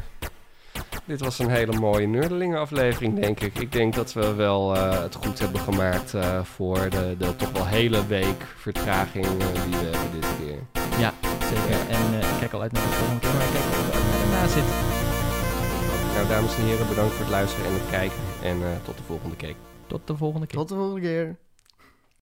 dit 1.04 1.20
was 1.20 1.38
een 1.38 1.50
hele 1.50 1.78
mooie 1.80 2.06
nerdelingen 2.06 2.58
aflevering, 2.58 3.20
denk 3.20 3.40
ik. 3.40 3.58
Ik 3.58 3.72
denk 3.72 3.94
dat 3.94 4.12
we 4.12 4.34
wel 4.34 4.76
eh, 4.76 5.02
het 5.02 5.14
goed 5.14 5.38
hebben 5.38 5.60
gemaakt 5.60 6.14
eh, 6.14 6.42
voor 6.42 6.90
de, 6.90 7.14
de 7.18 7.36
toch 7.36 7.52
wel 7.52 7.66
hele 7.66 8.06
week 8.06 8.42
vertraging 8.56 9.24
eh, 9.26 9.32
die 9.64 9.76
we 9.78 9.96
hebben 9.96 10.20
dit 10.20 10.26
keer. 10.38 10.58
Zeker. 11.52 11.80
En 11.88 12.20
eh, 12.20 12.32
ik 12.32 12.38
kijk 12.38 12.52
al 12.52 12.62
uit 12.62 12.72
naar 12.72 12.82
de 12.82 12.88
volgende 12.88 13.20
keer, 13.20 13.32
maar 13.32 13.44
ik 13.44 13.52
kijk 13.52 13.64
ook 13.64 13.94
uit 13.94 14.04
naar 14.04 14.20
de 14.24 14.30
nazit. 14.32 14.64
Nou, 16.14 16.28
dames 16.28 16.56
en 16.56 16.62
heren, 16.64 16.88
bedankt 16.88 17.12
voor 17.12 17.24
het 17.24 17.30
luisteren 17.34 17.66
en 17.66 17.72
het 17.72 17.90
kijken. 17.90 18.18
En 18.42 18.56
eh, 18.62 18.84
tot 18.84 18.96
de 18.96 19.02
volgende 19.02 19.36
keer. 19.36 19.54
Tot 19.86 20.06
de 20.06 20.16
volgende 20.16 20.46
keer. 20.46 20.58
Tot 20.58 20.68
de 20.68 20.74
volgende 20.74 21.00
keer. 21.00 21.36